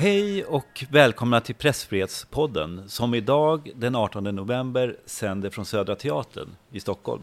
Hej 0.00 0.44
och 0.44 0.84
välkomna 0.90 1.40
till 1.40 1.54
Pressfrihetspodden 1.54 2.88
som 2.88 3.14
idag 3.14 3.70
den 3.74 3.94
18 3.94 4.24
november 4.24 4.96
sänder 5.06 5.50
från 5.50 5.66
Södra 5.66 5.96
Teatern 5.96 6.48
i 6.72 6.80
Stockholm. 6.80 7.22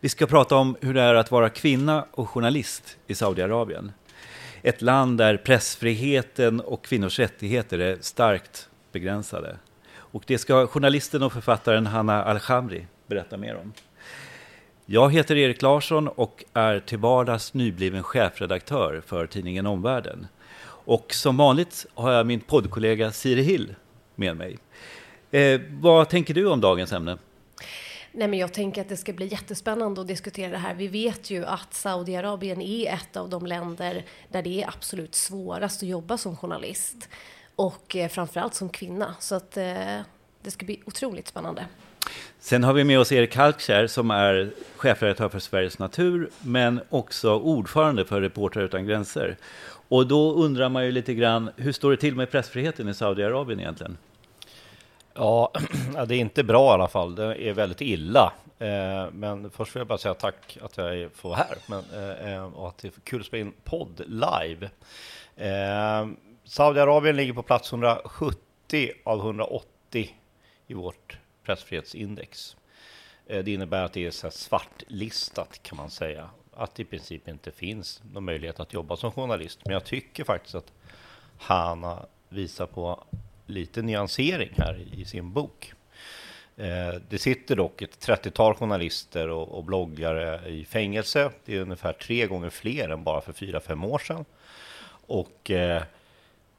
Vi 0.00 0.08
ska 0.08 0.26
prata 0.26 0.56
om 0.56 0.76
hur 0.80 0.94
det 0.94 1.02
är 1.02 1.14
att 1.14 1.30
vara 1.30 1.50
kvinna 1.50 2.06
och 2.10 2.28
journalist 2.28 2.98
i 3.06 3.14
Saudiarabien. 3.14 3.92
Ett 4.62 4.82
land 4.82 5.18
där 5.18 5.36
pressfriheten 5.36 6.60
och 6.60 6.84
kvinnors 6.84 7.18
rättigheter 7.18 7.78
är 7.78 7.98
starkt 8.00 8.68
begränsade. 8.92 9.56
Och 9.90 10.22
det 10.26 10.38
ska 10.38 10.66
journalisten 10.66 11.22
och 11.22 11.32
författaren 11.32 11.86
Hanna 11.86 12.24
Al-Khamri 12.24 12.86
berätta 13.06 13.36
mer 13.36 13.56
om. 13.56 13.72
Jag 14.86 15.12
heter 15.12 15.36
Erik 15.36 15.62
Larsson 15.62 16.08
och 16.08 16.44
är 16.52 16.80
till 16.80 16.98
vardags 16.98 17.54
nybliven 17.54 18.02
chefredaktör 18.02 19.02
för 19.06 19.26
tidningen 19.26 19.66
Omvärlden. 19.66 20.26
Och 20.88 21.14
som 21.14 21.36
vanligt 21.36 21.86
har 21.94 22.12
jag 22.12 22.26
min 22.26 22.40
poddkollega 22.40 23.12
Siri 23.12 23.42
Hill 23.42 23.74
med 24.14 24.36
mig. 24.36 24.58
Eh, 25.30 25.60
vad 25.70 26.08
tänker 26.08 26.34
du 26.34 26.46
om 26.46 26.60
dagens 26.60 26.92
ämne? 26.92 27.18
Nej, 28.12 28.28
men 28.28 28.38
jag 28.38 28.52
tänker 28.52 28.80
att 28.80 28.88
det 28.88 28.96
ska 28.96 29.12
bli 29.12 29.26
jättespännande 29.26 30.00
att 30.00 30.08
diskutera 30.08 30.50
det 30.50 30.58
här. 30.58 30.74
Vi 30.74 30.88
vet 30.88 31.30
ju 31.30 31.44
att 31.44 31.74
Saudiarabien 31.74 32.62
är 32.62 32.92
ett 32.92 33.16
av 33.16 33.28
de 33.28 33.46
länder 33.46 34.04
där 34.28 34.42
det 34.42 34.62
är 34.62 34.68
absolut 34.68 35.14
svårast 35.14 35.82
att 35.82 35.88
jobba 35.88 36.18
som 36.18 36.36
journalist 36.36 37.08
och 37.56 37.96
eh, 37.96 38.08
framförallt 38.08 38.54
som 38.54 38.68
kvinna. 38.68 39.14
Så 39.20 39.34
att 39.34 39.56
eh, 39.56 40.00
det 40.42 40.50
ska 40.50 40.66
bli 40.66 40.80
otroligt 40.84 41.28
spännande. 41.28 41.66
Sen 42.40 42.64
har 42.64 42.72
vi 42.72 42.84
med 42.84 43.00
oss 43.00 43.12
Erik 43.12 43.36
Halkkär 43.36 43.86
som 43.86 44.10
är 44.10 44.50
chefredaktör 44.76 45.28
för 45.28 45.38
Sveriges 45.38 45.78
Natur 45.78 46.30
men 46.40 46.80
också 46.88 47.34
ordförande 47.34 48.04
för 48.04 48.20
Reportrar 48.20 48.62
utan 48.62 48.86
gränser. 48.86 49.36
Och 49.88 50.06
då 50.06 50.32
undrar 50.32 50.68
man 50.68 50.84
ju 50.84 50.92
lite 50.92 51.14
grann, 51.14 51.50
hur 51.56 51.72
står 51.72 51.90
det 51.90 51.96
till 51.96 52.14
med 52.14 52.30
pressfriheten 52.30 52.88
i 52.88 52.94
Saudiarabien 52.94 53.60
egentligen? 53.60 53.98
Ja, 55.14 55.52
det 56.06 56.14
är 56.14 56.20
inte 56.20 56.44
bra 56.44 56.70
i 56.70 56.74
alla 56.74 56.88
fall. 56.88 57.14
Det 57.14 57.48
är 57.48 57.52
väldigt 57.52 57.80
illa. 57.80 58.32
Eh, 58.58 59.10
men 59.12 59.50
först 59.50 59.76
vill 59.76 59.80
jag 59.80 59.86
bara 59.86 59.98
säga 59.98 60.14
tack 60.14 60.58
att 60.62 60.76
jag 60.76 61.12
får 61.12 61.28
vara 61.28 61.38
här 61.38 61.56
men, 61.66 61.84
eh, 61.94 62.34
eh, 62.34 62.44
och 62.44 62.68
att 62.68 62.78
det 62.78 62.88
är 62.88 62.92
kul 63.04 63.20
att 63.20 63.26
spela 63.26 63.40
in 63.40 63.52
podd 63.64 64.02
live. 64.06 64.70
Saudiarabien 66.44 67.16
ligger 67.16 67.32
på 67.32 67.42
plats 67.42 67.72
170 67.72 68.92
av 69.04 69.18
180 69.18 70.14
i 70.66 70.74
vårt 70.74 71.18
pressfrihetsindex. 71.44 72.56
Det 73.26 73.48
innebär 73.48 73.84
att 73.84 73.92
det 73.92 74.06
är 74.06 74.10
så 74.10 74.30
svartlistat 74.30 75.62
kan 75.62 75.76
man 75.76 75.90
säga. 75.90 76.30
Att 76.58 76.74
det 76.74 76.82
i 76.82 76.84
princip 76.84 77.28
inte 77.28 77.50
finns 77.50 78.02
någon 78.12 78.24
möjlighet 78.24 78.60
att 78.60 78.72
jobba 78.72 78.96
som 78.96 79.12
journalist. 79.12 79.60
Men 79.64 79.72
jag 79.72 79.84
tycker 79.84 80.24
faktiskt 80.24 80.54
att 80.54 80.72
Hanna 81.38 82.06
visar 82.28 82.66
på 82.66 83.04
lite 83.46 83.82
nyansering 83.82 84.50
här 84.56 84.84
i 84.92 85.04
sin 85.04 85.32
bok. 85.32 85.72
Eh, 86.56 86.94
det 87.08 87.18
sitter 87.18 87.56
dock 87.56 87.82
ett 87.82 88.06
30-tal 88.06 88.54
journalister 88.54 89.28
och, 89.28 89.64
bloggare 89.64 90.48
i 90.48 90.64
fängelse. 90.64 91.30
Det 91.44 91.56
är 91.56 91.60
ungefär 91.60 91.92
tre 91.92 92.26
gånger 92.26 92.50
fler 92.50 92.88
än 92.88 93.04
bara 93.04 93.20
för 93.20 93.32
fyra 93.32 93.60
fem 93.60 93.84
år 93.84 93.98
sedan. 93.98 94.24
Och 95.06 95.50
eh, 95.50 95.82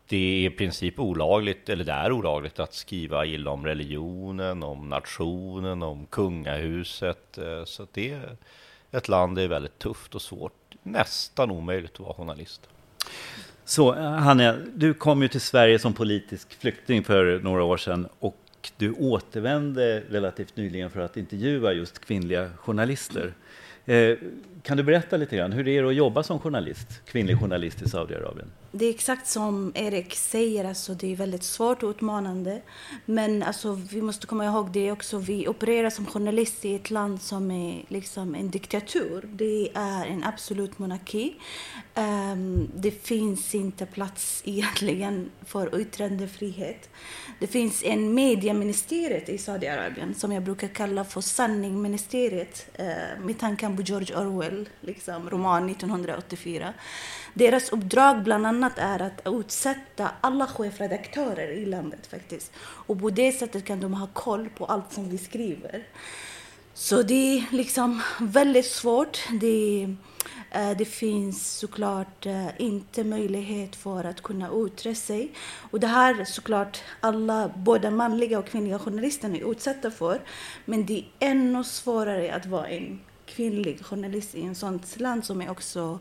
det 0.08 0.18
är 0.18 0.48
i 0.48 0.50
princip 0.50 1.00
olagligt, 1.00 1.70
eller 1.70 1.84
det 1.84 1.92
är 1.92 2.12
olagligt 2.12 2.60
att 2.60 2.74
skriva 2.74 3.26
illa 3.26 3.52
om 3.52 3.66
religionen, 3.66 4.64
om 4.64 4.90
nationen, 4.90 5.84
om 5.84 6.06
kungahuset. 6.06 7.38
Eh, 7.38 7.64
så 7.66 7.88
det 7.94 8.12
är 8.12 8.38
ett 8.92 9.08
land 9.08 9.36
där 9.36 9.42
det 9.42 9.46
är 9.46 9.50
väldigt 9.50 9.80
tufft 9.80 10.16
och 10.16 10.22
svårt, 10.22 10.76
nästan 10.84 11.52
omöjligt 11.52 11.94
att 11.94 12.00
vara 12.00 12.14
journalist. 12.14 12.70
Så 13.66 13.96
eh, 13.96 14.02
Hanne, 14.02 14.58
du 14.76 14.94
kom 14.94 15.22
ju 15.22 15.28
till 15.28 15.42
Sverige 15.42 15.80
som 15.80 15.94
politisk 15.94 16.60
flykting 16.60 17.04
för 17.04 17.40
några 17.40 17.64
år 17.64 17.78
sedan 17.78 18.08
och 18.20 18.38
du 18.78 18.94
återvände 18.94 20.04
relativt 20.10 20.56
nyligen 20.56 20.90
för 20.90 21.00
att 21.00 21.18
intervjua 21.18 21.74
just 21.74 22.00
kvinnliga 22.00 22.50
journalister. 22.58 23.34
Eh, 23.86 24.18
kan 24.62 24.78
du 24.78 24.84
berätta 24.84 25.18
lite 25.18 25.38
grann 25.38 25.52
hur 25.52 25.64
det 25.64 25.78
är 25.78 25.84
att 25.84 25.96
jobba 25.96 26.24
som 26.24 26.40
journalist, 26.40 27.02
kvinnlig 27.06 27.40
journalist 27.40 27.82
i 27.82 27.90
Saudiarabien? 27.90 28.52
Det 28.72 28.86
är 28.86 28.90
exakt 28.90 29.28
som 29.28 29.72
Erik 29.76 30.16
säger, 30.16 30.66
alltså 30.66 30.94
det 30.94 31.12
är 31.12 31.16
väldigt 31.16 31.44
svårt 31.44 31.84
och 31.84 31.90
utmanande. 31.90 32.62
Men 33.06 33.44
alltså, 33.44 33.72
vi 33.92 34.02
måste 34.02 34.28
komma 34.28 34.46
ihåg 34.46 34.72
det 34.72 34.92
också, 34.92 35.18
vi 35.18 35.48
opererar 35.48 35.90
som 35.90 36.06
journalist 36.06 36.66
i 36.66 36.76
ett 36.76 36.92
land 36.92 37.22
som 37.22 37.52
är 37.52 37.86
liksom 37.88 38.36
en 38.36 38.50
diktatur. 38.50 39.30
Det 39.34 39.70
är 39.74 40.06
en 40.06 40.24
absolut 40.24 40.80
monarki. 40.80 41.36
Um, 41.96 42.72
det 42.76 42.92
finns 42.92 43.56
inte 43.56 43.86
plats 43.86 44.42
egentligen 44.46 45.30
för 45.46 45.82
yttrandefrihet. 45.82 46.90
Det 47.40 47.48
finns 47.48 47.84
en 47.84 48.14
medieministeriet 48.14 49.30
i 49.30 49.38
Saudiarabien 49.38 50.16
som 50.16 50.32
jag 50.32 50.44
brukar 50.44 50.68
kalla 50.68 51.04
för 51.04 51.22
sanningministeriet 51.22 52.66
uh, 52.80 53.26
med 53.26 53.40
tanken 53.40 53.76
på 53.76 53.82
George 53.82 54.16
Orwell, 54.16 54.70
liksom, 54.82 55.30
roman 55.30 55.70
1984. 55.70 56.74
Deras 57.34 57.70
uppdrag 57.70 58.24
bland 58.24 58.46
annat 58.48 58.59
annat 58.60 58.78
är 58.78 59.02
att 59.02 59.22
utsätta 59.26 60.12
alla 60.22 60.48
chefredaktörer 60.48 61.52
i 61.52 61.66
landet 61.66 62.08
faktiskt. 62.08 62.52
Och 62.58 63.00
på 63.00 63.10
det 63.10 63.32
sättet 63.32 63.66
kan 63.66 63.80
de 63.80 63.94
ha 63.94 64.08
koll 64.14 64.50
på 64.50 64.66
allt 64.66 64.94
som 64.94 65.10
vi 65.10 65.18
skriver. 65.18 65.84
Så 66.74 67.02
det 67.02 67.38
är 67.38 67.46
liksom 67.52 68.02
väldigt 68.20 68.66
svårt. 68.66 69.20
Det, 69.42 69.96
eh, 70.52 70.78
det 70.78 70.86
finns 70.86 71.58
såklart 71.58 72.26
eh, 72.26 72.48
inte 72.58 73.04
möjlighet 73.04 73.76
för 73.76 74.04
att 74.04 74.22
kunna 74.22 74.50
yttra 74.66 74.96
sig. 74.96 75.32
Och 75.72 75.80
det 75.80 75.88
här 75.88 76.26
såklart 76.26 76.82
alla, 77.00 77.52
både 77.56 77.92
manliga 77.92 78.40
och 78.40 78.48
kvinnliga 78.48 78.80
journalister 78.80 79.30
är 79.30 79.52
utsatta 79.52 79.92
för. 79.92 80.22
Men 80.66 80.86
det 80.86 81.00
är 81.00 81.06
ännu 81.20 81.64
svårare 81.64 82.36
att 82.36 82.46
vara 82.46 82.68
en 82.68 83.00
kvinnlig 83.26 83.86
journalist 83.86 84.36
i 84.36 84.48
ett 84.48 84.58
sånt 84.58 85.00
land 85.00 85.26
som 85.26 85.42
är 85.42 85.52
också 85.52 86.00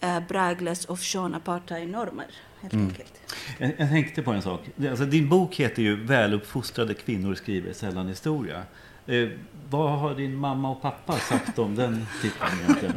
äh, 0.00 0.20
präglas 0.28 0.86
av 0.86 0.96
Sean 0.96 1.34
apartheid-normer. 1.34 2.26
Helt 2.60 2.72
mm. 2.72 2.88
enkelt. 2.88 3.12
Jag, 3.58 3.72
jag, 3.78 3.88
tänkte 3.88 4.22
på 4.22 4.30
en 4.32 4.42
sak. 4.42 4.60
Alltså, 4.90 5.04
din 5.04 5.28
bok 5.28 5.56
heter 5.56 5.82
ju 5.82 6.04
Väluppfostrade 6.04 6.94
kvinnor 6.94 7.34
skriver 7.34 7.72
sällan 7.72 8.08
historia. 8.08 8.62
Eh, 9.06 9.28
vad 9.70 9.98
har 9.98 10.14
din 10.14 10.36
mamma 10.36 10.70
och 10.70 10.82
pappa 10.82 11.18
sagt 11.18 11.58
om 11.58 11.74
den 11.74 12.06
titeln 12.22 12.60
egentligen? 12.62 12.94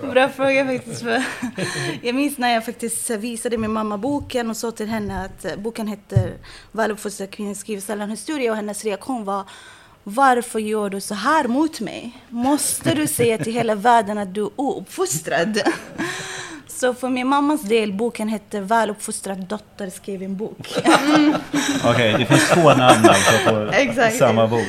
Bra 0.12 0.28
fråga 0.28 0.66
faktiskt. 0.66 1.04
Jag 2.02 2.14
minns 2.14 2.38
när 2.38 2.54
jag 2.54 2.64
faktiskt 2.64 3.10
visade 3.10 3.58
min 3.58 3.72
mamma 3.72 3.98
boken 3.98 4.50
och 4.50 4.56
sa 4.56 4.70
till 4.70 4.88
henne 4.88 5.24
att 5.24 5.58
boken 5.58 5.88
heter 5.88 6.34
Väluppfostrade 6.72 7.32
kvinnor 7.32 7.54
skriver 7.54 7.82
sällan 7.82 8.10
historia 8.10 8.50
och 8.50 8.56
hennes 8.56 8.84
reaktion 8.84 9.24
var 9.24 9.44
varför 10.04 10.58
gör 10.58 10.90
du 10.90 11.00
så 11.00 11.14
här 11.14 11.48
mot 11.48 11.80
mig? 11.80 12.12
Måste 12.28 12.94
du 12.94 13.06
säga 13.06 13.38
till 13.38 13.52
hela 13.52 13.74
världen 13.74 14.18
att 14.18 14.34
du 14.34 14.42
är 14.42 14.50
ouppfostrad? 14.56 15.62
Så 16.66 16.94
för 16.94 17.08
min 17.08 17.26
mammas 17.26 17.62
del, 17.62 17.92
boken 17.92 18.28
heter 18.28 18.60
Väluppfostrad 18.60 19.38
dotter 19.38 19.90
skrev 19.90 20.22
en 20.22 20.36
bok. 20.36 20.74
Mm. 20.84 21.34
Okej, 21.84 21.90
okay, 21.90 22.12
det 22.12 22.26
finns 22.26 22.48
två 22.48 22.74
namn 22.74 23.08
alltså 23.08 23.50
på 23.50 23.70
Exakt. 23.72 24.16
samma 24.16 24.46
bok. 24.46 24.66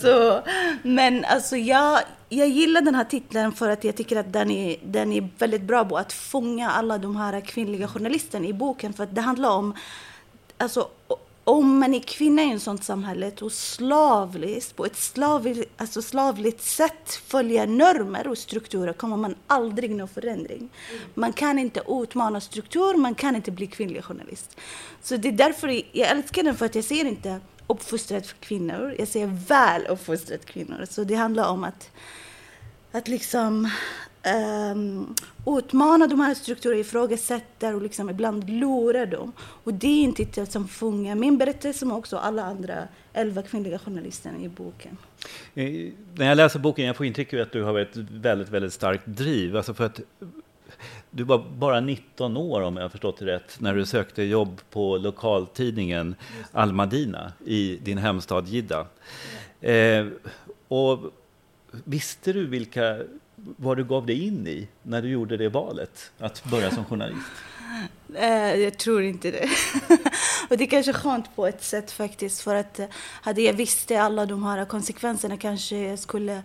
Så, 0.00 0.40
men 0.82 1.24
alltså 1.24 1.56
jag, 1.56 2.00
jag 2.28 2.48
gillar 2.48 2.80
den 2.80 2.94
här 2.94 3.04
titeln 3.04 3.52
för 3.52 3.70
att 3.70 3.84
jag 3.84 3.96
tycker 3.96 4.16
att 4.16 4.32
den 4.32 4.50
är, 4.50 4.76
den 4.84 5.12
är 5.12 5.28
väldigt 5.38 5.62
bra 5.62 5.84
på 5.84 5.96
att 5.96 6.12
fånga 6.12 6.70
alla 6.70 6.98
de 6.98 7.16
här 7.16 7.40
kvinnliga 7.40 7.88
journalisterna 7.88 8.46
i 8.46 8.52
boken. 8.52 8.92
För 8.92 9.04
att 9.04 9.14
det 9.14 9.20
handlar 9.20 9.50
om 9.50 9.74
alltså, 10.58 10.88
om 11.44 11.78
man 11.78 11.94
är 11.94 12.00
kvinna 12.00 12.42
i 12.42 12.52
ett 12.52 12.62
sånt 12.62 12.84
samhälle 12.84 13.32
och 13.40 13.52
slavligt, 13.52 14.76
på 14.76 14.86
ett 14.86 14.96
slavligt, 14.96 15.72
alltså 15.76 16.02
slavligt 16.02 16.62
sätt 16.62 17.14
följer 17.26 17.66
normer 17.66 18.28
och 18.28 18.38
strukturer 18.38 18.92
kommer 18.92 19.16
man 19.16 19.34
aldrig 19.46 19.90
nå 19.90 20.06
förändring. 20.06 20.68
Man 21.14 21.32
kan 21.32 21.58
inte 21.58 21.82
utmana 21.88 22.40
struktur, 22.40 22.96
man 22.96 23.14
kan 23.14 23.36
inte 23.36 23.50
bli 23.50 23.66
kvinnlig 23.66 24.04
journalist. 24.04 24.56
Så 25.02 25.16
det 25.16 25.28
är 25.28 25.32
därför 25.32 25.68
jag 25.68 26.08
älskar 26.08 26.42
den, 26.42 26.56
för 26.56 26.66
att 26.66 26.74
jag 26.74 26.84
ser 26.84 27.04
inte 27.04 27.40
uppfostrad 27.66 28.26
kvinnor, 28.40 28.94
jag 28.98 29.08
ser 29.08 29.26
väl 29.26 29.86
uppfostrade 29.86 30.44
kvinnor. 30.44 30.86
Så 30.90 31.04
det 31.04 31.14
handlar 31.14 31.48
om 31.48 31.64
att, 31.64 31.90
att 32.92 33.08
liksom 33.08 33.70
um, 34.24 35.14
utmana 35.46 36.06
de 36.06 36.20
här 36.20 36.34
strukturerna, 36.34 36.80
ifrågasätter 36.80 37.74
och 37.74 37.82
liksom 37.82 38.10
ibland 38.10 38.50
lurar 38.50 39.06
dem. 39.06 39.32
Och 39.38 39.74
det 39.74 39.86
är 39.86 40.04
en 40.04 40.14
titel 40.14 40.46
som 40.46 40.68
fångar 40.68 41.14
min 41.14 41.38
berättelse 41.38 41.86
men 41.86 41.96
också 41.96 42.16
alla 42.16 42.44
andra 42.44 42.88
elva 43.12 43.42
kvinnliga 43.42 43.78
journalisterna 43.78 44.38
i 44.38 44.48
boken. 44.48 44.96
Eh, 45.54 45.92
när 46.14 46.28
jag 46.28 46.36
läser 46.36 46.58
boken 46.58 46.86
jag 46.86 46.96
får 46.96 47.06
intrycket 47.06 47.42
att 47.42 47.52
du 47.52 47.62
har 47.62 47.78
ett 47.78 47.96
väldigt, 47.96 48.48
väldigt 48.48 48.72
starkt 48.72 49.06
driv. 49.06 49.56
Alltså 49.56 49.74
för 49.74 49.86
att 49.86 50.00
du 51.10 51.22
var 51.22 51.44
bara 51.56 51.80
19 51.80 52.36
år 52.36 52.60
om 52.60 52.76
jag 52.76 52.84
har 52.84 52.88
förstått 52.88 53.18
det 53.18 53.26
rätt 53.26 53.60
när 53.60 53.74
du 53.74 53.86
sökte 53.86 54.22
jobb 54.22 54.60
på 54.70 54.96
lokaltidningen 54.96 56.14
Al-Madina 56.52 57.32
i 57.44 57.78
din 57.82 57.98
hemstad 57.98 58.48
Jidda. 58.48 58.86
Eh, 59.60 60.06
och 60.68 60.98
visste 61.84 62.32
du 62.32 62.46
vilka 62.46 62.98
vad 63.56 63.76
du 63.76 63.84
gav 63.84 64.06
dig 64.06 64.26
in 64.26 64.46
i 64.46 64.68
när 64.82 65.02
du 65.02 65.08
gjorde 65.08 65.36
det 65.36 65.48
valet, 65.48 66.12
att 66.18 66.44
börja 66.44 66.70
som 66.70 66.84
journalist? 66.84 67.26
Eh, 68.14 68.54
jag 68.54 68.78
tror 68.78 69.02
inte 69.02 69.30
det. 69.30 69.48
och 70.50 70.58
det 70.58 70.64
är 70.64 70.70
kanske 70.70 70.92
skönt 70.92 71.36
på 71.36 71.46
ett 71.46 71.62
sätt 71.62 71.90
faktiskt. 71.90 72.40
För 72.40 72.54
att 72.54 72.78
eh, 72.78 72.86
hade 73.22 73.42
jag 73.42 73.52
visste 73.52 74.02
alla 74.02 74.26
de 74.26 74.44
här 74.44 74.64
konsekvenserna 74.64 75.36
kanske 75.36 75.78
jag 75.78 75.98
skulle 75.98 76.42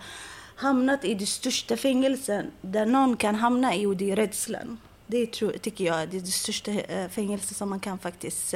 hamnat 0.56 1.06
i 1.06 1.14
det 1.14 1.26
största 1.26 1.78
fängelsen 1.78 2.52
där 2.62 2.86
någon 2.86 3.18
kan 3.18 3.36
hamna 3.36 3.76
i 3.76 3.86
och 3.86 3.98
det 3.98 4.12
är 4.12 4.16
rädslan. 4.16 4.78
Det 5.08 5.32
tror, 5.32 5.52
tycker 5.52 5.86
jag 5.86 6.02
är 6.02 6.08
det 6.08 6.28
största 6.28 6.72
eh, 6.72 7.10
fängelset 7.10 7.58
som 7.58 7.70
man 7.70 7.80
kan 7.80 8.00
faktiskt 8.00 8.56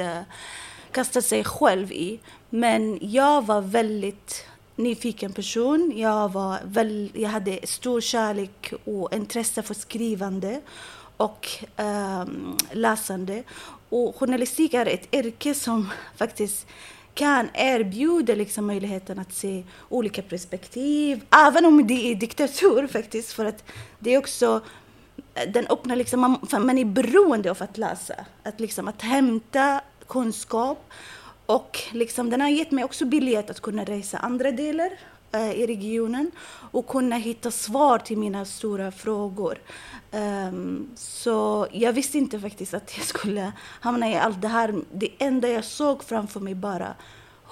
kasta 0.92 1.22
sig 1.22 1.44
själv 1.44 1.92
i. 1.92 2.20
Men 2.50 2.98
jag 3.02 3.46
var 3.46 3.60
väldigt 3.60 4.46
nyfiken 4.76 5.32
person. 5.32 5.92
Jag, 5.96 6.32
var 6.32 6.58
väl, 6.64 7.10
jag 7.14 7.28
hade 7.28 7.58
stor 7.66 8.00
kärlek 8.00 8.72
och 8.84 9.14
intresse 9.14 9.62
för 9.62 9.74
skrivande 9.74 10.60
och 11.16 11.48
um, 11.76 12.56
läsande. 12.72 13.42
Och 13.88 14.16
journalistik 14.16 14.74
är 14.74 14.86
ett 14.86 15.14
yrke 15.14 15.54
som 15.54 15.90
faktiskt 16.16 16.66
kan 17.14 17.48
erbjuda 17.54 18.34
liksom 18.34 18.66
möjligheten 18.66 19.18
att 19.18 19.32
se 19.32 19.64
olika 19.88 20.22
perspektiv, 20.22 21.24
även 21.46 21.64
om 21.64 21.86
det 21.86 22.10
är 22.10 22.14
diktatur 22.14 22.86
faktiskt, 22.86 23.32
för 23.32 23.44
att 23.44 23.64
det 23.98 24.14
är 24.14 24.18
också 24.18 24.60
eh, 25.34 25.50
den 25.52 25.66
öppnar 25.66 25.96
liksom, 25.96 26.20
man, 26.20 26.38
man 26.50 26.78
är 26.78 26.84
beroende 26.84 27.50
av 27.50 27.62
att 27.62 27.78
läsa, 27.78 28.14
att, 28.42 28.60
liksom, 28.60 28.88
att 28.88 29.02
hämta 29.02 29.80
kunskap. 30.08 30.90
Och 31.46 31.80
liksom, 31.92 32.30
den 32.30 32.40
har 32.40 32.48
gett 32.48 32.70
mig 32.70 32.84
också 32.84 33.04
biljett 33.04 33.50
att 33.50 33.60
kunna 33.60 33.84
resa 33.84 34.18
andra 34.18 34.50
delar 34.50 34.90
eh, 35.32 35.52
i 35.52 35.66
regionen 35.66 36.30
och 36.70 36.88
kunna 36.88 37.16
hitta 37.16 37.50
svar 37.50 37.98
till 37.98 38.18
mina 38.18 38.44
stora 38.44 38.92
frågor. 38.92 39.58
Um, 40.12 40.90
så 40.96 41.66
jag 41.72 41.92
visste 41.92 42.18
inte 42.18 42.40
faktiskt 42.40 42.74
att 42.74 42.96
jag 42.96 43.06
skulle 43.06 43.52
hamna 43.80 44.10
i 44.10 44.16
allt 44.16 44.42
det 44.42 44.48
här. 44.48 44.74
Det 44.92 45.10
enda 45.18 45.48
jag 45.48 45.64
såg 45.64 46.04
framför 46.04 46.40
mig 46.40 46.54
bara, 46.54 46.94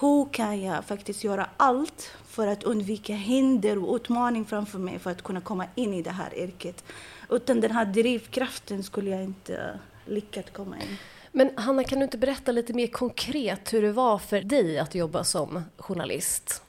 hur 0.01 0.33
kan 0.33 0.63
jag 0.63 0.85
faktiskt 0.85 1.25
göra 1.25 1.47
allt 1.57 2.11
för 2.29 2.47
att 2.47 2.63
undvika 2.63 3.15
hinder 3.15 3.85
och 3.89 3.97
utmaning 3.97 4.45
framför 4.45 4.79
mig 4.79 4.99
för 4.99 5.11
att 5.11 5.23
kunna 5.23 5.41
komma 5.41 5.67
in 5.75 5.95
i 5.95 6.03
det 6.03 6.11
här 6.11 6.39
yrket. 6.39 6.85
Utan 7.31 7.61
den 7.61 7.71
här 7.71 7.85
drivkraften 7.85 8.83
skulle 8.83 9.11
jag 9.11 9.25
inte 9.25 9.79
lyckats 10.07 10.51
komma 10.51 10.77
in. 10.77 10.99
Men 11.33 11.51
Hanna, 11.57 11.85
kan 11.85 11.99
du 11.99 12.05
inte 12.05 12.19
berätta 12.19 12.53
lite 12.53 12.73
mer 12.73 12.87
konkret 12.87 13.73
hur 13.73 13.83
det 13.83 13.93
var 13.93 14.19
för 14.19 14.41
dig 14.41 14.79
att 14.79 14.95
jobba 14.95 15.25
som 15.25 15.65
journalist? 15.77 16.63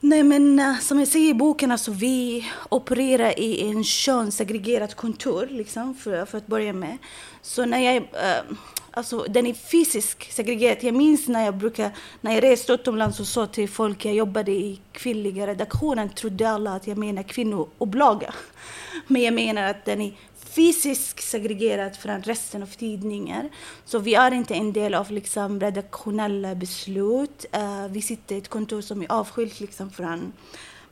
Nej, 0.00 0.22
men 0.22 0.58
eh, 0.58 0.78
som 0.78 0.98
jag 0.98 1.08
säger 1.08 1.30
i 1.30 1.34
boken, 1.34 1.70
alltså, 1.70 1.90
vi 1.90 2.46
opererar 2.68 3.38
i 3.38 3.70
en 3.70 3.84
könssegregerat 3.84 4.94
kontor, 4.94 5.46
liksom, 5.50 5.94
för, 5.94 6.24
för 6.24 6.38
att 6.38 6.46
börja 6.46 6.72
med. 6.72 6.98
Så 7.42 7.66
när 7.66 7.78
jag... 7.78 7.96
äh, 7.96 8.56
alltså, 8.90 9.18
den 9.28 9.46
är 9.46 9.54
fysiskt 9.54 10.32
segregerad. 10.32 10.78
Jag 10.80 10.94
minns 10.94 11.28
när 11.28 11.44
jag 11.44 11.56
brukar, 11.56 11.90
när 12.20 12.34
jag 12.34 12.42
reste 12.42 12.72
utomlands 12.72 13.20
och 13.20 13.26
sa 13.26 13.46
till 13.46 13.68
folk, 13.68 14.04
jag 14.04 14.14
jobbade 14.14 14.52
i 14.52 14.80
kvinnliga 14.92 15.46
redaktionen, 15.46 16.08
trodde 16.08 16.50
alla 16.50 16.74
att 16.74 16.86
jag 16.86 16.98
menar 16.98 17.22
kvinnoupplaga. 17.22 18.34
Men 19.06 19.22
jag 19.22 19.34
menar 19.34 19.62
att 19.62 19.84
den 19.84 20.00
är 20.00 20.12
fysiskt 20.54 21.22
segregerat 21.22 21.96
från 21.96 22.22
resten 22.22 22.62
av 22.62 22.66
tidningar. 22.66 23.48
Så 23.84 23.98
vi 23.98 24.14
är 24.14 24.30
inte 24.30 24.54
en 24.54 24.72
del 24.72 24.94
av 24.94 25.10
liksom, 25.10 25.60
redaktionella 25.60 26.54
beslut. 26.54 27.46
Uh, 27.56 27.88
vi 27.88 28.02
sitter 28.02 28.34
i 28.34 28.38
ett 28.38 28.48
kontor 28.48 28.80
som 28.80 29.02
är 29.02 29.12
avskilt 29.12 29.60
liksom, 29.60 29.90
från 29.90 30.32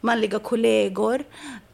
manliga 0.00 0.38
kollegor. 0.38 1.24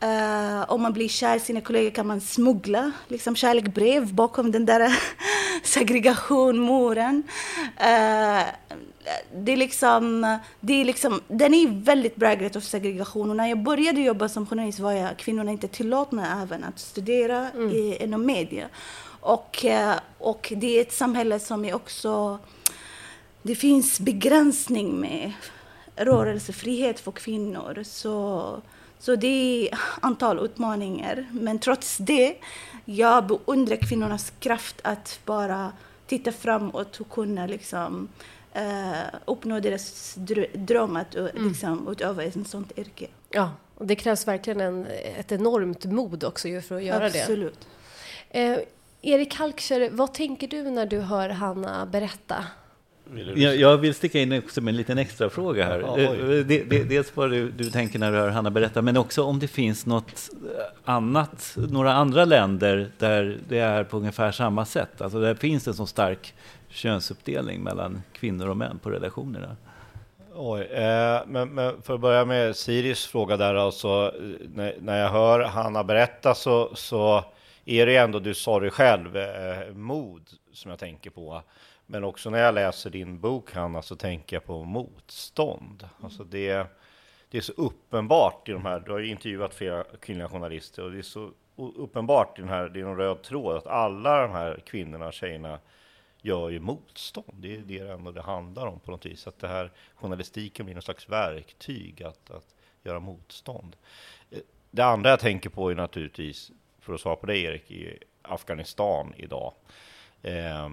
Uh, 0.03 0.73
om 0.73 0.83
man 0.83 0.93
blir 0.93 1.09
kär 1.09 1.37
i 1.37 1.41
sina 1.41 1.61
kollegor 1.61 1.91
kan 1.91 2.07
man 2.07 2.21
smuggla 2.21 2.93
liksom, 3.09 3.37
kärleksbrev 3.37 4.15
bakom 4.15 4.53
den 4.53 4.67
där 4.67 4.99
segregationmuren. 5.63 7.23
Uh, 7.81 8.43
det 9.35 9.53
är 9.53 9.57
liksom, 9.57 10.39
det 10.61 10.81
är 10.81 10.85
liksom, 10.85 11.21
den 11.29 11.55
är 11.55 11.85
väldigt 11.85 12.17
präglad 12.17 12.57
av 12.57 12.61
segregation. 12.61 13.31
Och 13.31 13.37
när 13.37 13.47
jag 13.47 13.63
började 13.63 14.01
jobba 14.01 14.29
som 14.29 14.47
journalist 14.47 14.79
var 14.79 14.93
jag, 14.93 15.17
kvinnorna 15.17 15.51
inte 15.51 15.69
tillåtna 15.69 16.43
även 16.43 16.65
att 16.65 16.79
studera 16.79 17.51
mm. 17.51 17.71
i, 17.71 17.97
inom 18.01 18.27
media. 18.27 18.69
Och, 19.21 19.65
eh, 19.65 19.95
och 20.19 20.53
det 20.57 20.79
är 20.79 20.83
ett 20.83 20.93
samhälle 20.93 21.39
som 21.39 21.65
är 21.65 21.75
också... 21.75 22.39
Det 23.43 23.55
finns 23.55 24.01
begränsning 24.01 25.01
med 25.01 25.33
rörelsefrihet 26.05 27.01
för 27.01 27.13
kvinnor. 27.13 27.83
Så, 27.85 28.61
så 28.99 29.17
det 29.17 29.69
är 29.69 29.79
antal 30.01 30.45
utmaningar. 30.45 31.27
Men 31.33 31.59
trots 31.59 31.97
det, 31.97 32.37
jag 32.85 33.27
beundrar 33.27 33.77
kvinnornas 33.77 34.33
kraft 34.41 34.81
att 34.85 35.21
bara 35.25 35.73
titta 36.07 36.33
framåt 36.33 37.01
och 37.01 37.11
kunna 37.11 37.47
liksom 37.47 38.09
uh, 38.57 39.19
uppnå 39.25 39.61
deras 39.61 40.15
dröm 40.55 40.97
att 40.97 41.15
mm. 41.15 41.49
liksom, 41.49 41.89
utöva 41.89 42.25
ett 42.25 42.49
sånt 42.49 42.79
yrke. 42.79 43.07
Ja, 43.31 43.51
och 43.75 43.87
det 43.87 43.97
krävs 43.97 44.29
verkligen 44.29 44.61
en, 44.61 44.87
ett 45.17 45.33
enormt 45.33 45.85
mod 45.85 46.25
också 46.25 46.49
för 46.61 46.77
att 46.77 46.83
göra 46.83 47.07
Absolut. 47.07 47.13
det. 47.13 47.23
Absolut. 47.23 47.67
Eh, 48.31 48.69
Erik 49.03 49.35
Halkscher, 49.35 49.91
vad 49.91 50.15
tänker 50.15 50.49
du 50.49 50.71
när 50.71 50.87
du 50.87 51.01
hör 51.01 51.29
Hanna 51.29 51.87
berätta? 51.87 52.45
Jag, 53.35 53.57
jag 53.57 53.77
vill 53.77 53.95
sticka 53.95 54.21
in 54.21 54.39
också 54.39 54.61
med 54.61 54.73
en 54.73 54.77
liten 54.77 54.99
extra 54.99 55.31
fråga 55.31 55.65
här. 55.65 55.81
Ja, 55.81 55.99
eh, 55.99 56.45
det, 56.45 56.63
det, 56.71 56.85
dels 56.85 57.17
vad 57.17 57.31
du, 57.31 57.51
du 57.51 57.71
tänker 57.71 57.99
när 57.99 58.13
du 58.13 58.19
hör 58.19 58.29
Hanna 58.29 58.51
berätta, 58.51 58.83
men 58.83 58.97
också 58.97 59.23
om 59.23 59.39
det 59.39 59.49
finns 59.49 59.87
något 59.87 60.31
annat, 60.85 61.57
några 61.57 61.93
andra 61.93 62.25
länder 62.25 62.91
där 62.99 63.39
det 63.49 63.59
är 63.59 63.85
på 63.85 63.97
ungefär 63.97 64.33
samma 64.33 64.65
sätt. 64.65 65.01
Alltså 65.01 65.21
där 65.21 65.35
finns 65.35 65.69
en 65.69 65.75
så 65.75 65.87
stark 65.87 66.35
könsuppdelning 66.69 67.63
mellan 67.63 68.03
kvinnor 68.13 68.49
och 68.49 68.57
män 68.57 68.79
på 68.79 68.91
redaktionerna? 68.91 69.57
Oj, 70.35 70.63
eh, 70.63 71.21
men, 71.27 71.49
men, 71.49 71.83
för 71.83 71.95
att 71.95 72.01
börja 72.01 72.25
med 72.25 72.57
Siris 72.57 73.07
fråga 73.07 73.37
där 73.37 73.55
alltså, 73.55 74.15
när, 74.55 74.75
när 74.81 74.99
jag 74.99 75.09
hör 75.09 75.41
Hanna 75.41 75.85
berätta 75.85 76.35
så, 76.35 76.71
så 76.75 77.25
är 77.65 77.87
det 77.87 77.97
ändå, 77.97 78.19
du 78.19 78.35
sa 78.35 78.61
det 78.61 78.71
själv, 78.71 79.17
eh, 79.17 79.75
mod 79.75 80.23
som 80.53 80.71
jag 80.71 80.81
tänker 80.81 81.11
på. 81.11 81.43
Men 81.93 82.05
också 82.05 82.31
när 82.31 82.39
jag 82.39 82.55
läser 82.55 82.91
din 82.91 83.21
bok 83.21 83.53
Hanna 83.53 83.83
så 83.83 83.97
tänker 83.97 84.37
jag 84.37 84.45
på 84.45 84.65
motstånd. 84.65 85.89
Alltså 86.01 86.25
det, 86.25 86.67
det 87.29 87.39
är 87.39 87.43
så 87.43 87.53
uppenbart 87.53 88.49
i 88.49 88.53
de 88.53 88.65
här, 88.65 88.81
du 88.81 88.93
har 88.93 88.99
ju 88.99 89.09
intervjuat 89.09 89.55
flera 89.55 89.85
kvinnliga 89.85 90.29
journalister 90.29 90.85
och 90.85 90.93
det 90.93 90.99
är 90.99 91.03
så 91.03 91.31
uppenbart 91.57 92.39
i 92.39 92.43
den 92.43 92.51
här, 92.51 92.69
det 92.69 92.81
är 92.81 92.85
en 92.85 92.97
röd 92.97 93.23
tråd 93.23 93.57
att 93.57 93.67
alla 93.67 94.23
de 94.23 94.31
här 94.31 94.63
kvinnorna, 94.67 95.07
och 95.07 95.13
tjejerna 95.13 95.59
gör 96.23 96.51
ju 96.51 96.61
motstånd. 96.61 97.35
Det 97.35 97.57
är 97.57 97.59
det 97.59 97.79
ändå 97.79 98.11
det 98.11 98.23
handlar 98.23 98.67
om 98.67 98.81
på 98.81 98.91
något 98.91 99.07
vis. 99.07 99.27
Att 99.27 99.39
det 99.39 99.49
här 99.49 99.71
journalistiken 99.95 100.67
blir 100.67 100.75
någon 100.75 100.83
slags 100.83 101.09
verktyg 101.09 102.03
att, 102.03 102.31
att 102.31 102.55
göra 102.83 103.01
motstånd. 103.01 103.77
Eh, 104.31 104.39
det 104.71 104.83
andra 104.83 105.11
jag 105.11 105.21
tänker 105.21 105.51
på 105.51 105.71
är 105.71 105.75
naturligtvis, 105.75 106.51
för 106.81 106.95
att 106.95 107.01
svara 107.01 107.17
på 107.17 107.27
det 107.27 107.39
Erik, 107.39 107.71
i 107.71 107.99
Afghanistan 108.23 109.15
idag. 109.17 109.53
Eh, 110.23 110.69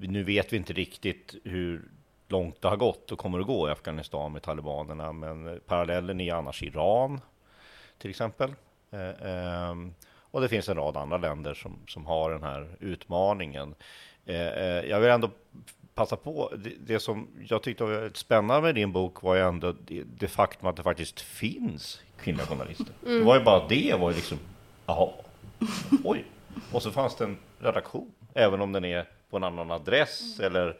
nu 0.00 0.24
vet 0.24 0.52
vi 0.52 0.56
inte 0.56 0.72
riktigt 0.72 1.34
hur 1.44 1.88
långt 2.28 2.62
det 2.62 2.68
har 2.68 2.76
gått 2.76 3.12
och 3.12 3.18
kommer 3.18 3.40
att 3.40 3.46
gå 3.46 3.68
i 3.68 3.72
Afghanistan 3.72 4.32
med 4.32 4.42
talibanerna, 4.42 5.12
men 5.12 5.60
parallellen 5.66 6.20
är 6.20 6.34
annars 6.34 6.62
Iran 6.62 7.20
till 7.98 8.10
exempel. 8.10 8.54
Eh, 8.90 9.08
eh, 9.08 9.74
och 10.30 10.40
det 10.40 10.48
finns 10.48 10.68
en 10.68 10.76
rad 10.76 10.96
andra 10.96 11.18
länder 11.18 11.54
som, 11.54 11.78
som 11.86 12.06
har 12.06 12.30
den 12.30 12.42
här 12.42 12.76
utmaningen. 12.80 13.74
Eh, 14.26 14.46
eh, 14.46 14.84
jag 14.84 15.00
vill 15.00 15.10
ändå 15.10 15.30
passa 15.94 16.16
på, 16.16 16.52
det, 16.56 16.72
det, 16.80 17.00
som 17.00 17.28
jag 17.48 17.62
tyckte 17.62 17.84
var 17.84 18.10
spännande 18.14 18.62
med 18.62 18.74
din 18.74 18.92
bok 18.92 19.22
var 19.22 19.34
ju 19.34 19.40
ändå 19.40 19.72
det, 19.72 20.02
det 20.18 20.28
faktum 20.28 20.68
att 20.68 20.76
det 20.76 20.82
faktiskt 20.82 21.20
finns 21.20 22.02
kvinnliga 22.20 22.46
journalister. 22.46 22.92
Mm. 23.06 23.18
Det 23.18 23.24
var 23.24 23.38
ju 23.38 23.44
bara 23.44 23.68
det, 23.68 23.94
var 24.00 24.10
ju 24.10 24.16
liksom, 24.16 24.38
jaha, 24.86 25.10
oj. 26.04 26.24
Och 26.72 26.82
så 26.82 26.90
fanns 26.90 27.16
det 27.16 27.24
en 27.24 27.38
redaktion, 27.58 28.12
även 28.34 28.60
om 28.60 28.72
den 28.72 28.84
är 28.84 29.06
på 29.30 29.36
en 29.36 29.44
annan 29.44 29.70
adress 29.70 30.38
mm. 30.38 30.46
eller 30.46 30.76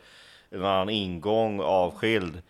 en 0.51 0.65
annan 0.65 0.91
ingång, 0.91 1.61
avskild. 1.61 2.43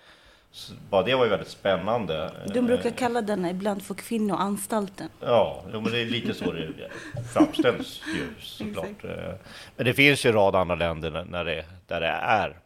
Så 0.50 0.72
bara 0.90 1.02
det 1.02 1.14
var 1.14 1.24
ju 1.24 1.30
väldigt 1.30 1.48
spännande. 1.48 2.32
De 2.54 2.66
brukar 2.66 2.90
kalla 2.90 3.22
den 3.22 3.46
ibland 3.46 3.82
för 3.82 3.94
kvinnoanstalten. 3.94 5.08
Ja, 5.20 5.64
men 5.72 5.84
det 5.84 5.98
är 5.98 6.06
lite 6.06 6.34
så 6.34 6.52
det 6.52 6.90
framställs 7.32 8.02
ju 8.16 8.28
såklart. 8.40 9.04
Eh, 9.04 9.34
men 9.76 9.86
det 9.86 9.94
finns 9.94 10.26
ju 10.26 10.28
en 10.28 10.34
rad 10.34 10.56
andra 10.56 10.74
länder 10.74 11.26
när 11.30 11.44
det, 11.44 11.64
där 11.86 12.00
det 12.00 12.06
är 12.06 12.58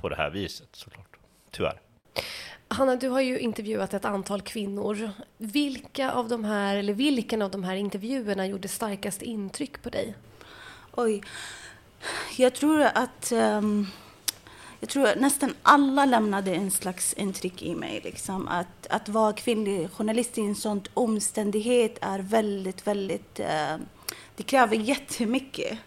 på 0.00 0.08
det 0.08 0.16
här 0.16 0.30
viset 0.30 0.68
såklart, 0.72 1.16
tyvärr. 1.50 1.80
Hanna, 2.68 2.96
du 2.96 3.08
har 3.08 3.20
ju 3.20 3.38
intervjuat 3.38 3.94
ett 3.94 4.04
antal 4.04 4.42
kvinnor. 4.42 5.10
Vilka 5.36 6.12
av 6.12 6.28
de 6.28 6.44
här, 6.44 6.76
eller 6.76 6.92
vilken 6.92 7.42
av 7.42 7.50
de 7.50 7.64
här 7.64 7.74
intervjuerna 7.74 8.46
gjorde 8.46 8.68
starkast 8.68 9.22
intryck 9.22 9.82
på 9.82 9.88
dig? 9.88 10.14
Oj, 10.92 11.22
jag 12.36 12.54
tror 12.54 12.82
att 12.82 13.32
um 13.32 13.86
jag 14.80 14.90
tror 14.90 15.06
att 15.06 15.20
nästan 15.20 15.54
alla 15.62 16.04
lämnade 16.04 16.54
en 16.54 16.70
slags 16.70 17.12
intryck 17.12 17.62
i 17.62 17.74
mig. 17.74 18.00
Liksom. 18.04 18.48
Att, 18.48 18.86
att 18.90 19.08
vara 19.08 19.32
kvinnlig 19.32 19.90
journalist 19.90 20.38
i 20.38 20.40
en 20.40 20.54
sån 20.54 20.82
omständighet 20.94 21.98
är 22.00 22.18
väldigt, 22.18 22.86
väldigt 22.86 23.40
Uh, 23.40 23.76
det 24.36 24.42
kräver 24.42 24.76
jättemycket. 24.76 25.78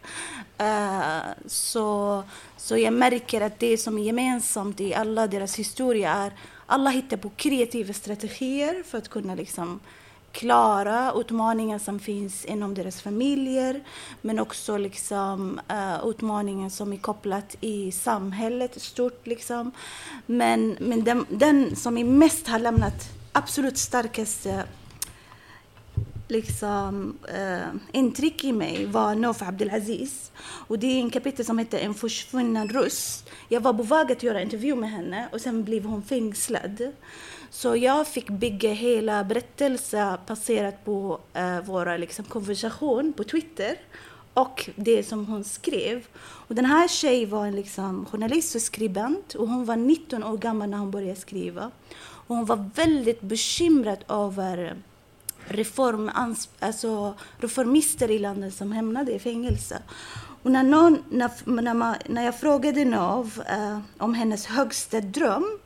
Uh, 0.61 1.19
så, 1.45 2.23
så 2.57 2.77
jag 2.77 2.93
märker 2.93 3.41
att 3.41 3.59
det 3.59 3.77
som 3.77 3.97
är 3.97 4.03
gemensamt 4.03 4.81
i 4.81 4.93
alla 4.93 5.27
deras 5.27 5.55
historia 5.55 6.11
är 6.13 6.33
alla 6.65 6.89
hittar 6.89 7.17
på 7.17 7.29
kreativa 7.29 7.93
strategier 7.93 8.83
för 8.83 8.97
att 8.97 9.09
kunna 9.09 9.35
liksom 9.35 9.79
klara 10.31 11.13
utmaningar 11.15 11.79
som 11.79 11.99
finns 11.99 12.45
inom 12.45 12.73
deras 12.73 13.01
familjer 13.01 13.83
men 14.21 14.39
också 14.39 14.77
liksom, 14.77 15.59
uh, 15.71 16.09
utmaningar 16.09 16.69
som 16.69 16.93
är 16.93 16.97
kopplat 16.97 17.55
i 17.61 17.91
samhället 17.91 18.81
stort. 18.81 19.27
Liksom. 19.27 19.71
Men, 20.25 20.77
men 20.79 21.03
den, 21.03 21.25
den 21.29 21.75
som 21.75 21.97
är 21.97 22.03
mest 22.03 22.47
har 22.47 22.59
lämnat 22.59 23.09
absolut 23.31 23.77
starkaste 23.77 24.63
liksom, 26.27 27.17
uh, 27.39 27.79
intryck 27.91 28.43
i 28.43 28.51
mig 28.51 28.85
var 28.85 29.15
Nof 29.15 29.41
Abdelaziz. 29.41 30.31
Och 30.41 30.79
det 30.79 30.87
är 30.87 30.99
en 30.99 31.09
kapitel 31.09 31.45
som 31.45 31.57
heter 31.57 31.79
En 31.79 31.93
försvunnen 31.93 32.69
röst. 32.69 33.29
Jag 33.49 33.61
var 33.61 33.73
på 33.73 33.83
väg 33.83 34.11
att 34.11 34.23
göra 34.23 34.41
intervju 34.41 34.75
med 34.75 34.91
henne 34.91 35.29
och 35.31 35.41
sen 35.41 35.63
blev 35.63 35.85
hon 35.85 36.03
fängslad. 36.03 36.91
Så 37.53 37.75
jag 37.75 38.07
fick 38.07 38.29
bygga 38.29 38.73
hela 38.73 39.23
berättelsen 39.23 40.17
baserat 40.27 40.85
på 40.85 41.19
eh, 41.33 41.61
våra 41.61 41.97
liksom, 41.97 42.25
konversation 42.25 43.13
på 43.13 43.23
Twitter 43.23 43.77
och 44.33 44.69
det 44.75 45.03
som 45.03 45.25
hon 45.25 45.43
skrev. 45.43 46.07
Och 46.19 46.55
den 46.55 46.65
här 46.65 46.87
tjejen 46.87 47.29
var 47.29 47.45
en 47.45 47.55
liksom, 47.55 48.05
journalist 48.05 48.55
och 48.55 48.61
skribent 48.61 49.33
och 49.33 49.47
hon 49.47 49.65
var 49.65 49.75
19 49.75 50.23
år 50.23 50.37
gammal 50.37 50.69
när 50.69 50.77
hon 50.77 50.91
började 50.91 51.19
skriva. 51.19 51.71
Och 51.99 52.35
hon 52.35 52.45
var 52.45 52.69
väldigt 52.75 53.21
bekymrad 53.21 54.03
över 54.09 54.75
reform, 55.45 56.11
alltså 56.59 57.13
reformister 57.37 58.11
i 58.11 58.19
landet 58.19 58.53
som 58.53 58.71
hamnade 58.71 59.11
i 59.11 59.19
fängelse. 59.19 59.81
Och 60.43 60.51
när, 60.51 60.63
någon, 60.63 61.03
när, 61.09 61.61
när, 61.61 61.73
man, 61.73 61.95
när 62.05 62.25
jag 62.25 62.39
frågade 62.39 62.85
Nov 62.85 63.41
eh, 63.49 63.79
om 63.97 64.13
hennes 64.13 64.45
högsta 64.45 65.01
dröm 65.01 65.59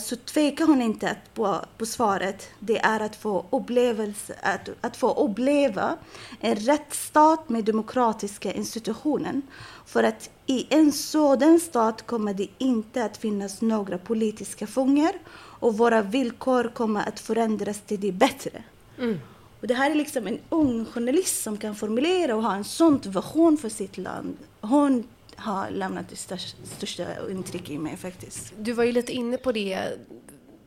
så 0.00 0.16
tvekar 0.16 0.66
hon 0.66 0.82
inte 0.82 1.16
på, 1.34 1.56
på 1.78 1.86
svaret. 1.86 2.48
Det 2.58 2.78
är 2.78 3.00
att 3.00 3.16
få, 3.16 3.46
upplevelse, 3.50 4.34
att, 4.42 4.68
att 4.80 4.96
få 4.96 5.12
uppleva 5.12 5.96
en 6.40 6.56
rättsstat 6.56 7.48
med 7.48 7.64
demokratiska 7.64 8.52
institutioner. 8.52 9.42
För 9.86 10.04
att 10.04 10.30
i 10.46 10.66
en 10.70 10.92
sådan 10.92 11.60
stat 11.60 12.06
kommer 12.06 12.34
det 12.34 12.48
inte 12.58 13.04
att 13.04 13.16
finnas 13.16 13.60
några 13.60 13.98
politiska 13.98 14.66
fångar 14.66 15.12
och 15.60 15.78
våra 15.78 16.02
villkor 16.02 16.70
kommer 16.74 17.08
att 17.08 17.20
förändras 17.20 17.80
till 17.80 18.00
det 18.00 18.12
bättre. 18.12 18.62
Mm. 18.98 19.18
Och 19.60 19.66
det 19.66 19.74
här 19.74 19.90
är 19.90 19.94
liksom 19.94 20.26
en 20.26 20.38
ung 20.48 20.84
journalist 20.84 21.42
som 21.42 21.56
kan 21.56 21.74
formulera 21.74 22.36
och 22.36 22.42
ha 22.42 22.54
en 22.54 22.64
sån 22.64 22.98
vision 22.98 23.56
för 23.56 23.68
sitt 23.68 23.98
land. 23.98 24.36
Hon 24.60 25.04
har 25.38 25.70
lämnat 25.70 26.08
det 26.08 26.16
största, 26.16 26.58
största 26.64 27.30
intryck 27.30 27.70
i 27.70 27.78
mig 27.78 27.96
faktiskt. 27.96 28.52
Du 28.58 28.72
var 28.72 28.84
ju 28.84 28.92
lite 28.92 29.12
inne 29.12 29.36
på 29.36 29.52
det, 29.52 29.80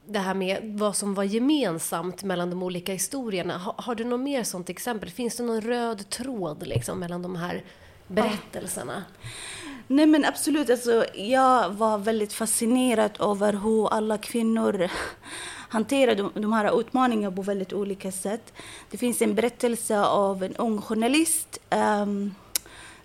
det 0.06 0.20
här 0.20 0.34
med 0.34 0.60
vad 0.64 0.96
som 0.96 1.14
var 1.14 1.24
gemensamt 1.24 2.24
mellan 2.24 2.50
de 2.50 2.64
olika 2.64 2.94
historierna. 2.94 3.58
Har, 3.58 3.76
har 3.78 3.96
du 3.96 4.04
något 4.04 4.20
mer 4.20 4.44
sånt 4.44 4.70
exempel? 4.70 5.10
Finns 5.10 5.36
det 5.36 5.44
någon 5.44 5.62
röd 5.62 6.10
tråd 6.10 6.68
liksom 6.68 7.00
mellan 7.00 7.22
de 7.22 7.36
här 7.36 7.64
berättelserna? 8.08 9.04
Ja. 9.24 9.30
Nej 9.88 10.06
men 10.06 10.26
absolut, 10.26 10.70
alltså, 10.70 11.06
jag 11.16 11.70
var 11.70 11.98
väldigt 11.98 12.34
fascinerad 12.34 13.12
över 13.20 13.54
hur 13.54 13.94
alla 13.94 14.18
kvinnor 14.18 14.90
hanterar 15.70 16.16
de, 16.16 16.32
de 16.34 16.54
här 16.54 16.80
utmaningarna 16.80 17.36
på 17.36 17.42
väldigt 17.42 17.74
olika 17.74 18.12
sätt. 18.12 18.54
Det 18.92 18.98
finns 18.98 19.22
en 19.22 19.36
berättelse 19.36 20.00
av 20.00 20.44
en 20.44 20.56
ung 20.56 20.82
journalist 20.82 21.60
um, 21.70 22.36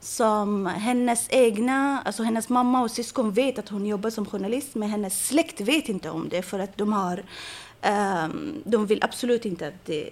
som 0.01 0.67
hennes 0.67 1.27
egna, 1.31 2.03
alltså 2.05 2.23
hennes 2.23 2.49
mamma 2.49 2.83
och 2.83 2.91
syskon 2.91 3.33
vet 3.33 3.59
att 3.59 3.69
hon 3.69 3.87
jobbar 3.87 4.11
som 4.11 4.27
journalist 4.27 4.75
men 4.75 4.89
hennes 4.91 5.27
släkt 5.27 5.61
vet 5.61 5.89
inte 5.89 6.11
om 6.11 6.29
det 6.29 6.43
för 6.43 6.59
att 6.59 6.77
de 6.79 6.93
har 6.93 7.25
um, 8.25 8.63
de 8.65 8.87
vill 8.87 9.05
absolut 9.05 9.45
inte 9.45 9.69
att 9.69 9.85
det, 9.85 10.11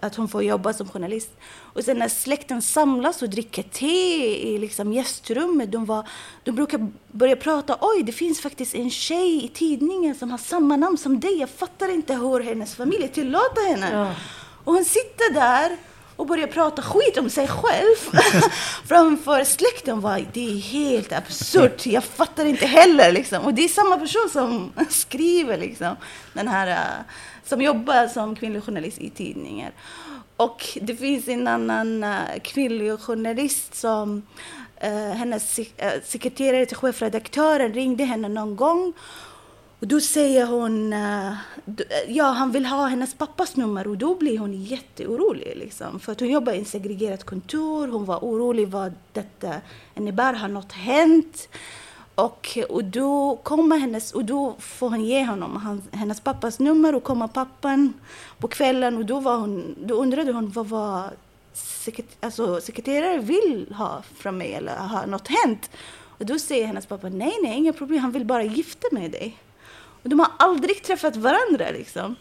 att 0.00 0.16
hon 0.16 0.28
får 0.28 0.42
jobba 0.42 0.72
som 0.72 0.88
journalist. 0.88 1.30
Och 1.74 1.84
sen 1.84 1.98
när 1.98 2.08
släkten 2.08 2.62
samlas 2.62 3.22
och 3.22 3.28
dricker 3.28 3.62
te 3.62 4.52
i 4.54 4.58
liksom 4.58 4.92
gästrummet, 4.92 5.72
de, 5.72 5.84
var, 5.84 6.08
de 6.42 6.52
brukar 6.52 6.90
börja 7.10 7.36
prata, 7.36 7.76
oj 7.80 8.02
det 8.02 8.12
finns 8.12 8.40
faktiskt 8.40 8.74
en 8.74 8.90
tjej 8.90 9.44
i 9.44 9.48
tidningen 9.48 10.14
som 10.14 10.30
har 10.30 10.38
samma 10.38 10.76
namn 10.76 10.98
som 10.98 11.20
dig, 11.20 11.38
jag 11.38 11.50
fattar 11.50 11.94
inte 11.94 12.14
hur 12.14 12.40
hennes 12.40 12.74
familj 12.74 13.08
tillåter 13.08 13.68
henne. 13.68 13.90
Ja. 13.92 14.14
Och 14.64 14.72
hon 14.72 14.84
sitter 14.84 15.34
där 15.34 15.76
och 16.22 16.28
börjar 16.28 16.46
prata 16.46 16.82
skit 16.82 17.18
om 17.18 17.30
sig 17.30 17.48
själv 17.48 18.22
framför 18.86 19.44
släkten. 19.44 20.00
Var, 20.00 20.26
det 20.32 20.50
är 20.50 20.56
helt 20.56 21.12
absurt, 21.12 21.86
jag 21.86 22.04
fattar 22.04 22.44
inte 22.44 22.66
heller. 22.66 23.12
Liksom. 23.12 23.44
Och 23.44 23.54
det 23.54 23.64
är 23.64 23.68
samma 23.68 23.96
person 23.96 24.28
som 24.32 24.72
skriver 24.90 25.58
liksom, 25.58 25.96
den 26.32 26.48
här 26.48 26.66
äh, 26.66 27.04
som 27.44 27.62
jobbar 27.62 28.08
som 28.08 28.36
kvinnlig 28.36 28.64
journalist 28.64 28.98
i 28.98 29.10
tidningar. 29.10 29.72
Och 30.36 30.78
det 30.80 30.96
finns 30.96 31.28
en 31.28 31.48
annan 31.48 32.04
äh, 32.04 32.40
kvinnlig 32.42 33.00
journalist 33.00 33.74
som 33.74 34.22
äh, 34.76 34.92
hennes 34.92 35.60
sekreterare 36.04 36.66
till 36.66 36.76
chefredaktören 36.76 37.72
ringde 37.72 38.04
henne 38.04 38.28
någon 38.28 38.56
gång 38.56 38.92
och 39.82 39.88
då 39.88 40.00
säger 40.00 40.46
hon, 40.46 40.92
eh, 40.92 41.28
eh, 41.28 41.34
ja 42.08 42.24
han 42.24 42.52
vill 42.52 42.66
ha 42.66 42.86
hennes 42.86 43.14
pappas 43.14 43.56
nummer 43.56 43.86
och 43.86 43.98
då 43.98 44.14
blir 44.14 44.38
hon 44.38 44.62
jätteorolig. 44.62 45.52
Liksom. 45.56 46.00
För 46.00 46.12
att 46.12 46.20
hon 46.20 46.28
jobbar 46.28 46.52
i 46.52 46.60
ett 46.60 46.68
segregerat 46.68 47.24
kontor, 47.24 47.88
hon 47.88 48.04
var 48.04 48.18
orolig 48.18 48.68
vad 48.68 48.92
detta 49.12 49.54
innebär, 49.94 50.32
har 50.32 50.48
något 50.48 50.72
hänt? 50.72 51.48
Och, 52.14 52.58
och 52.68 52.84
då 52.84 53.36
kommer 53.42 53.78
hennes, 53.78 54.12
och 54.12 54.24
då 54.24 54.54
får 54.58 54.90
hon 54.90 55.04
ge 55.04 55.24
honom 55.24 55.56
hans, 55.56 55.84
hennes 55.90 56.20
pappas 56.20 56.58
nummer 56.58 56.94
och 56.94 57.04
kommer 57.04 57.28
pappan 57.28 57.92
på 58.38 58.48
kvällen 58.48 58.96
och 58.96 59.04
då, 59.04 59.20
var 59.20 59.36
hon, 59.36 59.74
då 59.78 59.94
undrade 59.94 60.32
hon 60.32 60.50
vad 60.50 60.66
var 60.66 61.10
sekret, 61.52 62.16
alltså, 62.20 62.60
sekreterare 62.60 63.18
vill 63.18 63.74
ha 63.78 64.02
från 64.16 64.38
mig 64.38 64.54
eller 64.54 64.76
har 64.76 65.06
något 65.06 65.28
hänt? 65.28 65.70
Och 66.18 66.26
då 66.26 66.38
säger 66.38 66.66
hennes 66.66 66.86
pappa 66.86 67.08
nej, 67.08 67.32
nej, 67.42 67.56
inga 67.58 67.72
problem, 67.72 67.98
han 67.98 68.12
vill 68.12 68.24
bara 68.24 68.42
gifta 68.42 68.88
med 68.92 69.10
dig. 69.10 69.38
Och 70.02 70.08
de 70.08 70.18
har 70.18 70.30
aldrig 70.38 70.82
träffat 70.82 71.16
varandra 71.16 71.70
liksom. 71.70 72.16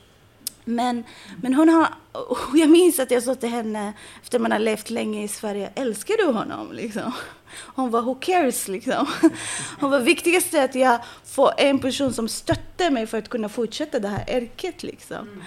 Men, 0.65 1.03
men 1.41 1.53
hon 1.53 1.69
har, 1.69 1.87
jag 2.53 2.69
minns 2.69 2.99
att 2.99 3.11
jag 3.11 3.23
sa 3.23 3.35
till 3.35 3.49
henne 3.49 3.93
efter 4.23 4.39
man 4.39 4.51
har 4.51 4.59
levt 4.59 4.89
länge 4.89 5.23
i 5.23 5.27
Sverige, 5.27 5.71
älskar 5.75 6.17
du 6.17 6.33
honom? 6.33 6.71
Liksom. 6.71 7.11
Hon 7.75 7.89
var 7.89 8.01
who 8.01 8.15
cares 8.15 8.67
liksom. 8.67 9.07
Hon 9.79 9.91
var 9.91 9.99
viktigast 9.99 10.53
att 10.53 10.75
jag 10.75 10.99
får 11.25 11.51
en 11.57 11.79
person 11.79 12.13
som 12.13 12.27
stöttar 12.27 12.89
mig 12.89 13.07
för 13.07 13.17
att 13.17 13.29
kunna 13.29 13.49
fortsätta 13.49 13.99
det 13.99 14.07
här 14.07 14.37
yrket 14.37 14.83
liksom. 14.83 15.43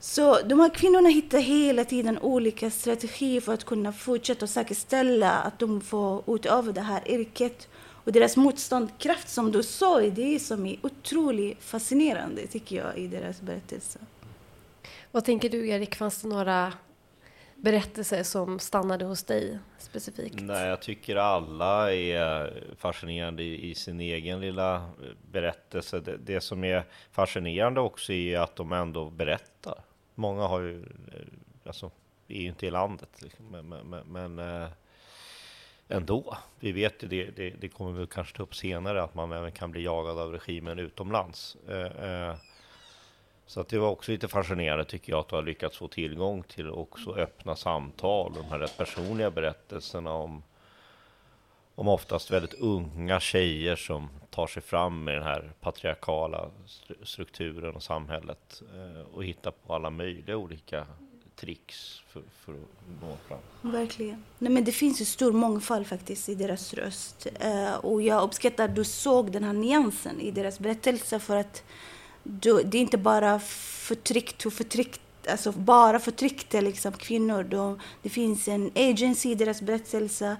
Så 0.00 0.38
de 0.42 0.60
här 0.60 0.68
kvinnorna 0.68 1.08
hittar 1.08 1.38
hela 1.38 1.84
tiden 1.84 2.18
olika 2.18 2.70
strategier 2.70 3.40
för 3.40 3.54
att 3.54 3.64
kunna 3.64 3.92
fortsätta 3.92 4.44
och 4.44 4.50
säkerställa 4.50 5.30
att 5.30 5.58
de 5.58 5.80
får 5.80 6.34
utöva 6.34 6.72
det 6.72 6.80
här 6.80 7.10
yrket. 7.10 7.68
Och 8.04 8.12
deras 8.12 8.36
motståndskraft 8.36 9.28
som 9.28 9.52
du 9.52 9.62
sa, 9.62 10.00
det 10.00 10.34
är 10.34 10.38
som 10.38 10.66
är 10.66 10.76
otroligt 10.82 11.62
fascinerande 11.62 12.46
tycker 12.46 12.76
jag 12.76 12.98
i 12.98 13.06
deras 13.06 13.40
berättelse. 13.40 13.98
Vad 15.10 15.24
tänker 15.24 15.48
du 15.48 15.68
Erik, 15.68 15.94
fanns 15.94 16.22
det 16.22 16.28
några 16.28 16.72
berättelser 17.54 18.22
som 18.22 18.58
stannade 18.58 19.04
hos 19.04 19.24
dig 19.24 19.58
specifikt? 19.78 20.40
Nej, 20.40 20.68
jag 20.68 20.80
tycker 20.80 21.16
alla 21.16 21.94
är 21.94 22.52
fascinerande 22.78 23.42
i, 23.42 23.74
sin 23.74 24.00
egen 24.00 24.40
lilla 24.40 24.90
berättelse. 25.30 26.00
Det, 26.00 26.16
det, 26.16 26.40
som 26.40 26.64
är 26.64 26.84
fascinerande 27.10 27.80
också 27.80 28.12
är 28.12 28.38
att 28.38 28.56
de 28.56 28.72
ändå 28.72 29.10
berättar. 29.10 29.84
Många 30.14 30.42
har 30.42 30.60
ju, 30.60 30.84
alltså, 31.66 31.90
är 32.28 32.40
ju 32.40 32.48
inte 32.48 32.66
i 32.66 32.70
landet, 32.70 33.22
liksom, 33.22 33.46
men, 33.50 33.68
men, 33.68 34.06
men 34.06 34.62
eh, 34.62 34.68
ändå. 35.92 36.36
Vi 36.60 36.72
vet 36.72 37.00
det, 37.00 37.24
det, 37.24 37.50
det 37.50 37.68
kommer 37.68 38.00
vi 38.00 38.06
kanske 38.06 38.36
ta 38.36 38.42
upp 38.42 38.54
senare, 38.54 39.02
att 39.02 39.14
man 39.14 39.32
även 39.32 39.52
kan 39.52 39.70
bli 39.70 39.82
jagad 39.82 40.18
av 40.18 40.32
regimen 40.32 40.78
utomlands. 40.78 41.56
Eh, 41.68 42.30
eh, 42.30 42.34
så 43.46 43.60
att 43.60 43.68
det 43.68 43.78
var 43.78 43.88
också 43.88 44.12
lite 44.12 44.28
fascinerande 44.28 44.84
tycker 44.84 45.12
jag 45.12 45.20
att 45.20 45.28
du 45.28 45.36
har 45.36 45.42
lyckats 45.42 45.76
få 45.76 45.88
tillgång 45.88 46.42
till 46.42 46.70
också 46.70 47.14
öppna 47.14 47.56
samtal, 47.56 48.32
de 48.34 48.44
här 48.44 48.58
rätt 48.58 48.78
personliga 48.78 49.30
berättelserna 49.30 50.12
om, 50.12 50.42
om 51.74 51.88
oftast 51.88 52.30
väldigt 52.30 52.54
unga 52.54 53.20
tjejer 53.20 53.76
som 53.76 54.08
tar 54.30 54.46
sig 54.46 54.62
fram 54.62 55.04
med 55.04 55.14
den 55.14 55.22
här 55.22 55.52
patriarkala 55.60 56.50
strukturen 57.02 57.74
och 57.74 57.82
samhället 57.82 58.62
eh, 58.74 59.14
och 59.14 59.24
hittar 59.24 59.50
på 59.50 59.74
alla 59.74 59.90
möjliga 59.90 60.36
olika 60.36 60.86
tricks 61.42 62.00
för, 62.08 62.22
för, 62.44 62.52
att 62.52 63.02
nå 63.02 63.16
fram. 63.28 63.72
Verkligen. 63.72 64.24
Nej, 64.38 64.52
men 64.52 64.64
det 64.64 64.72
finns 64.72 65.00
en 65.00 65.06
stor 65.06 65.32
mångfald 65.32 65.86
faktiskt 65.86 66.28
i 66.28 66.34
deras 66.34 66.74
röst. 66.74 67.26
Uh, 67.44 67.74
och 67.74 68.02
jag 68.02 68.22
uppskattar 68.22 68.64
att 68.64 68.74
du 68.74 68.84
såg 68.84 69.32
den 69.32 69.44
här 69.44 69.52
nyansen 69.52 70.20
i 70.20 70.30
deras 70.30 70.58
berättelse 70.58 71.18
för 71.18 71.36
att 71.36 71.62
du, 72.22 72.62
det 72.62 72.78
är 72.78 72.82
inte 72.82 72.98
bara 72.98 73.40
förtryckt 73.40 74.46
och 74.46 74.52
förtryckt 74.52 75.00
alltså 75.28 75.52
bara 75.52 75.98
förtryckte 75.98 76.60
liksom, 76.60 76.92
kvinnor. 76.92 77.42
De, 77.42 77.78
det 78.02 78.08
finns 78.08 78.48
en 78.48 78.70
agency 78.74 79.30
i 79.30 79.34
deras 79.34 79.62
berättelse. 79.62 80.36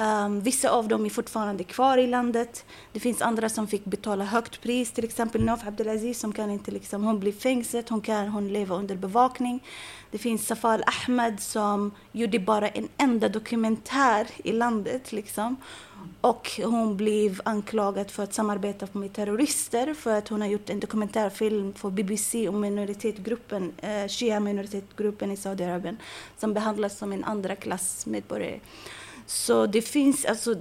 Um, 0.00 0.40
vissa 0.40 0.70
av 0.70 0.88
dem 0.88 1.04
är 1.04 1.10
fortfarande 1.10 1.64
kvar 1.64 1.98
i 1.98 2.06
landet. 2.06 2.64
Det 2.92 3.00
finns 3.00 3.22
andra 3.22 3.48
som 3.48 3.66
fick 3.66 3.84
betala 3.84 4.24
högt 4.24 4.62
pris, 4.62 4.92
till 4.92 5.04
exempel 5.04 5.44
Nof 5.44 5.66
Abdelaziz 5.66 6.20
som 6.20 6.32
kan 6.32 6.50
inte 6.50 6.70
liksom, 6.70 7.04
hon 7.04 7.20
blir 7.20 7.32
fängslad, 7.32 7.84
hon 7.90 8.00
kan 8.00 8.28
hon 8.28 8.48
leva 8.52 8.76
under 8.76 8.96
bevakning. 8.96 9.60
Det 10.10 10.18
finns 10.18 10.46
Safal 10.46 10.84
Ahmed 10.86 11.40
som 11.40 11.90
gjorde 12.12 12.38
bara 12.38 12.68
en 12.68 12.88
enda 12.96 13.28
dokumentär 13.28 14.26
i 14.44 14.52
landet 14.52 15.12
liksom. 15.12 15.56
Och 16.20 16.50
hon 16.64 16.96
blev 16.96 17.40
anklagad 17.44 18.10
för 18.10 18.22
att 18.22 18.34
samarbeta 18.34 18.88
med 18.92 19.12
terrorister 19.12 19.94
för 19.94 20.18
att 20.18 20.28
hon 20.28 20.40
har 20.40 20.48
gjort 20.48 20.70
en 20.70 20.80
dokumentärfilm 20.80 21.72
för 21.72 21.90
BBC 21.90 22.48
om 22.48 22.60
minoritetsgruppen, 22.60 23.72
eh, 23.76 24.08
shia-minoritetsgruppen 24.08 25.30
i 25.30 25.36
Saudiarabien 25.36 25.96
som 26.38 26.54
behandlas 26.54 26.98
som 26.98 27.12
en 27.12 27.24
andra 27.24 27.56
klass 27.56 28.06
medborgare. 28.06 28.60
Så 29.26 29.66
det 29.66 29.82
finns 29.82 30.24
alltså 30.24 30.56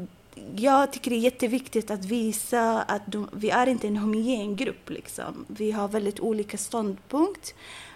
jag 0.55 0.93
tycker 0.93 1.11
det 1.11 1.17
är 1.17 1.19
jätteviktigt 1.19 1.91
att 1.91 2.05
visa 2.05 2.81
att 2.81 3.01
de, 3.05 3.29
vi 3.33 3.49
är 3.49 3.67
inte 3.67 3.87
en 3.87 3.97
homogen 3.97 4.55
grupp. 4.55 4.89
Liksom. 4.89 5.45
Vi 5.47 5.71
har 5.71 5.87
väldigt 5.87 6.19
olika 6.19 6.57
ståndpunkt. 6.57 7.53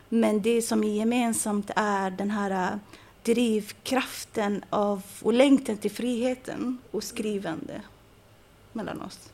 Men 0.09 0.41
det 0.41 0.61
som 0.61 0.83
är 0.83 0.95
gemensamt 0.95 1.71
är 1.75 2.11
den 2.11 2.31
här 2.31 2.79
drivkraften 3.27 4.63
av, 4.69 5.01
och 5.21 5.33
längtan 5.33 5.77
till 5.77 5.91
friheten 5.91 6.77
och 6.91 7.03
skrivande 7.03 7.81
mellan 8.73 9.01
oss. 9.01 9.29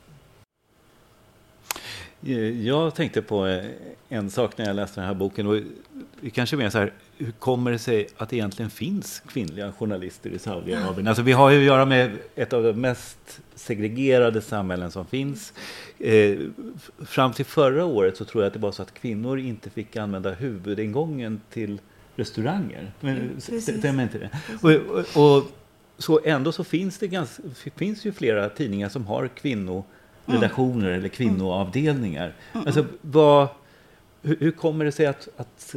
Eh, 2.25 2.67
jag 2.67 2.95
tänkte 2.95 3.21
på 3.21 3.47
eh, 3.47 3.65
en 4.09 4.29
sak 4.29 4.57
när 4.57 4.65
jag 4.65 4.75
läste 4.75 5.00
den 5.00 5.07
här 5.07 5.13
boken. 5.15 5.47
Och 5.47 5.57
kanske 6.33 6.55
mer 6.55 6.69
så 6.69 6.77
här, 6.77 6.93
hur 7.17 7.31
kommer 7.31 7.71
det 7.71 7.79
sig 7.79 8.07
att 8.17 8.29
det 8.29 8.35
egentligen 8.35 8.71
finns 8.71 9.19
kvinnliga 9.27 9.71
journalister 9.71 10.29
i 10.29 10.39
Saudiarabien? 10.39 11.07
Alltså 11.07 11.23
vi 11.23 11.31
har 11.31 11.51
ju 11.51 11.57
att 11.57 11.63
göra 11.63 11.85
med 11.85 12.12
ett 12.35 12.53
av 12.53 12.63
de 12.63 12.73
mest 12.73 13.41
segregerade 13.55 14.41
samhällen 14.41 14.91
som 14.91 15.05
finns. 15.05 15.53
Eh, 16.00 16.38
fram 17.05 17.33
till 17.33 17.45
förra 17.45 17.85
året 17.85 18.17
så 18.17 18.25
tror 18.25 18.43
jag 18.43 18.47
att 18.47 18.53
det 18.53 18.59
var 18.59 18.71
så 18.71 18.81
att 18.81 18.93
kvinnor 18.93 19.39
inte 19.39 19.69
fick 19.69 19.95
använda 19.95 20.31
huvudingången 20.31 21.41
till 21.50 21.79
restauranger. 22.15 22.91
Men, 23.00 23.17
mm, 23.17 23.62
stämmer 23.62 24.03
inte 24.03 24.17
det? 24.17 24.29
Och, 24.62 24.72
och, 25.15 25.38
och, 25.38 25.43
så 25.98 26.20
ändå 26.25 26.51
så 26.51 26.63
finns 26.63 26.98
det 26.98 27.08
ganska, 27.08 27.43
finns 27.75 28.05
ju 28.05 28.12
flera 28.12 28.50
tidningar 28.50 28.89
som 28.89 29.08
har 29.08 29.27
kvinnoredaktioner 29.27 30.88
mm. 30.88 31.00
eller 31.00 31.10
kvinnoavdelningar. 31.10 32.34
Mm. 32.53 32.65
Alltså, 32.67 32.86
vad, 33.01 33.48
hur, 34.23 34.37
hur, 34.39 34.51
kommer 34.51 34.85
det 34.85 34.91
sig 34.91 35.05
att, 35.05 35.27
att, 35.37 35.75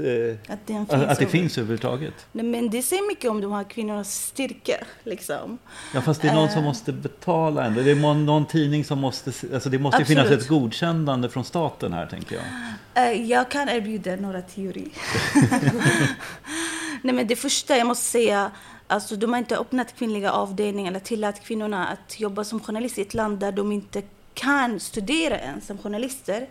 att, 0.48 0.58
finns, 0.66 0.90
att 0.90 1.18
det 1.18 1.26
finns 1.26 1.58
överhuvudtaget? 1.58 2.14
Nej, 2.32 2.44
men 2.44 2.70
det 2.70 2.82
säger 2.82 3.08
mycket 3.08 3.30
om 3.30 3.40
de 3.40 3.52
här 3.52 3.64
kvinnornas 3.64 4.14
styrka. 4.14 4.86
Liksom. 5.04 5.58
Ja, 5.94 6.00
fast 6.00 6.22
det 6.22 6.28
är 6.28 6.34
någon 6.34 6.44
uh, 6.44 6.50
som 6.50 6.58
eh. 6.58 6.64
måste 6.64 6.92
betala 6.92 7.64
ändå. 7.64 7.82
Det 7.82 7.90
är 7.90 8.14
någon 8.14 8.46
tidning 8.46 8.84
som 8.84 8.98
måste... 8.98 9.32
Alltså 9.54 9.68
det 9.68 9.78
måste 9.78 10.04
finnas 10.04 10.30
ett 10.30 10.48
godkännande 10.48 11.28
från 11.28 11.44
staten 11.44 11.92
här, 11.92 12.06
tänker 12.06 12.36
jag. 12.36 13.12
Uh, 13.12 13.22
jag 13.30 13.50
kan 13.50 13.68
erbjuda 13.68 14.16
några 14.16 14.42
teorier. 14.42 14.92
Nej, 17.02 17.14
men 17.14 17.26
det 17.26 17.36
första 17.36 17.76
jag 17.76 17.86
måste 17.86 18.04
säga 18.04 18.50
Alltså, 18.88 19.16
de 19.16 19.32
har 19.32 19.38
inte 19.38 19.56
öppnat 19.56 19.96
kvinnliga 19.98 20.32
avdelningar 20.32 20.90
eller 20.90 21.00
tillåtit 21.00 21.44
kvinnorna 21.44 21.86
att 21.86 22.20
jobba 22.20 22.44
som 22.44 22.60
journalist 22.60 22.98
i 22.98 23.02
ett 23.02 23.14
land 23.14 23.38
där 23.38 23.52
de 23.52 23.72
inte 23.72 24.02
kan 24.34 24.80
studera 24.80 25.38
ens 25.38 25.66
som 25.66 25.78
journalister. 25.78 26.46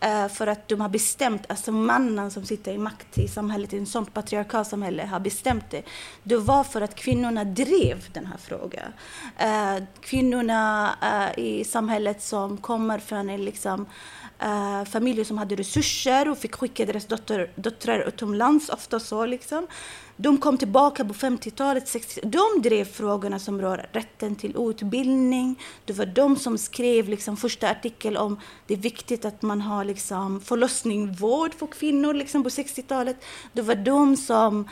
Eh, 0.00 0.28
för 0.28 0.46
att 0.46 0.68
de 0.68 0.80
har 0.80 0.88
bestämt, 0.88 1.42
alltså 1.48 1.72
mannen 1.72 2.30
som 2.30 2.44
sitter 2.44 2.72
i 2.72 2.78
makt 2.78 3.18
i 3.18 3.28
samhället, 3.28 3.72
i 3.72 3.78
ett 3.78 3.88
sånt 3.88 4.14
patriarkalt 4.14 4.68
samhälle, 4.68 5.06
har 5.06 5.20
bestämt 5.20 5.70
det. 5.70 5.82
Det 6.22 6.36
var 6.36 6.64
för 6.64 6.80
att 6.80 6.94
kvinnorna 6.94 7.44
drev 7.44 8.04
den 8.12 8.26
här 8.26 8.38
frågan. 8.38 8.92
Eh, 9.38 9.84
kvinnorna 10.00 10.90
eh, 11.02 11.44
i 11.44 11.64
samhället 11.64 12.22
som 12.22 12.56
kommer 12.56 12.98
från 12.98 13.30
en 13.30 13.44
liksom, 13.44 13.86
familjer 14.86 15.24
som 15.24 15.38
hade 15.38 15.56
resurser 15.56 16.28
och 16.28 16.38
fick 16.38 16.54
skicka 16.54 16.86
deras 16.86 17.06
dotter, 17.06 17.50
döttrar 17.54 18.08
utomlands, 18.08 18.68
ofta 18.68 19.00
så 19.00 19.26
liksom. 19.26 19.66
De 20.18 20.38
kom 20.38 20.58
tillbaka 20.58 21.04
på 21.04 21.14
50-talet, 21.14 21.88
60 21.88 22.20
De 22.24 22.62
drev 22.62 22.84
frågorna 22.84 23.38
som 23.38 23.60
rör 23.60 23.88
rätten 23.92 24.36
till 24.36 24.56
utbildning. 24.58 25.62
Det 25.84 25.92
var 25.92 26.06
de 26.06 26.36
som 26.36 26.58
skrev 26.58 27.08
liksom 27.08 27.36
första 27.36 27.70
artikeln 27.70 28.16
om 28.16 28.40
det 28.66 28.74
är 28.74 28.78
viktigt 28.78 29.24
att 29.24 29.42
man 29.42 29.60
har 29.60 29.84
liksom 29.84 30.40
förlossningsvård 30.40 31.54
för 31.54 31.66
kvinnor 31.66 32.14
liksom 32.14 32.42
på 32.42 32.48
60-talet. 32.48 33.16
Det 33.52 33.62
var 33.62 33.74
de 33.74 34.16
som 34.16 34.68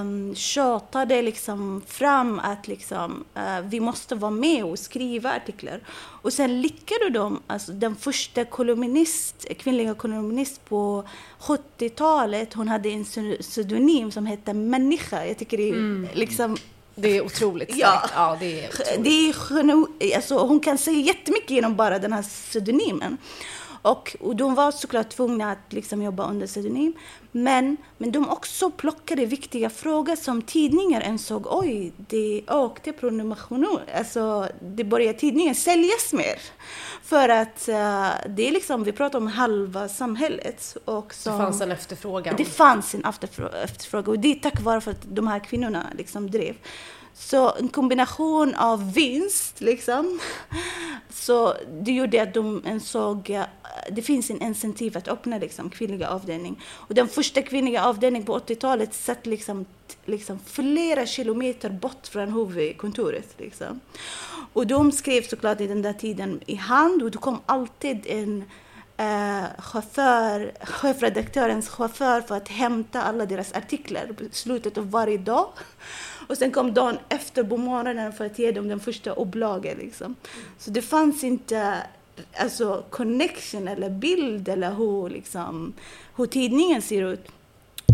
um, 0.00 0.34
tjatade 0.34 1.22
liksom 1.22 1.82
fram 1.86 2.38
att 2.38 2.68
liksom, 2.68 3.24
uh, 3.36 3.60
vi 3.68 3.80
måste 3.80 4.14
vara 4.14 4.30
med 4.30 4.64
och 4.64 4.78
skriva 4.78 5.32
artiklar. 5.32 5.80
Och 6.22 6.32
sen 6.32 6.60
lyckades 6.62 7.14
de, 7.14 7.40
alltså 7.46 7.72
den 7.72 7.96
första 7.96 8.44
kolumnist, 8.44 9.46
kvinnliga 9.58 9.94
kolumnist 9.94 10.64
på 10.68 11.04
70-talet, 11.40 12.54
hon 12.54 12.68
hade 12.68 12.88
en 12.88 13.04
pseudonym 13.40 14.10
som 14.10 14.26
hette 14.26 14.54
Människa. 14.70 15.26
Jag 15.26 15.38
tycker 15.38 15.56
det 15.56 15.68
är 15.68 15.72
mm. 15.72 16.08
liksom 16.12 16.56
det 16.94 17.16
är 17.16 17.24
otroligt 17.24 17.74
starkt. 17.74 18.12
Ja, 18.16 18.32
ja 18.32 18.36
det 18.40 18.64
är, 18.64 18.68
otroligt. 18.68 19.04
det 19.98 20.10
är 20.10 20.16
alltså, 20.16 20.38
hon 20.38 20.60
kan 20.60 20.78
säga 20.78 20.98
jättemycket 20.98 21.50
genom 21.50 21.76
bara 21.76 21.98
den 21.98 22.12
här 22.12 22.22
pseudonymen. 22.22 23.16
Och, 23.82 24.16
och 24.20 24.36
de 24.36 24.54
var 24.54 24.70
såklart 24.70 25.08
tvungna 25.08 25.52
att 25.52 25.72
liksom 25.72 26.02
jobba 26.02 26.30
under 26.30 26.46
pseudonym. 26.46 26.92
Men, 27.32 27.76
men 27.98 28.12
de 28.12 28.28
också 28.28 28.70
plockade 28.70 29.26
viktiga 29.26 29.70
frågor 29.70 30.16
som 30.16 30.42
tidningar 30.42 31.08
insåg, 31.08 31.46
oj, 31.50 31.92
det 31.96 32.42
ökade 32.48 32.92
prenumerationer. 32.98 33.80
Alltså, 33.96 34.48
det 34.60 34.84
började 34.84 35.18
tidningen 35.18 35.54
säljas 35.54 36.12
mer. 36.12 36.38
För 37.02 37.28
att 37.28 37.68
uh, 37.68 37.74
det 38.28 38.48
är 38.48 38.52
liksom, 38.52 38.84
vi 38.84 38.92
pratar 38.92 39.18
om 39.18 39.26
halva 39.26 39.88
samhället. 39.88 40.76
Och 40.84 41.14
som, 41.14 41.32
det 41.32 41.38
fanns 41.38 41.60
en 41.60 41.72
efterfrågan. 41.72 42.34
Det 42.36 42.44
fanns 42.44 42.94
en 42.94 43.04
efterfrågan. 43.04 44.14
Och 44.14 44.18
det 44.18 44.30
är 44.30 44.34
tack 44.34 44.60
vare 44.60 44.80
för 44.80 44.90
att 44.90 45.06
de 45.08 45.26
här 45.26 45.38
kvinnorna 45.38 45.86
liksom 45.96 46.30
drev. 46.30 46.54
Så 47.14 47.54
en 47.54 47.68
kombination 47.68 48.54
av 48.54 48.92
vinst, 48.92 49.60
liksom. 49.60 50.20
Så 51.10 51.54
det 51.82 51.92
gjorde 51.92 52.22
att 52.22 52.34
de 52.34 52.62
insåg 52.66 53.32
att 53.32 53.48
eh, 53.88 53.94
det 53.94 54.02
finns 54.02 54.30
en 54.30 54.42
incentiv 54.42 54.96
att 54.96 55.08
öppna 55.08 55.38
liksom, 55.38 55.70
kvinnliga 55.70 56.08
avdelning. 56.08 56.60
Och 56.66 56.94
den 56.94 57.08
första 57.08 57.42
kvinnliga 57.42 57.84
avdelningen 57.84 58.26
på 58.26 58.38
80-talet 58.38 58.94
satt 58.94 59.26
liksom, 59.26 59.66
liksom 60.04 60.38
flera 60.46 61.06
kilometer 61.06 61.70
bort 61.70 62.06
från 62.06 62.32
huvudkontoret. 62.32 63.34
Liksom. 63.38 63.80
Och 64.52 64.66
de 64.66 64.92
skrev 64.92 65.22
såklart 65.22 65.60
i 65.60 65.66
den 65.66 65.82
där 65.82 65.92
tiden 65.92 66.40
i 66.46 66.54
hand 66.54 67.02
och 67.02 67.10
det 67.10 67.18
kom 67.18 67.40
alltid 67.46 68.06
en 68.06 68.44
eh, 68.96 69.44
chaufför, 69.58 70.52
chefredaktörens 70.60 71.68
chaufför 71.68 72.20
för 72.20 72.36
att 72.36 72.48
hämta 72.48 73.02
alla 73.02 73.26
deras 73.26 73.52
artiklar 73.52 74.10
i 74.20 74.28
slutet 74.32 74.78
av 74.78 74.90
varje 74.90 75.18
dag. 75.18 75.48
Och 76.30 76.38
sen 76.38 76.50
kom 76.50 76.74
dagen 76.74 76.98
efter 77.08 77.44
på 77.44 77.56
morgonen 77.56 78.12
för 78.12 78.26
att 78.26 78.38
ge 78.38 78.52
dem 78.52 78.68
den 78.68 78.80
första 78.80 79.10
upplagan. 79.10 79.76
Liksom. 79.78 80.16
Så 80.58 80.70
det 80.70 80.82
fanns 80.82 81.24
inte 81.24 81.76
alltså, 82.36 82.84
connection 82.90 83.68
eller 83.68 83.90
bild 83.90 84.48
eller 84.48 84.74
hur, 84.74 85.08
liksom, 85.08 85.72
hur 86.16 86.26
tidningen 86.26 86.82
ser 86.82 87.12
ut. 87.12 87.28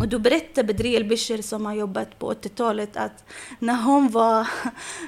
Och 0.01 0.09
då 0.09 0.19
berättade 0.19 0.67
Bedriel 0.67 1.05
Bisher 1.05 1.43
som 1.43 1.67
har 1.67 1.75
jobbat 1.75 2.19
på 2.19 2.33
80-talet 2.33 2.97
att 2.97 3.25
när 3.59 3.83
hon 3.83 4.09
var, 4.09 4.49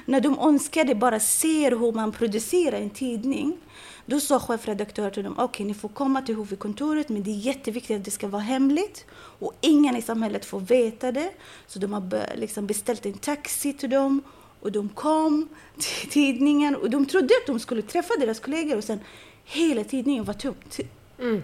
när 0.05 0.21
de 0.21 0.39
önskade 0.39 0.95
bara 0.95 1.19
se 1.19 1.69
hur 1.69 1.91
man 1.91 2.11
producerar 2.11 2.77
en 2.77 2.89
tidning 2.89 3.57
då 4.05 4.19
sa 4.19 4.39
chefredaktören 4.39 5.11
till 5.11 5.23
dem, 5.23 5.33
okej 5.33 5.45
okay, 5.45 5.65
ni 5.65 5.73
får 5.73 5.89
komma 5.89 6.21
till 6.21 6.35
huvudkontoret 6.35 7.09
men 7.09 7.23
det 7.23 7.31
är 7.31 7.35
jätteviktigt 7.35 7.97
att 7.97 8.05
det 8.05 8.11
ska 8.11 8.27
vara 8.27 8.41
hemligt 8.41 9.05
och 9.11 9.53
ingen 9.61 9.95
i 9.95 10.01
samhället 10.01 10.45
får 10.45 10.59
veta 10.59 11.11
det. 11.11 11.31
Så 11.67 11.79
de 11.79 11.93
har 11.93 12.35
liksom 12.35 12.67
beställt 12.67 13.05
en 13.05 13.13
taxi 13.13 13.73
till 13.73 13.89
dem 13.89 14.21
och 14.61 14.71
de 14.71 14.89
kom 14.89 15.47
till 15.77 16.09
tidningen 16.09 16.75
och 16.75 16.89
de 16.89 17.05
trodde 17.05 17.33
att 17.41 17.47
de 17.47 17.59
skulle 17.59 17.81
träffa 17.81 18.13
deras 18.19 18.39
kollegor 18.39 18.77
och 18.77 18.83
sen 18.83 18.99
hela 19.43 19.83
tidningen 19.83 20.23
var 20.23 20.33
tom. 20.33 20.55
Mm. 21.19 21.41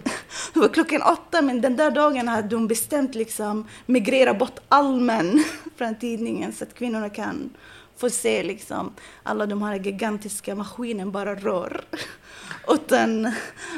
Det 0.53 0.59
var 0.59 0.67
klockan 0.67 1.01
åtta, 1.01 1.41
men 1.41 1.61
den 1.61 1.75
där 1.75 1.91
dagen 1.91 2.27
hade 2.27 2.47
de 2.47 2.67
bestämt 2.67 3.15
liksom 3.15 3.67
migrera 3.85 4.33
bort 4.33 4.59
allmän 4.69 5.43
från 5.75 5.95
tidningen 5.95 6.53
så 6.53 6.63
att 6.63 6.73
kvinnorna 6.73 7.09
kan 7.09 7.49
få 7.97 8.09
se 8.09 8.43
liksom 8.43 8.93
alla 9.23 9.45
de 9.45 9.61
här 9.61 9.75
gigantiska 9.75 10.55
maskinerna 10.55 11.11
bara 11.11 11.35
rör 11.35 11.81
utan 12.67 13.33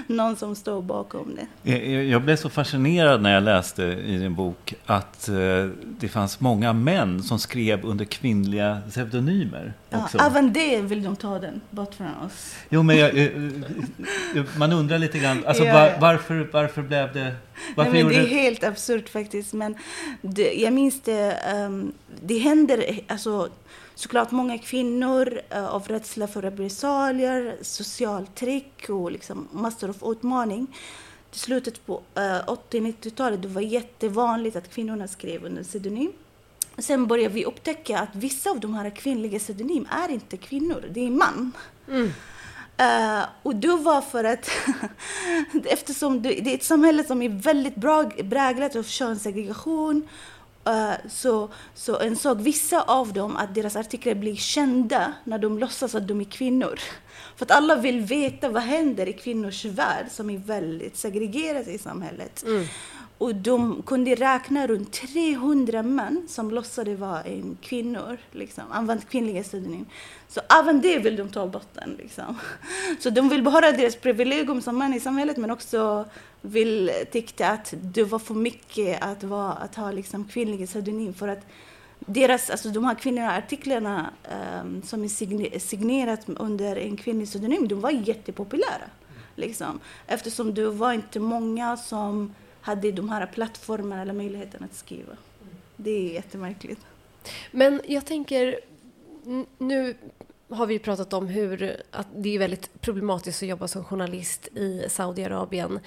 någon 0.07 0.35
som 0.35 0.55
står 0.55 0.81
bakom 0.81 1.37
det. 1.63 2.03
Jag 2.03 2.21
blev 2.21 2.35
så 2.35 2.49
fascinerad 2.49 3.21
när 3.21 3.33
jag 3.33 3.43
läste 3.43 3.83
i 3.83 4.17
din 4.17 4.35
bok 4.35 4.73
att 4.85 5.29
eh, 5.29 5.35
det 5.83 6.09
fanns 6.09 6.39
många 6.39 6.73
män 6.73 7.23
som 7.23 7.39
skrev 7.39 7.85
under 7.85 8.05
kvinnliga 8.05 8.81
pseudonymer. 8.89 9.73
Också. 9.91 10.17
Ja, 10.17 10.25
även 10.25 10.53
det 10.53 10.81
vill 10.81 11.03
de 11.03 11.15
ta 11.15 11.39
den 11.39 11.61
bort 11.69 11.93
från 11.93 12.07
oss. 12.25 12.55
Jo, 12.69 12.83
men 12.83 12.97
jag, 12.97 13.13
man 14.57 14.73
undrar 14.73 14.97
lite 14.97 15.19
grann, 15.19 15.45
alltså, 15.45 15.63
var, 15.63 15.97
varför, 15.99 16.49
varför 16.53 16.81
blev 16.81 17.13
det 17.13 17.35
Nej, 17.75 17.89
men 17.91 18.07
det 18.07 18.15
är 18.15 18.27
helt 18.27 18.63
absurt 18.63 19.09
faktiskt. 19.09 19.53
Men 19.53 19.75
det, 20.21 20.53
jag 20.53 20.73
minns 20.73 21.01
det, 21.01 21.37
um, 21.55 21.91
det 22.21 22.37
händer, 22.37 22.99
alltså 23.07 23.49
såklart 23.97 24.31
många 24.31 24.57
kvinnor 24.57 25.41
uh, 25.55 25.65
av 25.65 25.87
rädsla 25.87 26.27
för 26.27 26.41
repressalier, 26.41 27.57
socialt 27.61 28.35
tryck 28.35 28.89
och 28.89 29.11
liksom 29.11 29.47
massor 29.51 29.89
av 29.89 30.11
utmaning. 30.11 30.67
Till 31.31 31.39
slutet 31.39 31.85
på 31.85 31.93
uh, 31.93 32.55
80-90-talet 32.71 33.41
det 33.41 33.47
var 33.47 33.61
jättevanligt 33.61 34.55
att 34.55 34.73
kvinnorna 34.73 35.07
skrev 35.07 35.45
under 35.45 35.63
pseudonym. 35.63 36.11
Sen 36.77 37.07
började 37.07 37.33
vi 37.33 37.45
upptäcka 37.45 37.99
att 37.99 38.15
vissa 38.15 38.49
av 38.49 38.59
de 38.59 38.73
här 38.73 38.89
kvinnliga 38.89 39.39
pseudonym 39.39 39.87
är 39.91 40.11
inte 40.11 40.37
kvinnor, 40.37 40.83
det 40.91 41.07
är 41.07 41.11
man. 41.11 41.51
Mm. 41.87 42.11
Uh, 42.81 43.25
och 43.43 43.55
det 43.55 43.75
var 43.75 44.01
för 44.01 44.23
att 44.23 44.49
eftersom 45.65 46.21
det, 46.21 46.29
det, 46.29 46.51
är 46.51 46.55
ett 46.55 46.63
samhälle 46.63 47.03
som 47.03 47.21
är 47.21 47.29
väldigt 47.29 47.75
bra, 47.75 48.03
präglat 48.03 48.75
av 48.75 48.83
könssegregation 48.83 50.07
Eh, 50.67 51.09
så, 51.09 51.49
så 51.73 52.03
insåg 52.03 52.41
vissa 52.41 52.81
av 52.81 53.13
dem 53.13 53.37
att 53.37 53.55
deras 53.55 53.75
artiklar 53.75 54.15
blir 54.15 54.35
kända 54.35 55.13
när 55.23 55.37
de 55.37 55.59
låtsas 55.59 55.95
att 55.95 56.07
de 56.07 56.21
är 56.21 56.25
kvinnor. 56.25 56.79
För 57.35 57.45
att 57.45 57.51
alla 57.51 57.75
vill 57.75 58.01
veta 58.01 58.49
vad 58.49 58.63
händer 58.63 59.09
i 59.09 59.13
kvinnors 59.13 59.65
värld 59.65 60.05
som 60.11 60.29
är 60.29 60.37
väldigt 60.37 60.97
segregerad 60.97 61.67
i 61.67 61.77
samhället. 61.77 62.43
Mm. 62.43 62.65
Och 63.17 63.35
de 63.35 63.83
kunde 63.85 64.15
räkna 64.15 64.67
runt 64.67 64.91
300 64.91 65.83
män 65.83 66.25
som 66.27 66.51
låtsades 66.51 66.99
vara 66.99 67.23
kvinnor, 67.61 68.17
liksom, 68.31 68.63
använde 68.71 69.03
kvinnliga 69.05 69.43
pseudonym. 69.43 69.85
Så 70.27 70.41
även 70.59 70.81
det 70.81 70.99
vill 70.99 71.15
de 71.15 71.29
ta 71.29 71.47
bort. 71.47 71.77
Liksom. 71.97 72.37
Så 72.99 73.09
de 73.09 73.29
vill 73.29 73.43
behålla 73.43 73.71
deras 73.71 73.95
privilegium 73.95 74.61
som 74.61 74.77
män 74.77 74.93
i 74.93 74.99
samhället 74.99 75.37
men 75.37 75.51
också 75.51 76.05
vill 76.41 76.91
tyckte 77.11 77.49
att 77.49 77.73
det 77.77 78.03
var 78.03 78.19
för 78.19 78.33
mycket 78.33 79.03
att, 79.03 79.23
vara, 79.23 79.51
att 79.51 79.75
ha 79.75 79.91
liksom, 79.91 80.25
kvinnliga 80.25 80.65
pseudonym 80.65 81.13
för 81.13 81.27
att 81.27 81.45
deras, 81.99 82.49
alltså 82.49 82.69
de 82.69 82.85
här 82.85 82.95
kvinnliga 82.95 83.31
artiklarna 83.31 84.09
um, 84.63 84.81
som 84.81 85.03
är 85.03 85.59
signerat 85.59 86.21
under 86.25 86.75
en 86.75 86.97
kvinnlig 86.97 87.27
pseudonym, 87.27 87.67
de 87.67 87.81
var 87.81 87.91
jättepopulära. 87.91 88.89
Liksom. 89.35 89.79
Eftersom 90.07 90.53
det 90.53 90.69
var 90.69 90.93
inte 90.93 91.19
många 91.19 91.77
som 91.77 92.33
hade 92.67 92.91
de 92.91 93.09
här 93.09 93.25
plattformarna 93.25 94.01
eller 94.01 94.13
möjligheten 94.13 94.63
att 94.63 94.75
skriva. 94.75 95.17
Det 95.75 95.91
är 95.91 96.13
jättemärkligt. 96.13 96.79
Men 97.51 97.81
jag 97.87 98.05
tänker, 98.05 98.59
nu 99.57 99.95
har 100.49 100.65
vi 100.65 100.79
pratat 100.79 101.13
om 101.13 101.27
hur 101.27 101.81
att 101.91 102.07
det 102.15 102.35
är 102.35 102.39
väldigt 102.39 102.81
problematiskt 102.81 103.43
att 103.43 103.49
jobba 103.49 103.67
som 103.67 103.83
journalist 103.83 104.47
i 104.47 104.85
Saudiarabien. 104.89 105.79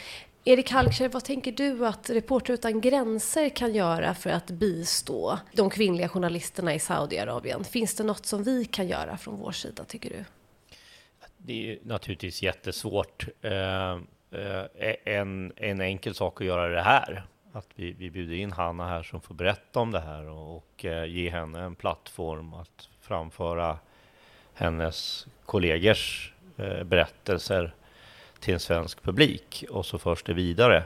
Erik 0.44 0.70
Halkskär, 0.70 1.08
vad 1.08 1.24
tänker 1.24 1.52
du 1.52 1.86
att 1.86 2.10
Reporter 2.10 2.54
utan 2.54 2.80
gränser 2.80 3.48
kan 3.48 3.74
göra 3.74 4.14
för 4.14 4.30
att 4.30 4.50
bistå 4.50 5.38
de 5.52 5.70
kvinnliga 5.70 6.08
journalisterna 6.08 6.74
i 6.74 6.78
Saudiarabien? 6.78 7.64
Finns 7.64 7.94
det 7.94 8.04
något 8.04 8.26
som 8.26 8.42
vi 8.42 8.64
kan 8.64 8.88
göra 8.88 9.16
från 9.16 9.36
vår 9.36 9.52
sida, 9.52 9.84
tycker 9.84 10.10
du? 10.10 10.24
Det 11.36 11.72
är 11.72 11.78
naturligtvis 11.82 12.42
jättesvårt. 12.42 13.28
Eh, 14.32 14.64
e- 14.88 14.96
en, 15.04 15.52
en 15.56 15.80
enkel 15.80 16.14
sak 16.14 16.40
att 16.40 16.46
göra 16.46 16.68
det 16.68 16.82
här. 16.82 17.22
Att 17.52 17.66
vi, 17.74 17.92
vi 17.92 18.10
bjuder 18.10 18.34
in 18.34 18.52
Hanna 18.52 18.88
här 18.88 19.02
som 19.02 19.20
får 19.20 19.34
berätta 19.34 19.80
om 19.80 19.90
det 19.90 20.00
här 20.00 20.28
och, 20.28 20.56
och 20.56 20.84
eh, 20.84 21.04
ge 21.04 21.30
henne 21.30 21.60
en 21.60 21.74
plattform 21.74 22.54
att 22.54 22.88
framföra 23.00 23.78
hennes 24.54 25.26
kollegers 25.46 26.32
eh, 26.56 26.84
berättelser 26.84 27.74
till 28.40 28.54
en 28.54 28.60
svensk 28.60 29.02
publik 29.02 29.64
och 29.70 29.86
så 29.86 29.98
förs 29.98 30.22
det 30.22 30.34
vidare. 30.34 30.84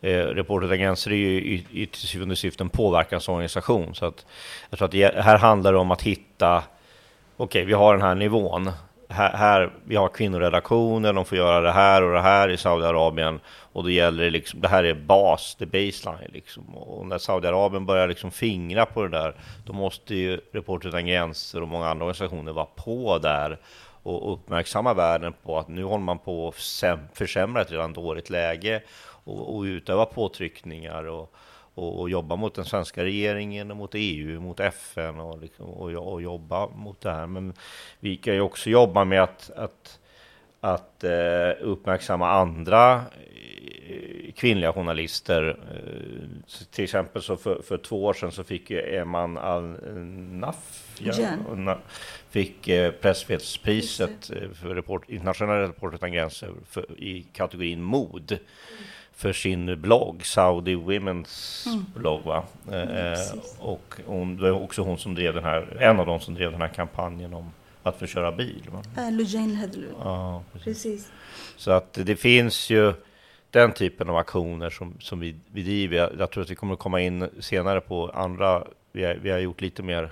Eh, 0.00 0.18
Reporter 0.18 0.66
utan 0.66 0.78
gränser 0.78 1.10
är 1.10 1.16
ju 1.16 1.40
i, 1.40 1.66
i 1.70 1.86
till 1.86 2.08
syvende 2.08 2.32
och 2.32 2.38
sist 2.38 2.60
en 2.60 2.68
påverkansorganisation 2.68 3.94
så 3.94 4.06
att 4.06 4.26
jag 4.70 4.78
tror 4.78 4.86
att 4.86 4.92
det, 4.92 5.24
här 5.24 5.38
handlar 5.38 5.72
det 5.72 5.78
om 5.78 5.90
att 5.90 6.02
hitta 6.02 6.64
Okej, 7.36 7.44
okay, 7.44 7.64
vi 7.64 7.72
har 7.72 7.94
den 7.94 8.02
här 8.02 8.14
nivån 8.14 8.72
här, 9.14 9.32
här, 9.36 9.70
vi 9.84 9.96
har 9.96 10.08
kvinnoredaktioner, 10.08 11.12
de 11.12 11.24
får 11.24 11.38
göra 11.38 11.60
det 11.60 11.72
här 11.72 12.02
och 12.02 12.12
det 12.12 12.20
här 12.20 12.48
i 12.48 12.56
Saudiarabien. 12.56 13.40
Och 13.46 13.82
då 13.82 13.90
gäller 13.90 14.24
det 14.24 14.30
liksom, 14.30 14.60
det 14.60 14.68
här 14.68 14.84
är 14.84 14.94
bas, 14.94 15.56
det 15.58 15.64
är 15.64 15.86
baseline 15.86 16.30
liksom. 16.32 16.76
Och 16.76 17.06
när 17.06 17.18
Saudiarabien 17.18 17.86
börjar 17.86 18.08
liksom 18.08 18.30
fingra 18.30 18.86
på 18.86 19.02
det 19.02 19.08
där, 19.08 19.34
då 19.66 19.72
måste 19.72 20.14
ju 20.14 20.40
Reporter 20.52 20.88
utan 20.88 21.06
gränser 21.06 21.62
och 21.62 21.68
många 21.68 21.88
andra 21.88 22.04
organisationer 22.04 22.52
vara 22.52 22.66
på 22.66 23.18
där 23.18 23.58
och 24.02 24.32
uppmärksamma 24.32 24.94
världen 24.94 25.34
på 25.42 25.58
att 25.58 25.68
nu 25.68 25.84
håller 25.84 26.04
man 26.04 26.18
på 26.18 26.48
att 26.48 26.54
försämra 27.14 27.62
ett 27.62 27.70
redan 27.70 27.92
dåligt 27.92 28.30
läge 28.30 28.82
och, 29.24 29.56
och 29.56 29.62
utöva 29.62 30.04
påtryckningar. 30.04 31.04
Och, 31.04 31.34
och, 31.74 32.00
och, 32.00 32.10
jobba 32.10 32.36
mot 32.36 32.54
den 32.54 32.64
svenska 32.64 33.04
regeringen, 33.04 33.70
och 33.70 33.76
mot 33.76 33.90
EU, 33.94 34.40
mot 34.40 34.60
FN 34.60 35.20
och, 35.20 35.40
liksom, 35.40 35.66
och, 35.66 36.12
och, 36.12 36.22
jobba 36.22 36.68
mot 36.68 37.00
det 37.00 37.10
här. 37.10 37.26
Men 37.26 37.52
vi 38.00 38.16
kan 38.16 38.34
ju 38.34 38.40
också 38.40 38.70
jobba 38.70 39.04
med 39.04 39.22
att, 39.22 39.50
att, 39.50 40.00
att 40.60 41.04
eh, 41.04 41.50
uppmärksamma 41.60 42.30
andra 42.30 42.94
eh, 42.94 44.32
kvinnliga 44.34 44.72
journalister. 44.72 45.58
Eh, 45.72 46.64
till 46.70 46.84
exempel 46.84 47.22
så 47.22 47.36
för, 47.36 47.62
för 47.62 47.78
två 47.78 48.04
år 48.04 48.12
sedan 48.12 48.32
så 48.32 48.44
fick 48.44 48.70
Eman 48.70 49.38
Al-Naf 49.38 50.90
ja, 50.98 51.78
fick 52.30 52.68
eh, 52.68 52.92
Pressfrihetspriset 52.92 54.26
för 54.54 54.74
report, 54.74 55.08
internationella 55.08 55.62
Reporter 55.62 55.96
utan 55.96 56.12
gränser 56.12 56.50
för, 56.68 57.00
i 57.00 57.26
kategorin 57.32 57.82
mod. 57.82 58.32
Mm 58.32 58.44
för 59.16 59.32
sin 59.32 59.80
blogg, 59.80 60.26
Saudi 60.26 60.76
Women's 60.76 61.66
mm. 61.66 61.84
blogg. 61.94 62.22
Va? 62.22 62.44
Eh, 62.72 63.38
och 63.58 63.94
hon, 64.06 64.36
det 64.36 64.52
var 64.52 64.60
också 64.62 64.82
hon 64.82 64.98
som 64.98 65.14
drev 65.14 65.34
den 65.34 65.44
här, 65.44 65.76
en 65.80 66.00
av 66.00 66.06
de 66.06 66.20
som 66.20 66.34
drev 66.34 66.50
den 66.50 66.60
här 66.60 66.68
kampanjen 66.68 67.34
om 67.34 67.52
att 67.82 67.98
få 67.98 68.06
köra 68.06 68.32
bil. 68.32 68.62
Va? 68.72 68.82
Äh, 69.02 69.12
Lujain 69.12 69.56
Hedlund. 69.56 69.94
Ja, 70.00 70.42
precis. 70.52 70.82
precis. 70.82 71.12
Så 71.56 71.70
att 71.70 71.92
det 71.92 72.16
finns 72.16 72.70
ju 72.70 72.92
den 73.50 73.72
typen 73.72 74.08
av 74.08 74.16
aktioner 74.16 74.70
som, 74.70 74.96
som 75.00 75.20
vi, 75.20 75.34
vi 75.52 75.62
driver. 75.62 75.96
Jag, 75.96 76.10
jag 76.18 76.30
tror 76.30 76.42
att 76.42 76.50
vi 76.50 76.54
kommer 76.54 76.74
att 76.74 76.78
komma 76.80 77.00
in 77.00 77.28
senare 77.40 77.80
på 77.80 78.08
andra, 78.08 78.66
vi 78.92 79.04
har, 79.04 79.14
vi 79.14 79.30
har 79.30 79.38
gjort 79.38 79.60
lite 79.60 79.82
mer 79.82 80.10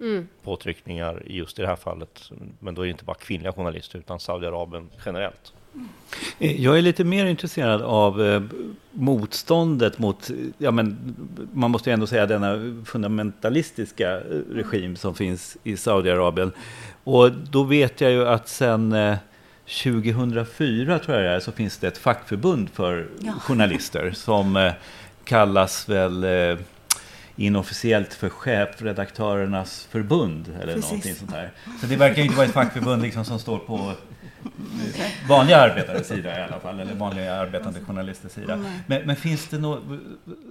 mm. 0.00 0.28
påtryckningar 0.42 1.22
just 1.26 1.58
i 1.58 1.62
det 1.62 1.68
här 1.68 1.76
fallet. 1.76 2.30
Men 2.58 2.74
då 2.74 2.82
är 2.82 2.86
det 2.86 2.90
inte 2.90 3.04
bara 3.04 3.16
kvinnliga 3.16 3.52
journalister 3.52 3.98
utan 3.98 4.20
Saudiarabien 4.20 4.90
generellt. 5.06 5.52
Jag 6.38 6.78
är 6.78 6.82
lite 6.82 7.04
mer 7.04 7.26
intresserad 7.26 7.82
av 7.82 8.22
eh, 8.22 8.42
motståndet 8.90 9.98
mot, 9.98 10.30
ja 10.58 10.70
men 10.70 11.16
man 11.52 11.70
måste 11.70 11.90
ju 11.90 11.94
ändå 11.94 12.06
säga 12.06 12.26
denna 12.26 12.82
fundamentalistiska 12.84 14.10
eh, 14.16 14.20
regim 14.52 14.96
som 14.96 15.14
finns 15.14 15.56
i 15.64 15.76
Saudiarabien. 15.76 16.52
Och 17.04 17.32
då 17.32 17.62
vet 17.62 18.00
jag 18.00 18.10
ju 18.10 18.28
att 18.28 18.48
sen 18.48 18.96
2004 19.84 20.94
eh, 20.94 21.00
tror 21.00 21.16
jag 21.16 21.26
det 21.26 21.36
är, 21.36 21.40
så 21.40 21.52
finns 21.52 21.78
det 21.78 21.88
ett 21.88 21.98
fackförbund 21.98 22.70
för 22.70 23.06
ja. 23.20 23.32
journalister 23.32 24.12
som 24.14 24.70
kallas 25.24 25.88
väl 25.88 26.26
inofficiellt 27.36 28.14
för 28.14 28.28
chefredaktörernas 28.28 29.88
förbund 29.90 30.48
eller 30.62 30.74
Precis. 30.74 30.90
någonting 30.90 31.14
sånt 31.14 31.30
där. 31.30 31.50
Så 31.80 31.86
det 31.86 31.96
verkar 31.96 32.22
inte 32.22 32.36
vara 32.36 32.46
ett 32.46 32.52
fackförbund 32.52 33.02
liksom 33.02 33.24
som 33.24 33.38
står 33.38 33.58
på 33.58 33.92
vanliga 35.28 35.56
arbetares 35.56 36.08
sida 36.08 36.38
i 36.38 36.42
alla 36.42 36.60
fall, 36.60 36.80
eller 36.80 36.94
vanliga 36.94 37.34
arbetande 37.34 37.80
journalisters 37.80 38.32
sida. 38.32 38.58
Men, 38.86 39.06
men 39.06 39.16
finns, 39.16 39.48
det 39.48 39.58
no, 39.58 39.98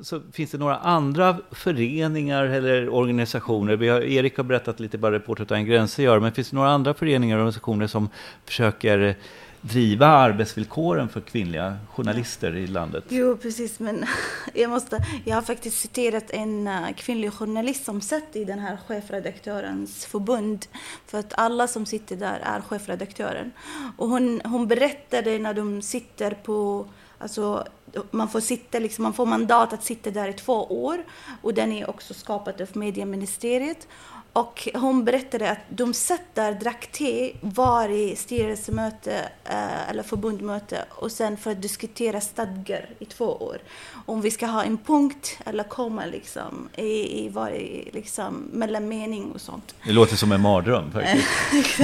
så 0.02 0.22
finns 0.32 0.52
det 0.52 0.58
några 0.58 0.78
andra 0.78 1.38
föreningar 1.52 2.44
eller 2.44 2.90
organisationer? 2.90 3.76
Vi 3.76 3.90
har, 3.90 4.02
Erik 4.02 4.38
har 4.38 4.44
berättat 4.44 4.80
lite 4.80 4.98
vad 4.98 5.12
Reporter 5.12 5.44
utan 5.44 5.66
gränser 5.66 6.04
gör, 6.04 6.20
men 6.20 6.32
finns 6.32 6.50
det 6.50 6.56
några 6.56 6.70
andra 6.70 6.94
föreningar 6.94 7.38
och 7.38 7.42
organisationer 7.42 7.88
som 7.88 8.10
försöker 8.46 9.16
driva 9.64 10.08
arbetsvillkoren 10.08 11.10
för 11.10 11.22
kvinnliga 11.22 11.78
journalister 11.94 12.56
i 12.56 12.68
landet? 12.68 13.04
Jo, 13.10 13.38
precis, 13.38 13.80
men 13.80 14.06
jag, 14.54 14.70
måste, 14.70 15.06
jag 15.26 15.36
har 15.36 15.42
faktiskt 15.42 15.80
citerat 15.80 16.30
en 16.30 16.68
eh, 16.68 16.94
kvinnlig 16.96 17.34
journalist 17.34 17.86
som 17.86 18.02
satt 18.02 18.36
i 18.36 18.46
den 18.46 18.60
här 18.60 18.78
chefredaktörens 18.88 20.06
förbund, 20.06 20.66
för 21.08 21.20
att 21.20 21.34
alla 21.38 21.68
som 21.68 21.86
sitter 21.86 22.16
där 22.16 22.40
är 22.44 22.62
chefredaktören. 22.62 23.52
Och 23.98 24.10
hon, 24.10 24.42
hon 24.46 24.68
berättade 24.68 25.40
när 25.40 25.54
de 25.54 25.82
sitter 25.82 26.32
på 26.32 26.88
Alltså, 27.24 27.68
man 28.12 28.30
får 28.30 28.40
sitta, 28.40 28.80
liksom, 28.80 29.04
man 29.04 29.14
får 29.14 29.26
mandat 29.26 29.74
att 29.74 29.84
sitta 29.84 30.12
där 30.12 30.28
i 30.28 30.34
två 30.34 30.86
år 30.86 31.06
och 31.42 31.54
den 31.54 31.72
är 31.72 31.90
också 31.90 32.14
skapad 32.14 32.62
av 32.62 32.68
medieministeriet. 32.78 33.88
Och 34.34 34.68
hon 34.74 35.06
berättade 35.06 35.52
att 35.52 35.60
de 35.70 35.94
satt 35.94 36.22
där, 36.34 36.54
drack 36.54 36.92
te 36.92 37.34
varje 37.42 38.16
styrelsemöte 38.16 39.30
eh, 39.44 39.90
eller 39.90 40.04
förbundmöte 40.04 40.86
och 40.90 41.12
sen 41.12 41.38
för 41.38 41.52
att 41.52 41.62
diskutera 41.62 42.22
stadgar 42.22 42.90
i 43.00 43.06
två 43.06 43.26
år. 43.26 43.58
Om 44.06 44.22
vi 44.22 44.32
ska 44.32 44.46
ha 44.46 44.64
en 44.64 44.78
punkt 44.78 45.38
eller 45.46 45.64
komma 45.64 46.06
liksom 46.06 46.70
i, 46.76 47.26
i 47.26 47.30
varje 47.30 47.92
liksom, 47.92 48.50
mellanmening 48.52 49.32
och 49.32 49.42
sånt. 49.42 49.76
Det 49.86 49.92
låter 49.92 50.16
som 50.16 50.32
en 50.32 50.42
mardröm 50.42 50.92
faktiskt. 50.92 51.80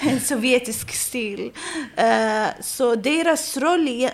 en 0.00 0.20
sovjetisk 0.20 0.92
stil. 0.92 1.52
Uh, 1.98 2.46
så 2.60 2.94
deras 2.94 3.56
roll, 3.56 4.08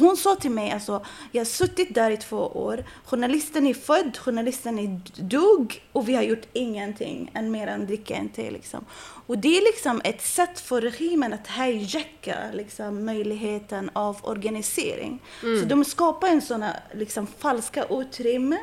hon 0.00 0.16
sa 0.16 0.36
till 0.36 0.50
mig 0.50 0.62
mig, 0.62 0.72
alltså, 0.72 1.04
jag 1.32 1.40
har 1.40 1.46
suttit 1.46 1.94
där 1.94 2.10
i 2.10 2.16
två 2.16 2.36
år. 2.36 2.84
Journalisten 3.04 3.66
är 3.66 3.74
född, 3.74 4.18
journalisten 4.18 4.78
är 4.78 5.00
dog 5.22 5.82
och 5.92 6.08
vi 6.08 6.14
har 6.14 6.22
gjort 6.22 6.46
ingenting 6.52 7.11
än 7.34 7.50
mer 7.50 7.66
än 7.66 7.86
dricka 7.86 8.14
en 8.14 8.28
te. 8.28 8.50
Liksom. 8.50 8.84
Och 9.26 9.38
det 9.38 9.58
är 9.58 9.62
liksom 9.62 10.00
ett 10.04 10.22
sätt 10.22 10.60
för 10.60 10.80
regimen 10.80 11.32
att 11.32 11.46
hijacka 11.46 12.36
liksom, 12.52 13.04
möjligheten 13.04 13.90
av 13.92 14.16
organisering. 14.22 15.22
Mm. 15.42 15.60
Så 15.60 15.66
de 15.66 15.84
skapar 15.84 16.28
en 16.28 16.42
sån 16.42 16.64
liksom, 16.92 17.26
falska 17.38 17.84
utrymme 17.90 18.58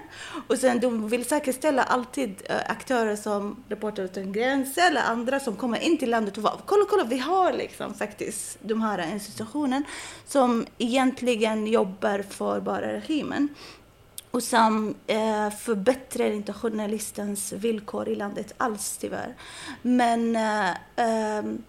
och 0.47 0.57
sen 0.57 0.79
de 0.79 1.09
vill 1.09 1.25
säkerställa 1.25 1.83
alltid 1.83 2.29
uh, 2.29 2.55
aktörer 2.65 3.15
som 3.15 3.63
Reporter 3.69 4.03
utan 4.03 4.31
gränser 4.31 4.88
eller 4.88 5.01
andra 5.01 5.39
som 5.39 5.55
kommer 5.55 5.79
in 5.79 5.97
till 5.97 6.09
landet 6.09 6.38
och 6.38 6.43
bara, 6.43 6.59
kolla, 6.65 6.85
kolla, 6.89 7.03
vi 7.03 7.17
har 7.17 7.53
liksom 7.53 7.93
faktiskt 7.93 8.57
de 8.62 8.81
här 8.81 9.13
institutionen 9.13 9.83
som 10.27 10.65
egentligen 10.77 11.67
jobbar 11.67 12.25
för 12.29 12.59
bara 12.59 12.93
regimen 12.93 13.49
och 14.31 14.43
som 14.43 14.95
eh, 15.07 15.49
förbättrar 15.49 16.31
inte 16.31 16.53
journalistens 16.53 17.53
villkor 17.53 18.09
i 18.09 18.15
landet 18.15 18.53
alls 18.57 18.97
tyvärr. 18.97 19.35
Men 19.81 20.35
eh, 20.35 20.69
ehm, 20.95 21.63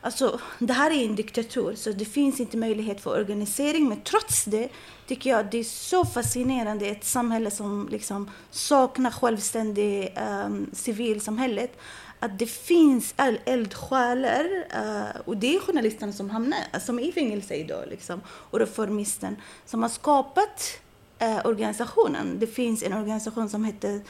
alltså, 0.00 0.40
det 0.58 0.72
här 0.72 0.90
är 0.90 1.04
en 1.04 1.16
diktatur 1.16 1.74
så 1.74 1.92
det 1.92 2.04
finns 2.04 2.40
inte 2.40 2.56
möjlighet 2.56 3.00
för 3.00 3.20
organisering. 3.20 3.88
Men 3.88 4.00
trots 4.00 4.44
det 4.44 4.68
tycker 5.06 5.30
jag 5.30 5.50
det 5.50 5.58
är 5.58 5.64
så 5.64 6.04
fascinerande 6.04 6.86
ett 6.86 7.04
samhälle 7.04 7.50
som 7.50 7.88
liksom 7.90 8.30
saknar 8.50 9.10
självständigt 9.10 10.18
eh, 10.18 10.48
civilsamhället 10.72 11.78
att 12.20 12.38
det 12.38 12.46
finns 12.46 13.14
eldsjälar 13.44 14.64
eh, 14.70 15.20
och 15.24 15.36
det 15.36 15.56
är 15.56 15.60
journalisterna 15.60 16.12
som 16.12 16.30
hamnar, 16.30 16.78
som 16.80 16.98
är 16.98 17.02
i 17.02 17.12
fängelse 17.12 17.54
idag 17.54 17.84
liksom, 17.90 18.20
och 18.28 18.58
reformisten 18.58 19.36
som 19.66 19.82
har 19.82 19.88
skapat 19.88 20.80
Eh, 21.20 21.46
organisationen. 21.46 22.38
Det 22.38 22.46
finns 22.46 22.82
en 22.82 22.92
organisation 22.92 23.48
som 23.48 23.64
heter 23.64 24.00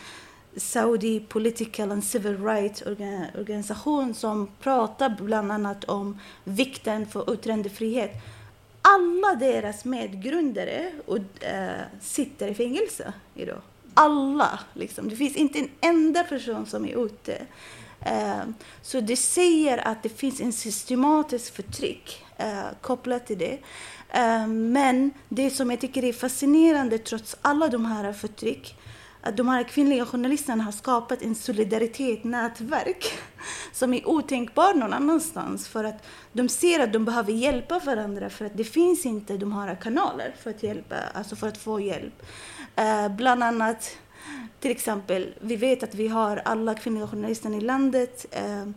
Saudi 0.57 1.21
Political 1.21 1.92
and 1.92 2.05
Civil 2.05 2.44
Rights 2.44 2.83
organisation 3.38 4.14
som 4.14 4.49
pratar 4.61 5.16
bland 5.21 5.53
annat 5.53 5.85
om 5.85 6.18
vikten 6.44 7.07
för 7.07 7.35
yttrandefrihet. 7.35 8.11
Alla 8.83 9.35
deras 9.35 9.85
medgrundare 9.85 10.92
och, 11.07 11.44
äh, 11.44 11.71
sitter 12.01 12.49
i 12.49 12.55
fängelse 12.55 13.12
idag. 13.35 13.61
Alla. 13.94 14.61
Liksom. 14.75 15.09
Det 15.09 15.16
finns 15.16 15.37
inte 15.37 15.59
en 15.59 15.71
enda 15.81 16.25
person 16.25 16.66
som 16.66 16.85
är 16.85 17.05
ute. 17.07 17.38
Äh, 18.01 18.42
så 18.83 19.01
det 19.01 19.16
säger 19.16 19.88
att 19.88 20.03
det 20.03 20.09
finns 20.09 20.40
en 20.40 20.53
systematisk 20.53 21.55
förtryck 21.55 22.25
äh, 22.37 22.62
kopplat 22.81 23.27
till 23.27 23.38
det. 23.38 23.59
Eh, 24.09 24.47
men 24.47 25.11
det 25.29 25.51
som 25.51 25.71
jag 25.71 25.81
tycker 25.81 26.05
är 26.05 26.12
fascinerande 26.12 26.99
trots 26.99 27.37
alla 27.42 27.68
de 27.68 27.85
här 27.85 28.12
förtryck 28.12 28.77
att 29.21 29.37
de 29.37 29.49
här 29.49 29.62
kvinnliga 29.62 30.07
journalisterna 30.07 30.64
har 30.64 30.73
skapat 30.73 31.23
en 31.23 31.35
solidaritet, 31.35 32.25
nätverk 32.25 33.12
som 33.73 33.94
är 33.94 34.09
otänkbar 34.09 34.75
någon 34.75 34.92
annanstans 34.92 35.68
för 35.68 35.85
att 35.85 36.07
de 36.33 36.49
ser 36.49 36.81
att 36.81 36.92
de 36.92 37.05
behöver 37.05 37.33
hjälpa 37.33 37.79
varandra 37.79 38.31
för 38.31 38.44
att 38.44 38.57
det 38.57 38.64
finns 38.64 39.07
inte 39.07 39.37
de 39.37 39.53
här 39.53 39.75
kanaler 39.75 40.35
för 40.42 40.51
att 40.51 40.62
hjälpa, 40.62 40.97
alltså 41.14 41.37
för 41.37 41.49
att 41.49 41.59
få 41.59 41.81
hjälp. 41.81 42.23
Eh, 42.77 43.09
bland 43.09 43.44
annat 43.44 43.99
till 44.61 44.71
exempel, 44.71 45.35
vi 45.40 45.57
vet 45.57 45.83
att 45.83 45.94
vi 45.94 46.09
har 46.09 46.37
alla 46.44 46.75
kvinnliga 46.75 47.07
journalister 47.07 47.57
i 47.57 47.61
landet. 47.61 48.27
Eh, 48.31 48.68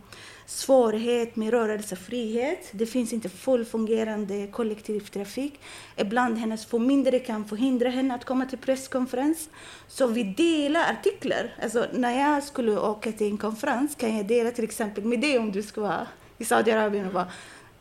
Svårighet 0.52 1.36
med 1.36 1.50
rörelsefrihet. 1.50 2.68
Det 2.72 2.86
finns 2.86 3.12
inte 3.12 3.28
full 3.28 3.64
fungerande 3.64 4.46
kollektivtrafik. 4.46 5.60
Ibland 5.96 6.38
hennes 6.38 6.66
förmyndare 6.66 7.18
kan 7.18 7.44
förhindra 7.44 7.88
henne 7.88 8.14
att 8.14 8.24
komma 8.24 8.46
till 8.46 8.58
presskonferens. 8.58 9.48
Så 9.88 10.06
vi 10.06 10.22
delar 10.22 10.92
artiklar. 10.92 11.54
Alltså, 11.62 11.86
när 11.92 12.20
jag 12.20 12.42
skulle 12.42 12.78
åka 12.78 13.12
till 13.12 13.26
en 13.26 13.38
konferens 13.38 13.94
kan 13.94 14.16
jag 14.16 14.26
dela 14.26 14.50
till 14.50 14.64
exempel 14.64 15.04
med 15.04 15.20
dig 15.20 15.38
om 15.38 15.52
du 15.52 15.62
ska 15.62 15.80
vara 15.80 16.06
i 16.38 16.44
Saudiarabien 16.44 17.06
och 17.06 17.12
vara 17.12 17.28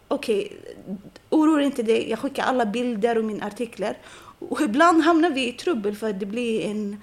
okej, 0.08 0.58
okay, 0.86 0.96
oroa 1.30 1.64
inte 1.64 1.84
dig, 1.84 2.10
jag 2.10 2.20
skickar 2.20 2.44
alla 2.44 2.66
bilder 2.66 3.18
och 3.18 3.26
mina 3.26 3.46
artiklar. 3.46 3.98
Och 4.40 4.62
ibland 4.62 5.04
hamnar 5.04 5.30
vi 5.30 5.48
i 5.48 5.54
trubbel 5.54 5.96
för 5.96 6.10
att 6.10 6.20
det 6.20 6.26
blir 6.26 6.66
en 6.66 7.02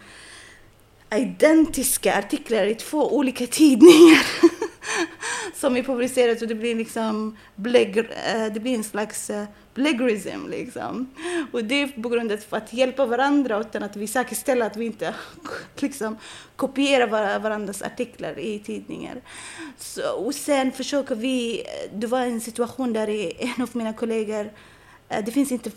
identiska 1.11 2.19
artiklar 2.19 2.65
i 2.65 2.75
två 2.75 3.17
olika 3.17 3.47
tidningar 3.51 4.58
som 5.55 5.77
är 5.77 5.83
publicerat. 5.83 6.39
Så 6.39 6.47
det 6.47 6.55
blir 6.55 6.75
liksom 6.75 7.37
blägg, 7.55 7.99
eh, 7.99 8.53
det 8.55 8.61
blir 8.61 8.75
en 8.75 8.85
slags 8.85 9.31
eh, 9.31 9.45
blegrism. 9.75 10.29
plagiarism. 10.29 10.49
Liksom. 10.49 11.11
Och 11.53 11.65
det 11.65 11.83
är 11.83 12.03
på 12.03 12.09
grund 12.09 12.33
av 12.33 12.39
att 12.51 12.73
hjälpa 12.73 13.07
varandra 13.07 13.61
utan 13.61 13.83
att 13.83 13.97
vi 13.97 14.07
säkerställer 14.07 14.67
att 14.67 14.77
vi 14.77 14.87
inte 14.87 15.15
liksom, 15.77 16.17
kopierar 16.57 17.39
varandras 17.39 17.83
artiklar 17.83 18.39
i 18.39 18.59
tidningar. 18.59 19.21
Så, 19.79 20.13
och 20.13 20.35
sen 20.35 20.73
försöker 20.73 21.15
vi, 21.15 21.61
eh, 21.61 21.99
det 21.99 22.07
var 22.07 22.21
en 22.21 22.41
situation 22.41 22.93
där 22.93 23.33
en 23.43 23.63
av 23.63 23.71
mina 23.73 23.93
kollegor 23.93 24.51
Eh, 25.09 25.25
det 25.25 25.33
finns 25.33 25.53
inte 25.53 25.71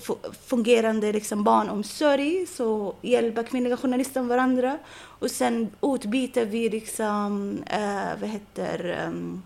fungerande 0.48 1.12
liksom, 1.12 1.44
barnomsorg, 1.44 2.48
så 2.48 2.96
hjälper 3.02 3.44
kvinnliga 3.44 3.78
journalister 3.78 4.22
varandra. 4.22 4.78
Och 4.94 5.32
sen 5.32 5.70
utbyter 5.82 6.46
vi 6.46 6.70
liksom, 6.70 7.58
äh, 7.68 8.20
vad 8.20 8.30
heter, 8.30 9.06
um, 9.08 9.44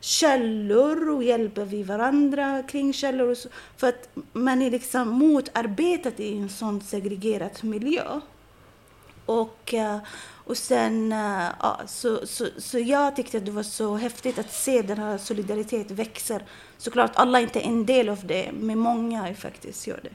källor 0.00 1.10
och 1.10 1.24
hjälper 1.24 1.64
vi 1.64 1.82
varandra 1.82 2.62
kring 2.62 2.92
källor. 2.92 3.34
Så, 3.34 3.48
för 3.76 3.88
att 3.88 4.08
man 4.32 4.62
är 4.62 4.70
liksom 4.70 5.08
motarbetad 5.08 6.12
i 6.16 6.38
en 6.38 6.48
sån 6.48 6.80
segregerad 6.80 7.64
miljö. 7.64 8.20
Och, 9.26 9.74
uh, 9.74 9.98
och 10.44 10.56
sen, 10.56 11.12
uh, 11.12 11.48
ja, 11.60 11.80
så, 11.86 12.26
så, 12.26 12.46
så 12.58 12.78
jag 12.78 13.16
tyckte 13.16 13.38
att 13.38 13.46
det 13.46 13.50
var 13.50 13.62
så 13.62 13.96
häftigt 13.96 14.38
att 14.38 14.52
se 14.52 14.82
den 14.82 14.98
här 14.98 15.18
solidariteten 15.18 15.96
växa 15.96 16.40
såklart 16.78 17.10
alla 17.14 17.38
är 17.38 17.42
inte 17.42 17.60
en 17.60 17.86
del 17.86 18.08
av 18.08 18.26
det, 18.26 18.50
men 18.52 18.78
många 18.78 19.34
faktiskt 19.34 19.86
gör 19.86 20.00
det. 20.02 20.10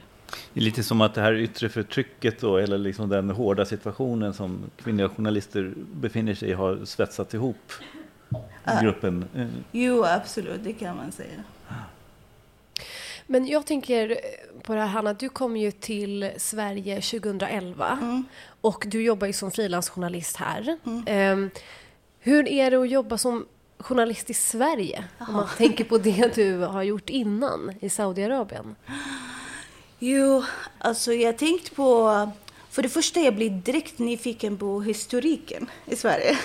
Det 0.52 0.60
är 0.60 0.64
lite 0.64 0.82
som 0.82 1.00
att 1.00 1.14
det 1.14 1.20
här 1.20 1.34
yttre 1.34 1.68
förtrycket 1.68 2.40
då, 2.40 2.56
eller 2.56 2.78
liksom 2.78 3.08
den 3.08 3.30
hårda 3.30 3.64
situationen 3.64 4.34
som 4.34 4.70
kvinnliga 4.76 5.08
journalister 5.08 5.72
befinner 5.76 6.34
sig 6.34 6.50
i 6.50 6.52
har 6.52 6.84
svetsat 6.84 7.34
ihop 7.34 7.72
uh, 8.32 8.82
gruppen. 8.82 9.24
Jo, 9.72 10.04
absolut, 10.04 10.64
det 10.64 10.72
kan 10.72 10.96
man 10.96 11.12
säga. 11.12 11.42
Men 13.26 13.46
jag 13.46 13.66
tänker 13.66 14.20
på 14.62 14.74
det 14.74 14.80
här 14.80 14.86
Hanna, 14.86 15.12
du 15.12 15.28
kom 15.28 15.56
ju 15.56 15.70
till 15.70 16.30
Sverige 16.36 17.00
2011 17.00 17.98
mm. 18.02 18.24
och 18.60 18.84
du 18.86 19.02
jobbar 19.02 19.26
ju 19.26 19.32
som 19.32 19.50
frilansjournalist 19.50 20.36
här. 20.36 20.78
Mm. 20.86 21.32
Um, 21.32 21.50
hur 22.20 22.48
är 22.48 22.70
det 22.70 22.76
att 22.76 22.90
jobba 22.90 23.18
som 23.18 23.46
journalist 23.78 24.30
i 24.30 24.34
Sverige? 24.34 25.04
Aha. 25.20 25.30
Om 25.30 25.36
man 25.36 25.48
tänker 25.56 25.84
på 25.84 25.98
det 25.98 26.34
du 26.34 26.58
har 26.58 26.82
gjort 26.82 27.10
innan 27.10 27.72
i 27.80 27.88
Saudiarabien. 27.90 28.76
Jo, 29.98 30.44
alltså 30.78 31.12
jag 31.12 31.38
tänkte 31.38 31.70
på... 31.70 32.30
För 32.70 32.82
det 32.82 32.88
första, 32.88 33.20
jag 33.20 33.34
blev 33.34 33.62
direkt 33.62 33.98
nyfiken 33.98 34.58
på 34.58 34.80
historiken 34.80 35.70
i 35.86 35.96
Sverige. 35.96 36.38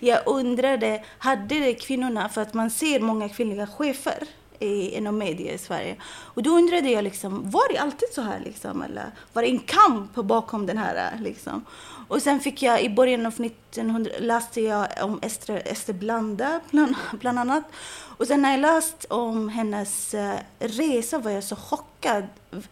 Jag 0.00 0.22
undrade, 0.26 1.04
hade 1.18 1.74
kvinnorna, 1.74 2.28
för 2.28 2.42
att 2.42 2.54
man 2.54 2.70
ser 2.70 3.00
många 3.00 3.28
kvinnliga 3.28 3.66
chefer 3.66 4.26
i, 4.58 4.96
inom 4.96 5.18
media 5.18 5.52
i 5.52 5.58
Sverige. 5.58 5.96
Och 6.04 6.42
då 6.42 6.50
undrade 6.50 6.90
jag, 6.90 7.04
liksom, 7.04 7.50
var 7.50 7.72
det 7.72 7.78
alltid 7.78 8.08
så 8.14 8.22
här? 8.22 8.40
Liksom, 8.44 8.82
eller 8.82 9.10
var 9.32 9.42
det 9.42 9.48
en 9.48 9.58
kamp 9.58 10.14
bakom 10.14 10.66
den 10.66 10.78
här? 10.78 11.18
Liksom? 11.20 11.64
Och 12.08 12.22
sen 12.22 12.40
fick 12.40 12.62
jag 12.62 12.82
i 12.82 12.90
början 12.90 13.26
av 13.26 13.34
1900 13.40 14.10
läste 14.18 14.60
jag 14.60 14.88
om 15.02 15.18
Ester, 15.22 15.62
Ester 15.64 15.92
Blanda 15.92 16.60
bland, 16.70 16.94
bland 17.20 17.38
annat. 17.38 17.64
Och 18.18 18.26
sen 18.26 18.42
när 18.42 18.50
jag 18.50 18.60
läste 18.60 19.06
om 19.08 19.48
hennes 19.48 20.14
uh, 20.14 20.34
resa 20.58 21.18
var 21.18 21.30
jag 21.30 21.44
så 21.44 21.56
chockad 21.56 22.24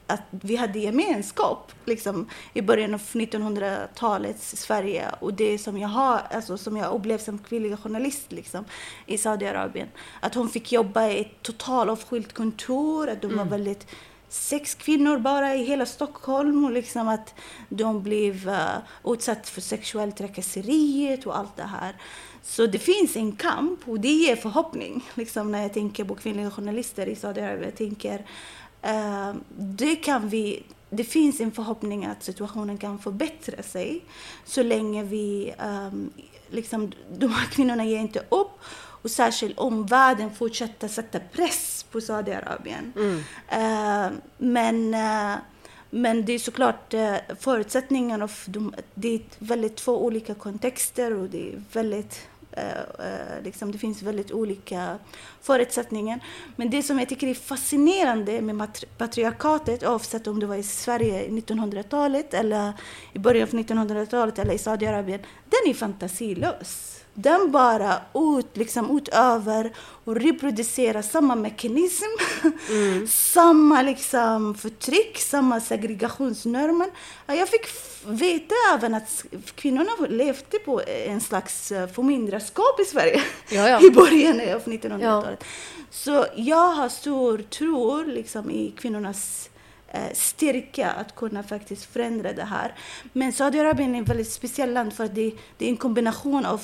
att 0.07 0.23
vi 0.31 0.57
hade 0.57 0.79
gemenskap 0.79 1.73
liksom, 1.85 2.29
i 2.53 2.63
början 2.63 2.95
av 2.95 3.01
1900-talets 3.01 4.57
Sverige 4.57 5.11
och 5.21 5.35
det 5.35 5.59
som 5.59 5.79
jag 5.79 5.89
har, 5.89 6.21
alltså, 6.31 6.59
som 6.59 6.77
jag 6.77 6.95
upplevt 6.95 7.23
som 7.23 7.39
kvinnlig 7.39 7.79
journalist 7.79 8.33
liksom, 8.33 8.65
i 9.07 9.19
Saudiarabien. 9.19 9.89
Att 10.21 10.35
hon 10.35 10.49
fick 10.49 10.73
jobba 10.73 11.09
i 11.09 11.21
ett 11.21 11.43
totalavskilt 11.43 12.33
kontor, 12.33 13.09
att 13.09 13.23
de 13.23 13.27
mm. 13.27 13.39
var 13.39 13.45
väldigt 13.45 13.87
sex 14.29 14.75
kvinnor 14.75 15.19
bara 15.19 15.55
i 15.55 15.65
hela 15.65 15.87
Stockholm 15.87 16.65
och 16.65 16.73
liksom 16.73 17.09
att 17.09 17.35
de 17.69 18.03
blev 18.03 18.49
eh, 18.49 18.55
uh, 18.55 19.13
utsatta 19.13 19.45
för 19.45 19.61
sexuellt 19.61 20.17
trakasseriet 20.17 21.27
och 21.27 21.39
allt 21.39 21.57
det 21.57 21.63
här. 21.63 21.97
Så 22.43 22.67
det 22.67 22.79
finns 22.79 23.17
en 23.17 23.33
kamp 23.33 23.89
och 23.89 24.01
det 24.01 24.13
ger 24.13 24.37
förhoppning. 24.37 25.05
Liksom 25.15 25.53
när 25.53 25.63
jag 25.63 25.73
tänker 25.73 26.05
på 26.05 26.15
kvinnliga 26.15 26.51
journalister 26.51 27.07
i 27.07 27.17
Saudiarabien, 27.17 27.65
jag 27.65 27.77
tänker 27.77 28.19
uh, 28.85 29.35
det 29.59 29.97
kan 29.97 30.29
vi 30.29 30.63
det 30.91 31.05
finns 31.05 31.41
en 31.41 31.53
förhoppning 31.53 32.05
att 32.05 32.23
situationen 32.23 32.79
kan 32.79 32.99
förbättra 32.99 33.63
sig 33.63 34.05
så 34.45 34.63
länge 34.63 35.05
vi, 35.05 35.55
um, 35.59 36.11
liksom, 36.51 36.93
de 37.19 37.27
här 37.27 37.47
kvinnorna 37.47 37.85
ger 37.85 37.99
inte 37.99 38.23
upp 38.29 38.61
och 39.07 39.11
särskilt 39.11 39.59
om 39.59 39.87
världen 39.87 40.31
fortsätter 40.31 40.89
sätta 40.89 41.21
press 41.21 41.87
på 41.91 42.01
Saudiarabien. 42.01 42.93
Mm. 42.97 43.17
Uh, 43.17 44.19
men, 44.39 44.95
uh, 44.95 45.37
Men 45.91 46.25
det 46.25 46.33
är 46.33 46.39
såklart 46.39 46.95
eh, 46.95 47.15
förutsättningarna, 47.41 48.29
de, 48.47 48.75
det 48.95 49.15
är 49.15 49.21
väldigt 49.39 49.77
två 49.77 50.05
olika 50.05 50.35
kontexter 50.35 51.13
och 51.13 51.29
det 51.29 51.53
är 51.53 51.63
väldigt 51.73 52.29
Eh, 52.57 53.07
eh, 53.07 53.43
liksom, 53.45 53.73
det 53.73 53.79
finns 53.79 54.03
väldigt 54.03 54.33
olika 54.33 54.99
förutsättningar. 55.43 56.21
Men 56.57 56.71
det 56.71 56.83
som 56.83 56.99
jag 56.99 57.09
tycker 57.09 57.27
är 57.27 57.35
fascinerande 57.35 58.41
med 58.41 58.69
patriarkatet, 58.99 59.83
oavsett 59.83 60.27
om 60.27 60.41
det 60.41 60.47
var 60.47 60.57
i 60.57 60.63
Sverige 60.63 61.25
i 61.25 61.31
1900-talet 61.31 62.35
eller 62.35 62.73
i 63.13 63.19
början 63.19 63.49
av 63.49 63.55
1900-talet 63.55 64.39
eller 64.39 64.53
i 64.53 64.59
Saudiarabien, 64.59 65.21
den 65.45 65.71
är 65.71 65.75
fantasilös 65.75 66.96
den 67.17 67.51
bara 67.51 68.01
ut, 68.15 68.57
liksom, 68.57 68.97
utöver 68.97 69.73
och 70.05 70.17
reproducerar 70.17 71.03
samma 71.03 71.35
mekanism, 71.35 72.05
mm. 72.71 73.07
samma 73.09 73.83
liksom, 73.83 74.55
förtryck, 74.55 75.19
samma 75.19 75.61
segregationsnormer. 75.61 76.89
Jag 77.27 77.49
fick 77.49 77.67
veta 78.07 78.55
även 78.75 78.95
att 78.95 79.25
kvinnorna 79.55 79.91
levde 80.09 80.59
på 80.59 80.83
en 80.87 81.21
slags 81.21 81.73
eh, 81.73 81.89
förmyndarskap 81.89 82.81
i 82.81 82.85
Sverige 82.85 83.23
ja, 83.51 83.69
ja. 83.69 83.81
i 83.87 83.91
början 83.91 84.41
av 84.41 84.65
1900-talet. 84.65 85.39
Ja. 85.41 85.47
Så 85.91 86.27
jag 86.37 86.73
har 86.73 86.89
stor 86.89 87.39
tro 87.39 88.03
liksom, 88.03 88.51
i 88.51 88.75
kvinnornas 88.77 89.51
eh, 89.89 90.13
styrka 90.13 90.91
att 90.91 91.15
kunna 91.15 91.43
faktiskt 91.43 91.93
förändra 91.93 92.33
det 92.33 92.45
här. 92.45 92.75
Men 93.13 93.33
Saudiarabien 93.33 93.95
är 93.95 94.03
ett 94.03 94.09
väldigt 94.09 94.33
speciellt 94.33 94.73
land 94.73 94.93
för 94.93 95.09
det, 95.09 95.33
det 95.59 95.65
är 95.65 95.69
en 95.69 95.77
kombination 95.77 96.47
av 96.47 96.63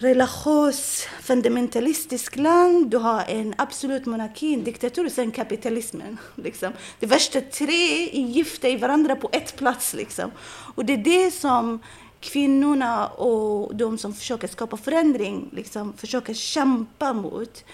religiös, 0.00 1.06
fundamentalistisk 1.22 2.36
land, 2.36 2.90
du 2.90 2.96
har 2.96 3.24
en 3.28 3.54
absolut 3.58 4.06
monarki, 4.06 4.54
en 4.54 4.64
diktatur 4.64 5.06
och 5.06 5.12
sen 5.12 5.30
kapitalismen. 5.30 6.18
Liksom. 6.34 6.72
Det 7.00 7.06
värsta 7.06 7.40
tre 7.40 8.08
är 8.12 8.26
gifta 8.26 8.68
i 8.68 8.76
varandra 8.76 9.16
på 9.16 9.28
ett 9.32 9.56
plats. 9.56 9.94
Liksom. 9.94 10.30
Och 10.74 10.84
det 10.84 10.92
är 10.92 10.96
det 10.96 11.30
som 11.30 11.78
kvinnorna 12.20 13.06
och 13.06 13.76
de 13.76 13.98
som 13.98 14.14
försöker 14.14 14.48
skapa 14.48 14.76
förändring 14.76 15.48
liksom, 15.52 15.92
försöker 15.92 16.34
kämpa 16.34 17.12
mot. 17.12 17.64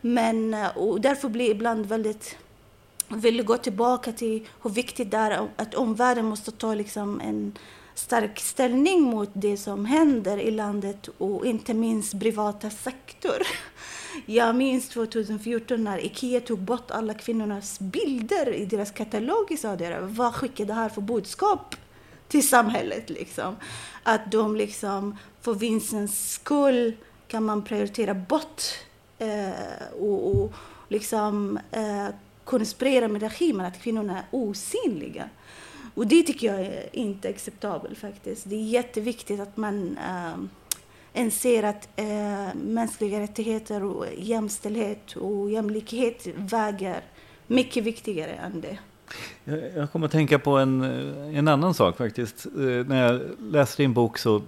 Men, 0.00 0.54
eh, 0.54 0.76
och 0.76 1.00
därför 1.00 1.28
blir 1.28 1.44
det 1.44 1.50
ibland 1.50 1.86
väldigt 1.86 2.36
vill 3.08 3.42
gå 3.42 3.56
tillbaka 3.56 4.12
till 4.12 4.46
hur 4.62 4.70
viktigt 4.70 5.10
det 5.10 5.16
är 5.16 5.48
att 5.56 5.74
omvärlden 5.74 6.24
måste 6.24 6.50
ta 6.50 6.74
liksom 6.74 7.20
en 7.20 7.58
stark 7.94 8.40
ställning 8.40 9.02
mot 9.02 9.30
det 9.32 9.56
som 9.56 9.84
händer 9.84 10.38
i 10.38 10.50
landet 10.50 11.08
och 11.18 11.46
inte 11.46 11.74
minst 11.74 12.20
privata 12.20 12.70
sektor. 12.70 13.42
Jag 14.26 14.56
minns 14.56 14.88
2014 14.88 15.84
när 15.84 16.04
Ikea 16.04 16.40
tog 16.40 16.58
bort 16.58 16.90
alla 16.90 17.14
kvinnornas 17.14 17.80
bilder 17.80 18.54
i 18.54 18.64
deras 18.64 18.90
katalog 18.90 19.52
i 19.52 19.56
Saudiarabien. 19.56 20.14
Vad 20.14 20.34
skickar 20.34 20.64
det 20.64 20.74
här 20.74 20.88
för 20.88 21.00
budskap 21.00 21.76
till 22.28 22.48
samhället? 22.48 23.10
Liksom? 23.10 23.56
Att 24.02 24.32
de 24.32 24.56
liksom, 24.56 25.18
för 25.40 25.54
vinstens 25.54 26.32
skull 26.32 26.96
kan 27.28 27.44
man 27.44 27.64
prioritera 27.64 28.14
bort 28.14 28.62
eh, 29.18 29.98
och, 30.00 30.30
och 30.30 30.52
liksom, 30.88 31.58
eh, 31.70 32.08
konspirera 32.44 33.08
med 33.08 33.22
regimen 33.22 33.66
att 33.66 33.80
kvinnorna 33.80 34.18
är 34.18 34.24
osynliga. 34.30 35.28
Och 35.94 36.06
det 36.06 36.22
tycker 36.22 36.46
jag 36.46 36.60
är 36.60 36.88
inte 36.92 37.28
acceptabelt 37.28 37.98
faktiskt. 37.98 38.48
Det 38.48 38.54
är 38.54 38.62
jätteviktigt 38.62 39.40
att 39.40 39.56
man 39.56 39.98
äh, 39.98 41.22
inser 41.22 41.62
att 41.62 41.88
äh, 41.96 42.54
mänskliga 42.54 43.20
rättigheter 43.20 43.84
och 43.84 44.06
jämställdhet 44.18 45.16
och 45.16 45.50
jämlikhet 45.50 46.26
väger 46.36 47.00
mycket 47.46 47.84
viktigare 47.84 48.32
än 48.32 48.60
det. 48.60 48.78
Jag 49.76 49.92
kommer 49.92 50.06
att 50.06 50.12
tänka 50.12 50.38
på 50.38 50.50
en, 50.50 50.82
eh, 50.82 51.38
en 51.38 51.48
annan 51.48 51.74
sak 51.74 51.96
faktiskt. 51.96 52.46
Eh, 52.46 52.52
när 52.62 53.02
jag 53.02 53.20
läser 53.40 53.82
din 53.82 53.92
bok 53.92 54.18
så 54.18 54.42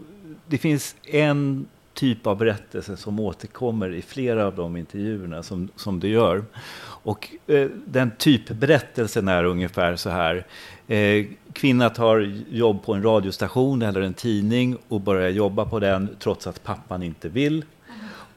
det 0.47 0.59
finns 0.59 0.97
en 1.03 1.67
typ 1.95 2.27
av 2.27 2.37
berättelse 2.37 2.97
som 2.97 3.21
återkommer 3.21 3.95
i 3.95 4.03
flera 4.03 4.47
av 4.47 4.57
de 4.57 4.77
intervjuerna 4.77 5.43
som, 5.43 5.69
som 5.77 6.01
du 6.01 6.09
gör. 6.09 6.45
Och 6.81 7.31
eh, 7.47 7.69
den 7.87 8.11
typberättelsen 8.19 9.29
är 9.29 9.45
ungefär 9.45 9.97
så 9.97 10.11
här. 10.11 10.47
Eh, 10.89 11.27
kvinna 11.53 11.91
tar 11.91 12.33
jobb 12.51 12.85
på 12.85 12.95
en 12.95 13.03
radiostation 13.03 13.83
eller 13.83 14.01
en 14.01 14.15
tidning 14.15 14.77
och 14.89 15.01
börjar 15.01 15.29
jobba 15.29 15.65
på 15.65 15.81
den 15.81 16.17
trots 16.19 16.47
att 16.47 16.63
pappan 16.63 17.03
inte 17.03 17.29
vill. 17.29 17.65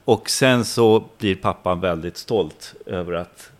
Och 0.06 0.30
sen 0.30 0.66
så 0.66 1.04
blir 1.18 1.36
pappan 1.36 1.80
väldigt 1.80 2.18
stolt 2.18 2.76
över 2.86 3.14
att 3.14 3.52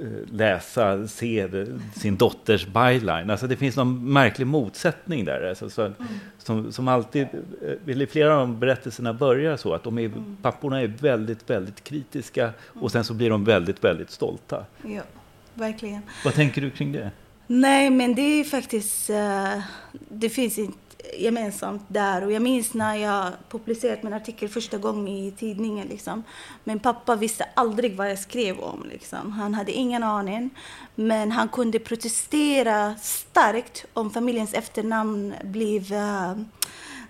eh, 0.00 0.32
läsa, 0.32 1.08
se 1.08 1.48
sin 1.94 2.16
dotters 2.16 2.66
byline. 2.66 3.30
Alltså 3.30 3.46
det 3.46 3.56
finns 3.56 3.76
någon 3.76 4.12
märklig 4.12 4.46
motsättning 4.46 5.24
där. 5.24 5.48
Alltså, 5.48 5.70
så, 5.70 5.92
som, 6.38 6.72
som 6.72 6.88
alltid, 6.88 7.26
eller 7.86 8.02
eh, 8.02 8.08
flera 8.08 8.34
av 8.34 8.38
de 8.38 8.58
berättelserna 8.58 9.12
börjar 9.12 9.56
så 9.56 9.74
att 9.74 9.82
de 9.82 9.98
är, 9.98 10.12
papporna 10.42 10.80
är 10.80 10.86
väldigt, 10.86 11.50
väldigt 11.50 11.84
kritiska 11.84 12.50
och 12.80 12.92
sen 12.92 13.04
så 13.04 13.14
blir 13.14 13.30
de 13.30 13.44
väldigt, 13.44 13.84
väldigt 13.84 14.10
stolta. 14.10 14.64
Ja, 14.82 15.02
verkligen. 15.54 16.02
Vad 16.24 16.34
tänker 16.34 16.60
du 16.60 16.70
kring 16.70 16.92
det? 16.92 17.10
Nej, 17.50 17.90
men 17.90 18.14
det 18.14 18.40
är 18.40 18.44
faktiskt... 18.44 19.10
Eh, 19.10 19.58
det 20.08 20.28
finns 20.28 20.58
inte 20.58 20.78
gemensamt 21.18 21.82
där. 21.88 22.24
Och 22.24 22.32
jag 22.32 22.42
minns 22.42 22.74
när 22.74 22.94
jag 22.94 23.32
publicerade 23.48 24.00
min 24.02 24.12
artikel 24.12 24.48
första 24.48 24.78
gången 24.78 25.08
i 25.08 25.30
tidningen. 25.30 25.88
Liksom. 25.88 26.24
Min 26.64 26.80
pappa 26.80 27.16
visste 27.16 27.44
aldrig 27.54 27.96
vad 27.96 28.10
jag 28.10 28.18
skrev 28.18 28.58
om. 28.58 28.86
Liksom. 28.90 29.32
Han 29.32 29.54
hade 29.54 29.72
ingen 29.72 30.02
aning. 30.02 30.50
Men 30.94 31.32
han 31.32 31.48
kunde 31.48 31.78
protestera 31.78 32.94
starkt 32.96 33.84
om 33.92 34.10
familjens 34.10 34.54
efternamn 34.54 35.34
blev... 35.44 35.92
Eh, 35.92 36.34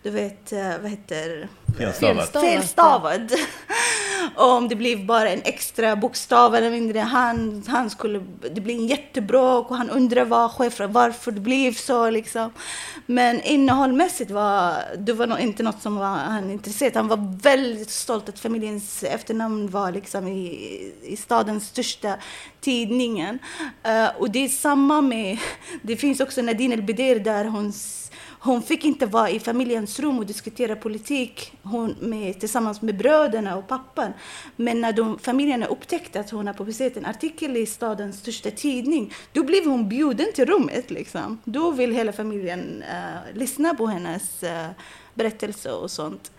du 0.03 0.11
vet, 0.11 0.53
uh, 0.53 0.79
vad 0.83 0.91
heter 0.91 1.49
Felstavad. 1.79 2.29
Felstavad. 2.33 3.33
om 4.35 4.69
det 4.69 4.77
blev 4.77 5.07
bara 5.07 5.31
en 5.31 5.43
extra 5.45 5.97
bokstav 5.97 6.55
eller 6.55 6.71
mindre. 6.71 6.99
Han, 6.99 7.65
han 7.67 7.91
skulle, 7.91 8.23
det 8.55 8.61
blev 8.61 8.77
en 8.77 8.87
jättebråk 8.87 9.71
och 9.71 9.77
han 9.77 9.91
undrade 9.91 10.25
var, 10.25 10.87
varför 10.87 11.33
det 11.33 11.41
blev 11.41 11.73
så. 11.73 12.11
Liksom. 12.11 12.51
Men 13.07 13.43
innehållsmässigt 13.43 14.31
var 14.31 14.75
det 14.99 15.13
var 15.13 15.27
nog 15.27 15.41
inte 15.41 15.63
något 15.63 15.83
som 15.83 15.97
var 15.97 16.07
han 16.07 16.51
intresserad 16.51 16.97
Han 16.97 17.09
var 17.09 17.41
väldigt 17.43 17.91
stolt 17.91 18.29
att 18.29 18.39
familjens 18.39 19.05
efternamn 19.05 19.71
var 19.71 19.93
liksom 19.93 20.29
i, 20.29 20.93
i 21.03 21.17
stadens 21.17 21.67
största 21.67 22.15
tidningen. 22.61 23.39
Uh, 23.87 24.21
och 24.21 24.31
det 24.31 24.45
är 24.45 24.49
samma 24.49 25.01
med, 25.01 25.39
det 25.83 25.97
finns 25.97 26.21
också 26.21 26.43
Nadine 26.43 26.73
El-Bider 26.73 27.21
där 27.21 27.45
hon 27.45 27.73
hon 28.41 28.63
fick 28.63 28.85
inte 28.85 29.07
vara 29.07 29.31
i 29.31 29.41
familjens 29.41 30.01
rum 30.01 30.19
och 30.19 30.27
diskutera 30.27 30.77
politik 30.77 31.53
hon 31.63 31.97
med, 32.01 32.41
tillsammans 32.41 32.83
med 32.83 32.97
bröderna 32.97 33.57
och 33.57 33.69
pappan. 33.69 34.13
Men 34.57 34.81
när 34.81 34.93
de, 34.93 35.19
familjerna 35.19 35.67
upptäckte 35.67 36.21
att 36.21 36.31
hon 36.31 36.47
har 36.47 36.55
publicerat 36.55 36.97
en 36.97 37.07
artikel 37.07 37.57
i 37.57 37.67
stadens 37.67 38.19
största 38.19 38.51
tidning, 38.51 39.15
då 39.33 39.43
blev 39.43 39.65
hon 39.67 39.89
bjuden 39.89 40.27
till 40.35 40.47
rummet. 40.47 40.91
Liksom. 40.91 41.39
Då 41.45 41.71
vill 41.71 41.93
hela 41.95 42.13
familjen 42.13 42.83
uh, 42.83 43.39
lyssna 43.39 43.75
på 43.75 43.87
hennes 43.87 44.43
uh, 44.43 44.71
berättelse 45.19 45.73
och 45.73 45.91
sånt. 45.91 46.33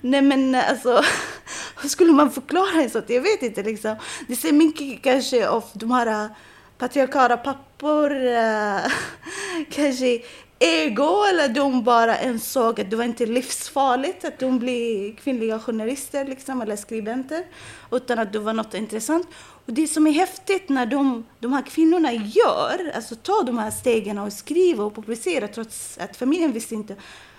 Nej 0.00 0.22
men 0.22 0.54
alltså, 0.54 1.02
hur 1.82 1.88
skulle 1.88 2.12
man 2.12 2.30
förklara 2.30 2.82
en 2.82 2.90
sånt? 2.90 3.10
Jag 3.10 3.20
vet 3.20 3.42
inte 3.42 3.62
liksom. 3.62 3.96
Det 4.28 4.36
ser 4.36 4.52
mycket 4.52 5.02
kanske 5.02 5.48
av 5.48 5.64
de 5.72 5.90
här 5.90 6.06
eh, 6.06 6.30
patriarkala 6.78 7.36
pappor, 7.36 8.26
äh, 8.26 8.80
kanske 9.70 10.20
ego 10.58 11.24
eller 11.30 11.48
de 11.48 11.84
bara 11.84 12.22
insåg 12.22 12.80
att 12.80 12.90
det 12.90 12.96
var 12.96 13.04
inte 13.04 13.26
livsfarligt 13.26 14.24
att 14.24 14.38
de 14.38 14.58
blev 14.58 15.16
kvinnliga 15.16 15.58
journalister 15.58 16.24
liksom, 16.24 16.62
eller 16.62 16.76
skribenter 16.76 17.44
utan 17.90 18.18
att 18.18 18.32
det 18.32 18.38
var 18.38 18.52
något 18.52 18.74
intressant. 18.74 19.28
Och 19.66 19.72
det 19.72 19.86
som 19.86 20.06
är 20.06 20.12
häftigt 20.12 20.68
när 20.68 20.86
de, 20.86 21.24
de 21.40 21.52
här 21.52 21.62
kvinnorna 21.62 22.12
gör, 22.12 22.92
alltså 22.94 23.14
tar 23.14 23.44
de 23.44 23.58
här 23.58 23.70
stegen 23.70 24.18
och 24.18 24.32
skriver 24.32 24.84
och 24.84 24.94
publicerar 24.94 25.46
trots 25.46 25.98
att 25.98 26.16
familjen 26.16 26.52
visste 26.52 26.74
inte 26.74 26.96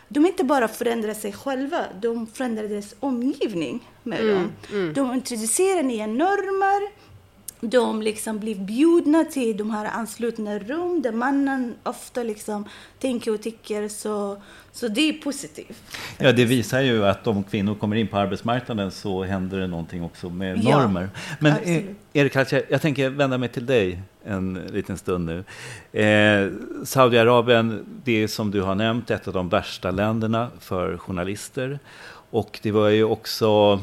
de 0.09 0.25
inte 0.25 0.43
bara 0.43 0.67
förändrar 0.67 1.13
sig 1.13 1.33
själva, 1.33 1.85
de 2.01 2.27
förändrar 2.27 2.63
deras 2.63 2.95
omgivning 2.99 3.89
med 4.03 4.19
mm, 4.21 4.33
dem. 4.33 4.51
Mm. 4.71 4.93
De 4.93 5.13
introducerar 5.13 5.83
nya 5.83 6.07
normer, 6.07 6.91
de 7.59 8.01
liksom 8.01 8.39
blir 8.39 8.55
bjudna 8.55 9.25
till 9.25 9.57
de 9.57 9.71
här 9.71 9.85
anslutna 9.85 10.59
rum 10.59 11.01
där 11.01 11.11
mannen 11.11 11.75
ofta 11.83 12.23
liksom 12.23 12.65
tänker 12.99 13.33
och 13.33 13.41
tycker. 13.41 13.87
Så, 13.87 14.41
så 14.71 14.87
det 14.87 15.09
är 15.09 15.13
positivt. 15.13 15.83
Ja, 16.17 16.31
det 16.31 16.45
visar 16.45 16.81
ju 16.81 17.05
att 17.05 17.27
om 17.27 17.43
kvinnor 17.43 17.75
kommer 17.75 17.95
in 17.95 18.07
på 18.07 18.17
arbetsmarknaden 18.17 18.91
så 18.91 19.23
händer 19.23 19.59
det 19.59 19.67
någonting 19.67 20.03
också 20.03 20.29
med 20.29 20.63
normer. 20.63 21.09
Ja, 21.13 21.35
Men 21.39 21.53
eh, 21.63 21.83
Erik, 22.13 22.35
jag 22.69 22.81
tänker 22.81 23.09
vända 23.09 23.37
mig 23.37 23.49
till 23.49 23.65
dig 23.65 24.01
en 24.23 24.53
liten 24.53 24.97
stund 24.97 25.25
nu. 25.25 25.43
Eh, 26.01 26.51
Saudiarabien, 26.85 27.85
det 28.03 28.23
är 28.23 28.27
som 28.27 28.51
du 28.51 28.61
har 28.61 28.75
nämnt 28.75 29.11
ett 29.11 29.27
av 29.27 29.33
de 29.33 29.49
värsta 29.49 29.91
länderna 29.91 30.49
för 30.59 30.97
journalister. 30.97 31.79
Och 32.29 32.59
det 32.63 32.71
var 32.71 32.89
ju 32.89 33.03
också 33.03 33.79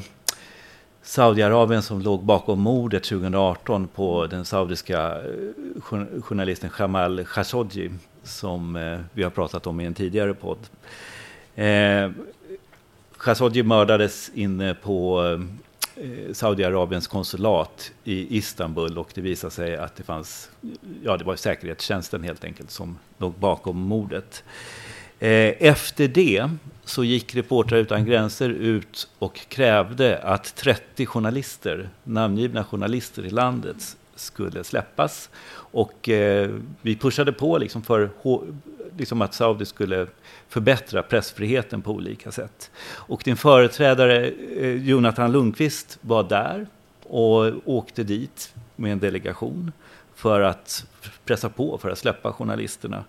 Saudiarabien 1.07 1.83
som 1.83 2.01
låg 2.01 2.23
bakom 2.23 2.61
mordet 2.61 3.05
2018 3.05 3.89
på 3.89 4.27
den 4.27 4.45
saudiska 4.45 5.17
eh, 5.17 6.21
journalisten 6.23 6.71
Jamal 6.79 7.25
Khashoggi 7.25 7.91
som 8.23 8.77
eh, 8.77 9.01
vi 9.13 9.23
har 9.23 9.31
pratat 9.31 9.67
om 9.67 9.81
i 9.81 9.85
en 9.85 9.95
tidigare 9.95 10.35
podd. 10.35 10.59
Eh, 11.55 12.11
Khashoggi 13.19 13.63
mördades 13.63 14.31
inne 14.35 14.75
på 14.75 15.25
eh, 15.97 16.33
Saudiarabiens 16.33 17.07
konsulat 17.07 17.93
i 18.05 18.37
Istanbul 18.37 18.99
och 18.99 19.11
det 19.15 19.21
visade 19.21 19.51
sig 19.51 19.77
att 19.77 19.97
det 19.97 20.03
fanns, 20.03 20.51
ja 21.03 21.17
det 21.17 21.25
var 21.25 21.37
säkerhetstjänsten 21.37 22.23
helt 22.23 22.45
enkelt 22.45 22.71
som 22.71 22.99
låg 23.19 23.33
bakom 23.33 23.81
mordet. 23.81 24.45
Eh, 25.19 25.53
efter 25.69 26.09
det 26.09 26.51
så 26.85 27.05
gick 27.05 27.35
Reportrar 27.35 27.79
utan 27.79 28.05
gränser 28.05 28.49
ut 28.49 29.09
och 29.19 29.35
krävde 29.49 30.19
att 30.19 30.55
30 30.57 31.07
journalister, 31.07 31.89
namngivna 32.05 32.65
journalister 32.65 33.25
i 33.27 33.31
landet, 33.31 33.97
skulle 34.15 34.65
släppas. 34.65 35.31
Och 35.55 36.09
eh, 36.09 36.51
vi 36.83 36.97
pushade 36.97 37.33
på 37.33 37.59
liksom 37.59 37.83
för 37.83 38.11
liksom 38.97 39.23
att 39.23 39.35
Saudi 39.35 39.65
skulle 39.65 40.07
förbättra 40.49 41.03
pressfriheten 41.03 41.83
på 41.83 41.93
olika 41.93 42.33
sätt. 42.33 42.71
Och 42.87 43.23
din 43.25 43.37
företrädare 43.37 44.31
eh, 44.59 44.89
Jonathan 44.89 45.33
Lundqvist 45.33 45.99
var 46.01 46.23
där 46.23 46.67
och 47.03 47.53
åkte 47.65 48.05
dit 48.05 48.55
med 48.77 48.93
en 48.93 48.99
delegation 48.99 49.73
för 50.15 50.41
att 50.41 50.87
pressa 51.25 51.49
på 51.49 51.79
för 51.79 51.91
att 51.91 51.99
släppa 51.99 52.33
journalisterna. 52.33 53.05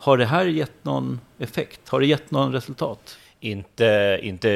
Har 0.00 0.16
det 0.16 0.24
här 0.24 0.44
gett 0.44 0.84
någon 0.84 1.20
effekt? 1.38 1.88
Har 1.88 2.00
det 2.00 2.06
gett 2.06 2.30
någon 2.30 2.52
resultat? 2.52 3.18
Inte, 3.40 4.18
inte 4.22 4.48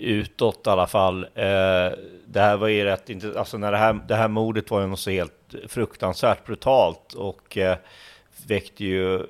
utåt 0.00 0.66
i 0.66 0.70
alla 0.70 0.86
fall. 0.86 1.24
Eh, 1.24 1.92
det 2.26 2.40
här 2.40 2.56
var 2.56 2.68
ju 2.68 2.84
rätt 2.84 3.10
inte, 3.10 3.38
alltså 3.38 3.58
när 3.58 3.72
det 3.72 3.78
här, 3.78 4.00
det 4.08 4.14
här 4.14 4.28
mordet 4.28 4.70
var 4.70 4.80
ju 4.80 4.86
något 4.86 5.00
så 5.00 5.10
helt 5.10 5.54
fruktansvärt 5.68 6.46
brutalt 6.46 7.14
och 7.14 7.58
eh, 7.58 7.76
väckte 8.46 8.84
ju 8.84 9.14
eh, 9.14 9.22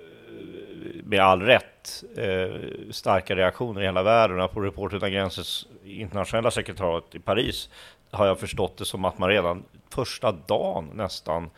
med 1.05 1.21
all 1.21 1.43
rätt 1.43 2.05
eh, 2.17 2.61
starka 2.91 3.37
reaktioner 3.37 3.81
i 3.81 3.85
hela 3.85 4.03
världen. 4.03 4.49
På 4.49 4.61
Reporter 4.61 4.97
utan 4.97 5.13
gränsers 5.13 5.67
internationella 5.85 6.51
sekretariat 6.51 7.15
i 7.15 7.19
Paris 7.19 7.69
har 8.11 8.27
jag 8.27 8.41
förstått 8.41 8.77
det 8.77 8.85
som 8.85 9.05
att 9.05 9.19
man 9.19 9.29
redan 9.29 9.65
första 9.91 10.33
dagen 10.33 10.91
nästan 10.95 11.51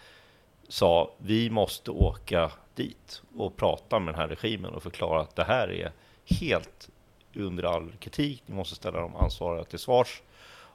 sa 0.68 1.10
vi 1.18 1.50
måste 1.50 1.90
åka 1.90 2.50
dit 2.75 3.22
och 3.37 3.57
prata 3.57 3.99
med 3.99 4.14
den 4.14 4.20
här 4.20 4.29
regimen 4.29 4.75
och 4.75 4.83
förklara 4.83 5.20
att 5.20 5.37
det 5.37 5.45
här 5.45 5.72
är 5.72 5.93
helt 6.41 6.89
under 7.35 7.62
all 7.62 7.93
kritik. 8.01 8.43
Ni 8.47 8.55
måste 8.55 8.75
ställa 8.75 9.01
de 9.01 9.16
ansvariga 9.16 9.64
till 9.64 9.79
svars 9.79 10.22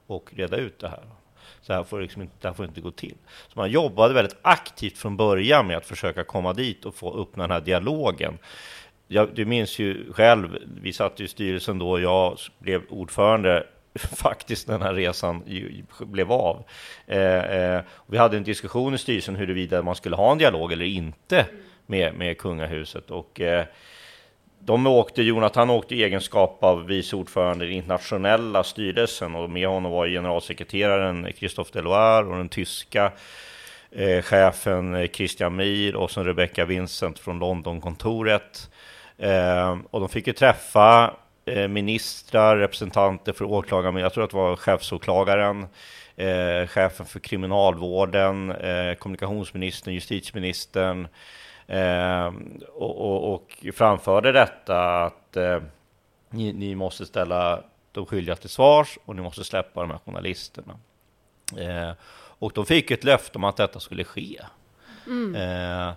och 0.07 0.33
reda 0.33 0.57
ut 0.57 0.79
det 0.79 0.87
här. 0.87 1.03
Så 1.61 1.73
här 1.73 1.83
får 1.83 2.01
liksom 2.01 2.21
inte, 2.21 2.35
det 2.41 2.47
här 2.47 2.55
får 2.55 2.65
inte 2.65 2.81
gå 2.81 2.91
till. 2.91 3.15
Så 3.47 3.59
man 3.59 3.71
jobbade 3.71 4.13
väldigt 4.13 4.37
aktivt 4.41 4.97
från 4.97 5.17
början 5.17 5.67
med 5.67 5.77
att 5.77 5.85
försöka 5.85 6.23
komma 6.23 6.53
dit 6.53 6.85
och 6.85 6.95
få 6.95 7.21
öppna 7.21 7.43
den 7.43 7.51
här 7.51 7.61
dialogen. 7.61 8.37
Jag, 9.07 9.35
du 9.35 9.45
minns 9.45 9.79
ju 9.79 10.13
själv, 10.13 10.57
vi 10.81 10.93
satt 10.93 11.19
i 11.19 11.27
styrelsen 11.27 11.79
då, 11.79 11.99
jag 11.99 12.37
blev 12.59 12.81
ordförande 12.89 13.67
faktiskt 13.99 14.67
den 14.67 14.81
här 14.81 14.93
resan 14.93 15.43
blev 15.99 16.31
av. 16.31 16.63
Eh, 17.07 17.43
eh, 17.43 17.81
vi 18.07 18.17
hade 18.17 18.37
en 18.37 18.43
diskussion 18.43 18.93
i 18.93 18.97
styrelsen 18.97 19.35
huruvida 19.35 19.81
man 19.81 19.95
skulle 19.95 20.15
ha 20.15 20.31
en 20.31 20.37
dialog 20.37 20.71
eller 20.71 20.85
inte 20.85 21.45
med, 21.89 22.13
med 22.13 22.37
kungahuset. 22.37 23.11
Och, 23.11 23.41
eh, 23.41 23.65
de 24.59 24.87
åkte, 24.87 25.23
Jonathan 25.23 25.69
åkte 25.69 25.95
i 25.95 26.03
egenskap 26.03 26.63
av 26.63 26.85
vice 26.85 27.15
ordförande 27.15 27.65
i 27.65 27.67
den 27.67 27.77
internationella 27.77 28.63
styrelsen 28.63 29.35
och 29.35 29.49
med 29.49 29.67
honom 29.67 29.91
var 29.91 30.07
generalsekreteraren 30.07 31.27
Christophe 31.35 31.71
Deloire 31.73 32.25
och 32.25 32.37
den 32.37 32.49
tyska 32.49 33.11
eh, 33.91 34.21
chefen 34.21 34.95
eh, 34.95 35.07
Christian 35.07 35.55
Mir 35.55 35.95
och 35.95 36.11
sen 36.11 36.25
Rebecca 36.25 36.65
Vincent 36.65 37.19
från 37.19 37.39
Londonkontoret. 37.39 38.69
Eh, 39.17 39.77
och 39.89 39.99
de 39.99 40.09
fick 40.09 40.27
ju 40.27 40.33
träffa 40.33 41.13
eh, 41.45 41.67
ministrar, 41.67 42.57
representanter 42.57 43.33
för 43.33 43.45
åklagaren, 43.45 43.95
jag 43.95 44.13
tror 44.13 44.23
att 44.23 44.29
det 44.29 44.37
var 44.37 44.55
chefsåklagaren, 44.55 45.65
eh, 46.15 46.67
chefen 46.67 47.05
för 47.05 47.19
kriminalvården, 47.19 48.51
eh, 48.51 48.93
kommunikationsministern, 48.93 49.93
justitieministern, 49.93 51.07
Eh, 51.69 52.33
och, 52.73 52.97
och, 53.01 53.33
och, 53.33 53.65
framförde 53.73 54.31
detta 54.31 55.03
att 55.03 55.37
eh, 55.37 55.61
ni, 56.29 56.53
ni, 56.53 56.75
måste 56.75 57.05
ställa 57.05 57.63
de 57.91 58.05
skyldiga 58.05 58.35
till 58.35 58.49
svars 58.49 58.97
och 59.05 59.15
ni 59.15 59.21
måste 59.21 59.43
släppa 59.43 59.81
de 59.81 59.91
här 59.91 59.99
journalisterna. 60.05 60.73
Eh, 61.57 61.91
och 62.39 62.51
de 62.55 62.65
fick 62.65 62.91
ett 62.91 63.03
löfte 63.03 63.37
om 63.37 63.43
att 63.43 63.57
detta 63.57 63.79
skulle 63.79 64.03
ske. 64.03 64.39
Mm. 65.07 65.35
Eh, 65.35 65.93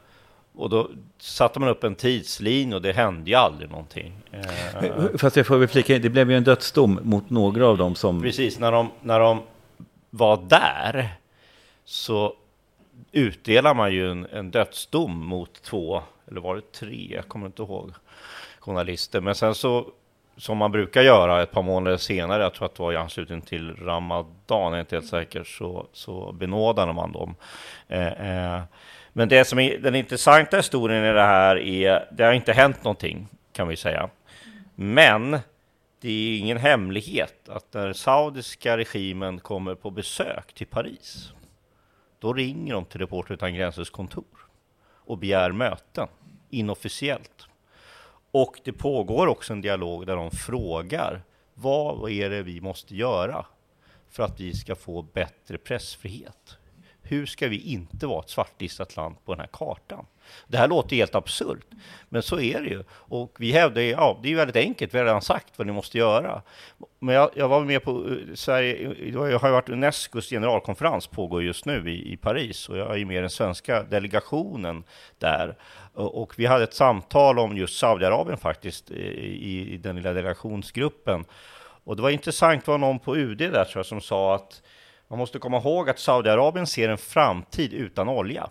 och 0.54 0.70
då 0.70 0.90
satte 1.18 1.60
man 1.60 1.68
upp 1.68 1.84
en 1.84 1.94
tidslinje 1.94 2.74
och 2.74 2.82
det 2.82 2.92
hände 2.92 3.30
ju 3.30 3.36
aldrig 3.36 3.70
någonting. 3.70 4.12
Eh, 4.30 5.16
Fast 5.18 5.36
jag 5.36 5.46
får 5.46 5.56
väl 5.56 5.68
flika 5.68 5.98
det 5.98 6.10
blev 6.10 6.30
ju 6.30 6.36
en 6.36 6.44
dödsdom 6.44 7.00
mot 7.02 7.30
några 7.30 7.66
av 7.66 7.78
dem 7.78 7.94
som... 7.94 8.22
Precis, 8.22 8.58
när 8.58 8.72
de, 8.72 8.90
när 9.00 9.20
de 9.20 9.42
var 10.10 10.36
där 10.36 11.08
så 11.84 12.36
utdelar 13.12 13.74
man 13.74 13.92
ju 13.92 14.10
en, 14.10 14.26
en 14.32 14.50
dödsdom 14.50 15.26
mot 15.26 15.62
två, 15.62 16.02
eller 16.30 16.40
var 16.40 16.56
det 16.56 16.72
tre, 16.72 17.08
jag 17.14 17.28
kommer 17.28 17.46
inte 17.46 17.62
ihåg, 17.62 17.92
journalister. 18.58 19.20
Men 19.20 19.34
sen 19.34 19.54
så, 19.54 19.86
som 20.36 20.58
man 20.58 20.72
brukar 20.72 21.02
göra 21.02 21.42
ett 21.42 21.50
par 21.50 21.62
månader 21.62 21.96
senare, 21.96 22.42
jag 22.42 22.54
tror 22.54 22.66
att 22.66 22.74
det 22.74 22.82
var 22.82 22.92
i 22.92 22.96
anslutning 22.96 23.40
till 23.40 23.76
Ramadan, 23.76 24.32
jag 24.46 24.74
är 24.74 24.80
inte 24.80 24.96
helt 24.96 25.08
säker, 25.08 25.44
så, 25.44 25.86
så 25.92 26.32
benådade 26.32 26.92
man 26.92 27.12
dem. 27.12 27.34
Eh, 27.88 28.06
eh, 28.06 28.62
men 29.12 29.28
det 29.28 29.44
som 29.44 29.58
är 29.58 29.78
den 29.78 29.94
intressanta 29.94 30.56
historien 30.56 31.04
i 31.04 31.12
det 31.12 31.22
här 31.22 31.56
är, 31.56 32.08
det 32.12 32.24
har 32.24 32.32
inte 32.32 32.52
hänt 32.52 32.84
någonting, 32.84 33.28
kan 33.52 33.68
vi 33.68 33.76
säga. 33.76 34.08
Men 34.74 35.38
det 36.00 36.08
är 36.08 36.38
ingen 36.38 36.58
hemlighet 36.58 37.48
att 37.48 37.72
den 37.72 37.94
saudiska 37.94 38.76
regimen 38.76 39.38
kommer 39.38 39.74
på 39.74 39.90
besök 39.90 40.52
till 40.52 40.66
Paris 40.66 41.32
då 42.22 42.32
ringer 42.32 42.74
de 42.74 42.84
till 42.84 43.00
Reporter 43.00 43.34
utan 43.34 43.54
gränsers 43.54 43.90
kontor 43.90 44.48
och 45.04 45.18
begär 45.18 45.52
möten 45.52 46.08
inofficiellt. 46.50 47.46
Och 48.30 48.60
det 48.64 48.72
pågår 48.72 49.26
också 49.26 49.52
en 49.52 49.60
dialog 49.60 50.06
där 50.06 50.16
de 50.16 50.30
frågar 50.30 51.22
vad 51.54 52.10
är 52.10 52.30
det 52.30 52.42
vi 52.42 52.60
måste 52.60 52.96
göra 52.96 53.46
för 54.10 54.22
att 54.22 54.40
vi 54.40 54.54
ska 54.54 54.74
få 54.74 55.02
bättre 55.02 55.58
pressfrihet? 55.58 56.58
Hur 57.12 57.26
ska 57.26 57.48
vi 57.48 57.60
inte 57.60 58.06
vara 58.06 58.20
ett 58.20 58.30
svartlistat 58.30 58.96
land 58.96 59.16
på 59.24 59.32
den 59.32 59.40
här 59.40 59.48
kartan? 59.52 60.06
Det 60.48 60.58
här 60.58 60.68
låter 60.68 60.96
helt 60.96 61.14
absurt, 61.14 61.66
men 62.08 62.22
så 62.22 62.40
är 62.40 62.60
det 62.60 62.68
ju. 62.68 62.84
Och 62.90 63.36
vi 63.38 63.52
hävdar, 63.52 63.82
ja, 63.82 64.20
det 64.22 64.32
är 64.32 64.36
väldigt 64.36 64.56
enkelt, 64.56 64.94
vi 64.94 64.98
har 64.98 65.04
redan 65.04 65.22
sagt 65.22 65.58
vad 65.58 65.66
ni 65.66 65.72
måste 65.72 65.98
göra. 65.98 66.42
Men 66.98 67.14
jag, 67.14 67.30
jag 67.34 67.48
var 67.48 67.64
med 67.64 67.82
på 67.82 67.90
eh, 67.90 68.34
Sverige, 68.34 68.90
eh, 68.90 69.08
jag 69.08 69.38
har 69.38 69.50
varit 69.50 69.68
Unescos 69.68 70.30
generalkonferens, 70.30 71.06
pågår 71.06 71.42
just 71.42 71.64
nu 71.64 71.90
i, 71.90 72.12
i 72.12 72.16
Paris, 72.16 72.68
och 72.68 72.78
jag 72.78 73.00
är 73.00 73.04
med 73.04 73.16
i 73.16 73.20
den 73.20 73.30
svenska 73.30 73.82
delegationen 73.82 74.84
där. 75.18 75.56
Och, 75.94 76.22
och 76.22 76.38
vi 76.38 76.46
hade 76.46 76.64
ett 76.64 76.74
samtal 76.74 77.38
om 77.38 77.56
just 77.56 77.78
Saudiarabien 77.78 78.38
faktiskt, 78.38 78.90
eh, 78.90 78.96
i, 78.96 79.68
i 79.72 79.76
den 79.76 79.96
lilla 79.96 80.12
delegationsgruppen. 80.12 81.24
Och 81.84 81.96
det 81.96 82.02
var 82.02 82.10
intressant, 82.10 82.64
det 82.64 82.70
var 82.70 82.78
någon 82.78 82.98
på 82.98 83.16
UD 83.16 83.38
där 83.38 83.64
tror 83.64 83.78
jag 83.78 83.86
som 83.86 84.00
sa 84.00 84.34
att 84.34 84.62
man 85.12 85.18
måste 85.18 85.38
komma 85.38 85.56
ihåg 85.56 85.90
att 85.90 85.98
Saudiarabien 85.98 86.66
ser 86.66 86.88
en 86.88 86.98
framtid 86.98 87.72
utan 87.72 88.08
olja. 88.08 88.50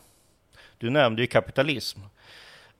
Du 0.78 0.90
nämnde 0.90 1.22
ju 1.22 1.28
kapitalism. 1.28 2.00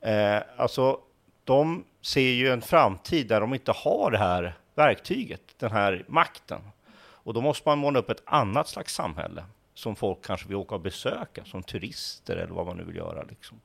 Eh, 0.02 0.38
alltså, 0.58 1.00
de 1.44 1.84
ser 2.02 2.32
ju 2.32 2.52
en 2.52 2.62
framtid 2.62 3.28
där 3.28 3.42
de 3.42 3.54
inte 3.54 3.72
har 3.72 4.12
det 4.12 4.18
här 4.18 4.54
verktyget, 4.76 5.42
den 5.58 5.72
här 5.72 6.06
makten. 6.08 6.62
Och 6.98 7.34
då 7.34 7.42
måste 7.42 7.70
man 7.70 7.78
måla 7.78 8.00
upp 8.00 8.10
ett 8.10 8.24
annat 8.26 8.68
slags 8.68 8.94
samhälle 8.94 9.46
som 9.74 9.96
folk 9.96 10.26
kanske 10.26 10.48
vill 10.48 10.58
åka 10.58 10.76
och 10.76 10.82
besöka 10.82 11.46
som 11.46 11.64
turister 11.64 12.36
eller 12.36 12.54
vad 12.54 12.66
man 12.66 12.78
nu 12.78 12.84
vill 12.84 12.96
göra. 12.96 13.24
Liksom. 13.24 13.62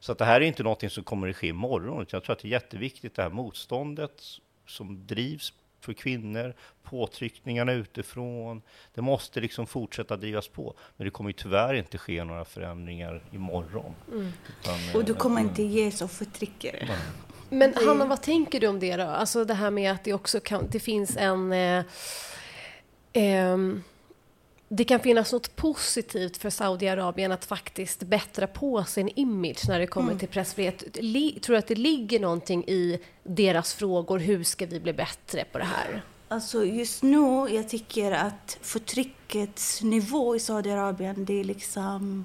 Så 0.00 0.12
att 0.12 0.18
det 0.18 0.24
här 0.24 0.40
är 0.40 0.44
inte 0.44 0.62
någonting 0.62 0.90
som 0.90 1.04
kommer 1.04 1.28
att 1.28 1.36
ske 1.36 1.46
imorgon. 1.46 2.06
Jag 2.10 2.22
tror 2.24 2.32
att 2.32 2.38
det 2.38 2.48
är 2.48 2.52
jätteviktigt 2.52 3.14
det 3.14 3.22
här 3.22 3.30
motståndet 3.30 4.22
som 4.66 5.06
drivs 5.06 5.52
för 5.84 5.92
kvinnor, 5.92 6.54
påtryckningarna 6.82 7.72
utifrån. 7.72 8.62
Det 8.94 9.02
måste 9.02 9.40
liksom 9.40 9.66
fortsätta 9.66 10.16
drivas 10.16 10.48
på. 10.48 10.74
Men 10.96 11.04
det 11.04 11.10
kommer 11.10 11.30
ju 11.30 11.34
tyvärr 11.34 11.74
inte 11.74 11.98
ske 11.98 12.24
några 12.24 12.44
förändringar 12.44 13.22
imorgon. 13.32 13.94
Mm. 14.12 14.32
Utan, 14.60 15.00
och 15.00 15.04
du 15.04 15.14
kommer 15.14 15.40
inte 15.40 15.62
ges 15.62 16.02
av 16.02 16.08
förtryckare. 16.08 16.88
Men 17.50 17.74
Hanna, 17.74 18.04
vad 18.04 18.22
tänker 18.22 18.60
du 18.60 18.66
om 18.66 18.80
det 18.80 18.96
då? 18.96 19.04
Alltså 19.04 19.44
det 19.44 19.54
här 19.54 19.70
med 19.70 19.92
att 19.92 20.04
det 20.04 20.12
också 20.12 20.40
kan, 20.40 20.68
det 20.70 20.80
finns 20.80 21.16
en 21.16 21.52
eh, 21.52 21.84
eh, 23.12 23.58
det 24.68 24.84
kan 24.84 25.00
finnas 25.00 25.32
något 25.32 25.56
positivt 25.56 26.36
för 26.36 26.50
Saudiarabien 26.50 27.32
att 27.32 27.44
faktiskt 27.44 28.02
bättra 28.02 28.46
på 28.46 28.84
sin 28.84 29.08
image 29.08 29.68
när 29.68 29.78
det 29.78 29.86
kommer 29.86 30.08
mm. 30.08 30.18
till 30.18 30.28
pressfrihet. 30.28 30.78
Tror 31.42 31.52
du 31.52 31.56
att 31.56 31.66
det 31.66 31.74
ligger 31.74 32.20
någonting 32.20 32.64
i 32.64 33.00
deras 33.22 33.74
frågor? 33.74 34.18
Hur 34.18 34.44
ska 34.44 34.66
vi 34.66 34.80
bli 34.80 34.92
bättre 34.92 35.44
på 35.52 35.58
det 35.58 35.64
här? 35.64 36.02
Alltså 36.28 36.64
just 36.64 37.02
nu, 37.02 37.48
jag 37.50 37.68
tycker 37.68 38.12
att 38.12 38.58
förtryckets 38.62 39.82
nivå 39.82 40.36
i 40.36 40.40
Saudiarabien, 40.40 41.24
det 41.24 41.40
är 41.40 41.44
liksom... 41.44 42.24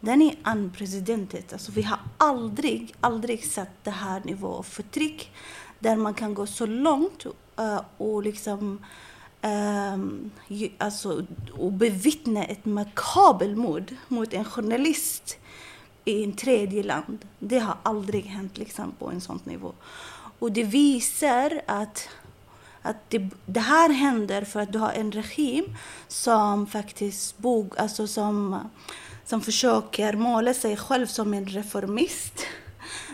Den 0.00 0.22
är 0.22 0.36
unprecedented. 0.46 1.44
Alltså 1.52 1.72
vi 1.72 1.82
har 1.82 1.98
aldrig, 2.18 2.94
aldrig 3.00 3.44
sett 3.44 3.84
det 3.84 3.90
här 3.90 4.22
nivå 4.24 4.48
av 4.48 4.62
förtryck 4.62 5.30
där 5.78 5.96
man 5.96 6.14
kan 6.14 6.34
gå 6.34 6.46
så 6.46 6.66
långt 6.66 7.26
uh, 7.60 7.80
och 7.96 8.22
liksom 8.22 8.84
um, 9.42 10.30
alltså, 10.78 11.26
och 11.52 11.72
bevittna 11.72 12.44
ett 12.44 12.64
makabelt 12.64 13.58
mord 13.58 13.94
mot 14.08 14.34
en 14.34 14.44
journalist 14.44 15.36
i 16.04 16.24
en 16.24 16.32
tredje 16.32 16.82
land. 16.82 17.18
Det 17.38 17.58
har 17.58 17.76
aldrig 17.82 18.24
hänt 18.24 18.58
liksom, 18.58 18.92
på 18.98 19.10
en 19.10 19.20
sån 19.20 19.40
nivå. 19.44 19.72
Och 20.38 20.52
det 20.52 20.64
visar 20.64 21.60
att, 21.66 22.08
att 22.82 22.96
det, 23.08 23.28
det, 23.46 23.60
här 23.60 23.90
händer 23.92 24.44
för 24.44 24.60
att 24.60 24.72
du 24.72 24.78
har 24.78 24.92
en 24.92 25.12
regim 25.12 25.64
som 26.08 26.66
faktiskt 26.66 27.38
bog, 27.38 27.78
alltså 27.78 28.06
som, 28.06 28.56
som 29.24 29.40
försöker 29.40 30.12
måla 30.12 30.54
sig 30.54 30.76
själv 30.76 31.06
som 31.06 31.34
en 31.34 31.46
reformist 31.46 32.46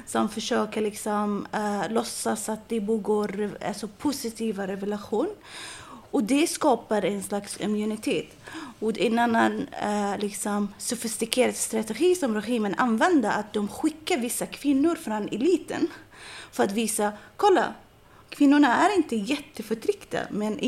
som 0.07 0.29
försöker 0.29 0.81
liksom, 0.81 1.47
uh, 1.55 1.93
låtsas 1.93 2.49
att 2.49 2.69
det 2.69 2.81
pågår 2.81 3.51
alltså, 3.67 3.89
positiva 3.89 4.67
revelation. 4.67 5.29
Och 6.15 6.25
det 6.25 6.47
skapar 6.47 7.05
en 7.05 7.23
slags 7.23 7.61
immunitet. 7.61 8.27
Och 8.81 8.99
en 8.99 9.19
annan 9.19 9.53
uh, 9.85 10.19
liksom, 10.19 10.75
sofistikerad 10.79 11.57
strategi 11.57 12.15
som 12.15 12.35
regimen 12.35 12.75
använder 12.75 13.31
att 13.31 13.53
de 13.53 13.69
skickar 13.69 14.19
vissa 14.19 14.47
kvinnor 14.47 14.95
från 14.95 15.29
eliten 15.29 15.89
för 16.53 16.65
att 16.65 16.73
visa, 16.73 17.13
kolla, 17.37 17.75
kvinnorna 18.29 18.77
är 18.77 18.97
inte 18.97 19.17
jätteförtryckta, 19.17 20.19
men 20.31 20.59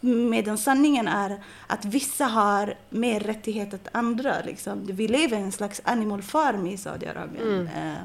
medan 0.00 0.58
sanningen 0.58 1.08
är 1.08 1.42
att 1.66 1.84
vissa 1.84 2.24
har 2.24 2.74
mer 2.90 3.20
rättigheter 3.20 3.78
än 3.84 4.00
andra. 4.00 4.36
Liksom. 4.44 4.86
Vi 4.86 5.08
lever 5.08 5.38
i 5.38 5.40
en 5.40 5.52
slags 5.52 5.80
animal 5.84 6.22
farm 6.22 6.66
i 6.66 6.76
Saudiarabien. 6.78 7.48
Mm. 7.48 7.66
Uh, 7.66 7.98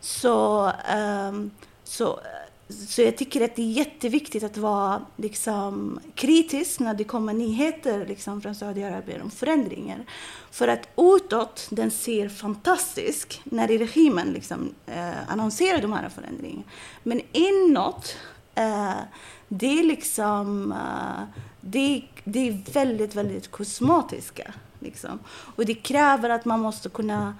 så, 0.00 0.72
um, 0.96 1.50
så 1.84 2.20
så 2.68 3.02
jag 3.02 3.16
tycker 3.16 3.44
att 3.44 3.56
det 3.56 3.62
är 3.62 3.70
jätteviktigt 3.70 4.44
att 4.44 4.56
vara 4.56 5.02
liksom, 5.16 6.00
kritisk 6.14 6.80
när 6.80 6.94
det 6.94 7.04
kommer 7.04 7.32
nyheter 7.32 8.06
liksom, 8.06 8.40
från 8.40 8.54
Saudiarabien 8.54 9.22
om 9.22 9.30
förändringar. 9.30 10.04
För 10.50 10.68
att 10.68 10.88
utåt, 10.96 11.66
den 11.70 11.90
ser 11.90 12.28
fantastisk 12.28 13.40
när 13.44 13.68
regimen 13.68 14.32
liksom, 14.32 14.74
eh, 14.86 15.30
annonserar 15.32 15.82
de 15.82 15.92
här 15.92 16.08
förändringarna. 16.08 16.62
Men 17.02 17.20
inåt, 17.32 18.16
eh, 18.54 18.92
det 19.48 19.78
är 19.78 19.84
liksom... 19.84 20.72
Eh, 20.72 21.42
det, 21.60 22.02
det 22.24 22.48
är 22.48 22.72
väldigt, 22.72 23.14
väldigt 23.14 23.50
kosmatiska. 23.50 24.54
Liksom. 24.80 25.18
Och 25.28 25.66
det 25.66 25.74
kräver 25.74 26.30
att 26.30 26.44
man 26.44 26.60
måste 26.60 26.88
kunna 26.88 27.34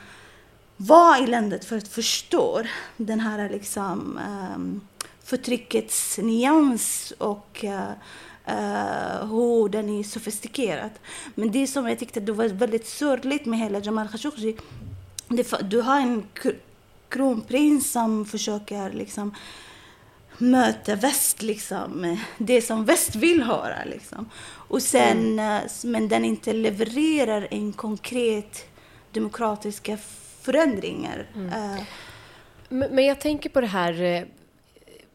vara 0.77 1.19
i 1.19 1.27
landet 1.27 1.65
för 1.65 1.77
att 1.77 1.89
förstå 1.89 2.63
den 2.97 3.21
här 3.21 3.51
liksom, 3.51 4.21
um, 4.57 4.81
förtryckets 5.29 6.19
nyans 6.19 7.13
och 7.19 7.65
uh, 7.65 7.93
hur 9.31 9.69
den 9.69 9.89
är 9.89 10.03
sofistikerad. 10.03 10.91
Men 11.35 11.53
det 11.53 11.67
som 11.67 11.89
jag 11.89 11.99
tyckte 11.99 12.21
det 12.21 12.33
var 12.33 12.49
väldigt 12.49 12.87
sorgligt 12.87 13.47
med 13.47 13.59
hela 13.59 13.79
Jamal 13.79 14.09
Khashoggi, 14.09 14.57
du 15.63 15.81
har 15.81 16.01
en 16.01 16.27
kronprins 17.09 17.91
som 17.91 18.25
försöker 18.25 18.93
liksom 18.93 19.35
möta 20.39 20.95
väst, 20.95 21.43
liksom, 21.43 22.19
det 22.39 22.63
som 22.63 22.85
väst 22.85 23.15
vill 23.15 23.43
höra. 23.43 23.85
Liksom. 23.85 24.31
Och 24.51 24.83
sen, 24.83 25.19
mm. 25.19 25.57
Eh, 25.57 25.71
men 25.85 26.09
den 26.09 26.25
inte 26.25 26.53
levererar 26.53 27.49
en 27.51 27.73
konkret 27.73 28.65
demokratiska 29.13 29.99
förändringar. 30.41 31.27
Mm. 31.35 31.47
Uh, 31.47 31.83
men 32.69 33.05
jag 33.05 33.21
tänker 33.21 33.51
på 33.51 33.61
det 33.61 33.67
här 33.67 34.27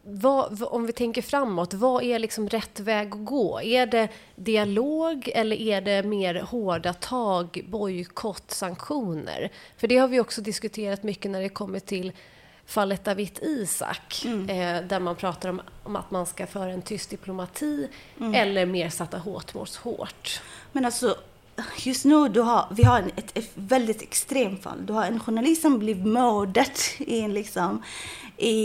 vad, 0.06 0.64
om 0.64 0.86
vi 0.86 0.94
tänker 0.94 1.22
framåt, 1.22 1.74
vad 1.74 2.04
är 2.04 2.20
liksom 2.20 2.50
rätt 2.50 2.80
väg 2.80 3.14
att 3.14 3.26
gå? 3.26 3.62
Är 3.62 3.86
det 3.86 4.08
dialog 4.36 5.32
eller 5.36 5.56
är 5.56 5.82
det 5.82 6.04
mer 6.04 6.36
hårda 6.36 6.94
tag, 6.94 7.66
bojkott, 7.70 8.52
sanktioner? 8.52 9.52
För 9.78 9.88
det 9.88 9.98
har 9.98 10.08
vi 10.08 10.20
också 10.20 10.42
diskuterat 10.42 11.04
mycket 11.04 11.32
när 11.32 11.42
det 11.42 11.50
kommer 11.50 11.80
till 11.80 12.12
fallet 12.66 13.04
David 13.04 13.40
Isak, 13.42 14.22
mm. 14.26 14.50
eh, 14.50 14.88
där 14.88 15.00
man 15.00 15.16
pratar 15.16 15.50
om, 15.50 15.62
om, 15.84 15.96
att 15.96 16.12
man 16.12 16.26
ska 16.26 16.48
föra 16.48 16.72
en 16.72 16.82
tyst 16.82 17.10
diplomati 17.10 17.90
mm. 18.20 18.34
eller 18.34 18.66
mer 18.66 18.90
sätta 18.90 19.18
hårt 19.18 19.54
mot 19.54 19.76
hårt. 19.76 20.42
Men 20.72 20.86
alltså, 20.86 21.18
just 21.78 22.06
nu 22.06 22.30
du 22.30 22.42
har, 22.42 22.68
vi 22.72 22.84
har 22.84 23.00
ett, 23.16 23.38
ett 23.38 23.52
väldigt 23.56 24.02
extremt 24.02 24.64
fall. 24.64 24.86
Du 24.86 24.94
har 24.94 25.06
en 25.06 25.20
journalist 25.20 25.62
som 25.62 25.80
blev 25.80 26.06
mördad 26.06 26.72
i 27.00 27.20
en 27.20 27.34
liksom, 27.34 27.84
i, 28.38 28.56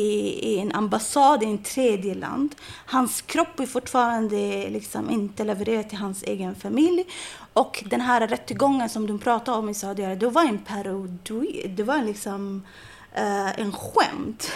i 0.55 0.59
en 0.59 0.72
ambassad 0.72 1.43
i 1.43 1.47
en 1.47 1.59
tredje 1.59 2.14
land. 2.14 2.55
Hans 2.86 3.22
kropp 3.22 3.61
är 3.61 3.66
fortfarande 3.66 4.68
liksom 4.70 5.11
inte 5.11 5.45
levererad 5.45 5.89
till 5.89 5.99
hans 5.99 6.22
egen 6.22 6.55
familj. 6.55 7.05
Och 7.53 7.84
den 7.86 8.01
här 8.01 8.26
rättegången 8.28 8.89
som 8.89 9.07
de 9.07 9.18
pratar 9.18 9.53
om 9.53 9.68
i 9.68 9.74
Saudiarabien, 9.74 10.18
det 10.18 10.30
var 10.30 10.45
en 10.45 10.59
parodi. 10.59 11.72
Det 11.76 11.82
var 11.82 12.03
liksom 12.03 12.62
uh, 13.18 13.60
en 13.60 13.72
skämt. 13.72 14.52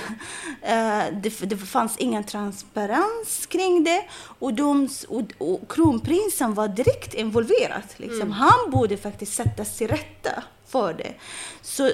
Uh, 0.62 1.20
det, 1.20 1.40
det 1.40 1.56
fanns 1.56 1.96
ingen 1.98 2.24
transparens 2.24 3.46
kring 3.46 3.84
det. 3.84 4.04
Och, 4.38 4.54
de, 4.54 4.88
och, 5.08 5.22
och 5.38 5.70
kronprinsen 5.70 6.54
var 6.54 6.68
direkt 6.68 7.14
involverad. 7.14 7.82
Liksom. 7.96 8.20
Mm. 8.20 8.32
Han 8.32 8.70
borde 8.70 8.96
faktiskt 8.96 9.34
sättas 9.34 9.78
till 9.78 9.88
rätta 9.88 10.42
för 10.66 10.94
det. 10.94 11.14
Så 11.62 11.90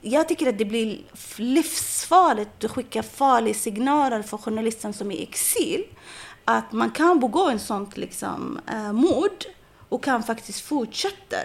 jag 0.00 0.28
tycker 0.28 0.48
att 0.48 0.58
det 0.58 0.64
blir 0.64 1.00
livsfarligt 1.36 2.64
att 2.64 2.70
skicka 2.70 3.02
farliga 3.02 3.54
signaler 3.54 4.22
för 4.22 4.38
journalisten 4.38 4.92
som 4.92 5.10
är 5.10 5.16
i 5.16 5.22
exil. 5.22 5.84
Att 6.44 6.72
man 6.72 6.90
kan 6.90 7.20
begå 7.20 7.48
en 7.48 7.60
sånt 7.60 7.96
liksom, 7.96 8.60
uh, 8.72 8.92
mord 8.92 9.44
och 9.88 10.04
kan 10.04 10.22
faktiskt 10.22 10.60
fortsätta 10.60 11.36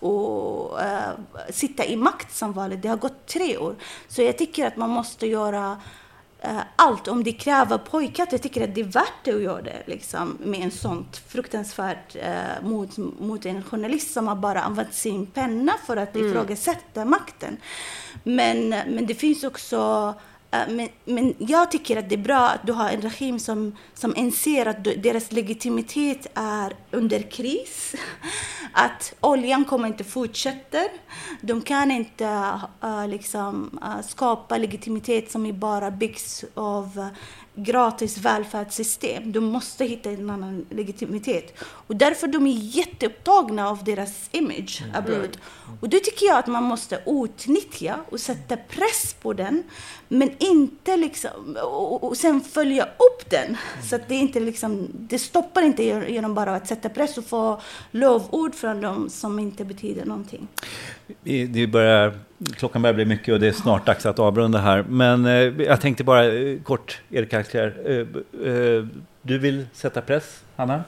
och 0.00 0.78
uh, 0.78 1.50
sitta 1.50 1.84
i 1.84 1.96
makt 1.96 2.36
som 2.36 2.52
vanligt. 2.52 2.82
Det 2.82 2.88
har 2.88 2.96
gått 2.96 3.26
tre 3.26 3.58
år. 3.58 3.74
Så 4.08 4.22
jag 4.22 4.38
tycker 4.38 4.66
att 4.66 4.76
man 4.76 4.90
måste 4.90 5.26
göra 5.26 5.80
uh, 6.44 6.60
allt. 6.76 7.08
Om 7.08 7.24
det 7.24 7.32
kräver 7.32 7.78
pojkar, 7.78 8.28
jag 8.30 8.42
tycker 8.42 8.68
att 8.68 8.74
det 8.74 8.80
är 8.80 8.84
värt 8.84 9.24
det 9.24 9.32
att 9.32 9.42
göra 9.42 9.62
det 9.62 9.82
liksom, 9.86 10.38
med 10.40 10.60
en 10.60 10.70
sånt 10.70 11.16
fruktansvärt 11.16 12.16
uh, 12.16 12.68
mot, 12.68 12.96
mot 12.96 13.46
en 13.46 13.62
journalist 13.62 14.12
som 14.12 14.28
har 14.28 14.36
bara 14.36 14.60
använt 14.60 14.94
sin 14.94 15.26
penna 15.26 15.72
för 15.86 15.96
att 15.96 16.16
mm. 16.16 16.30
ifrågasätta 16.30 17.04
makten. 17.04 17.56
Men, 18.22 18.68
men 18.68 19.06
det 19.06 19.14
finns 19.14 19.44
också 19.44 20.14
men, 20.50 20.88
men 21.04 21.34
jag 21.38 21.70
tycker 21.70 21.96
att 21.96 22.08
det 22.08 22.14
är 22.14 22.22
bra 22.22 22.48
att 22.48 22.66
du 22.66 22.72
har 22.72 22.90
en 22.90 23.00
regim 23.00 23.38
som, 23.38 23.76
som 23.94 24.16
inser 24.16 24.66
att 24.66 24.84
deras 24.84 25.32
legitimitet 25.32 26.26
är 26.34 26.76
under 26.90 27.22
kris. 27.22 27.94
Att 28.72 29.14
oljan 29.20 29.64
kommer 29.64 29.88
inte 29.88 30.04
fortsätta. 30.04 30.78
De 31.40 31.62
kan 31.62 31.90
inte 31.90 32.24
uh, 32.84 33.08
liksom, 33.08 33.78
uh, 33.82 34.06
skapa 34.06 34.58
legitimitet 34.58 35.30
som 35.30 35.60
bara 35.60 35.90
byggs 35.90 36.44
av 36.54 37.08
gratis 37.56 38.18
välfärdssystem. 38.18 39.32
De 39.32 39.44
måste 39.44 39.84
hitta 39.84 40.10
en 40.10 40.30
annan 40.30 40.66
legitimitet. 40.70 41.58
Och 41.62 41.96
därför 41.96 42.26
de 42.26 42.46
är 42.46 42.52
jätteupptagna 42.52 43.68
av 43.68 43.84
deras 43.84 44.28
image 44.32 44.82
mm. 44.82 44.94
Abroad. 45.66 45.78
Och 45.80 45.88
det 45.88 46.00
tycker 46.00 46.26
jag 46.26 46.38
att 46.38 46.46
man 46.46 46.62
måste 46.62 47.00
utnyttja 47.06 47.96
och 48.10 48.20
sätta 48.20 48.56
press 48.56 49.16
på 49.22 49.32
den. 49.32 49.62
Men 50.08 50.30
inte 50.38 50.96
liksom, 50.96 51.56
och, 51.62 52.04
och 52.04 52.16
sen 52.16 52.40
följa 52.40 52.84
upp 52.84 53.30
den. 53.30 53.56
Så 53.82 53.96
att 53.96 54.08
det 54.08 54.14
inte 54.14 54.40
liksom, 54.40 54.88
det 54.92 55.18
stoppar 55.18 55.62
inte 55.62 55.82
genom 55.84 56.34
bara 56.34 56.54
att 56.54 56.66
sätta 56.66 56.88
press 56.88 57.18
och 57.18 57.24
få 57.24 57.60
lovord 57.90 58.54
från 58.54 58.80
dem 58.80 59.10
som 59.10 59.38
inte 59.38 59.64
betyder 59.64 60.04
någonting. 60.04 60.48
Det 61.48 61.66
börjar, 61.66 62.18
klockan 62.56 62.82
börjar 62.82 62.94
bli 62.94 63.04
mycket 63.04 63.34
och 63.34 63.40
det 63.40 63.48
är 63.48 63.52
snart 63.52 63.86
dags 63.86 64.06
att 64.06 64.18
avrunda 64.18 64.58
här. 64.58 64.82
Men 64.88 65.26
eh, 65.26 65.66
jag 65.66 65.80
tänkte 65.80 66.04
bara 66.04 66.24
eh, 66.24 66.60
kort, 66.62 67.00
Erik 67.10 67.34
Axler, 67.34 67.66
eh, 68.44 68.86
du 69.22 69.38
vill 69.38 69.66
sätta 69.72 70.00
press, 70.00 70.42
Hanna? 70.56 70.84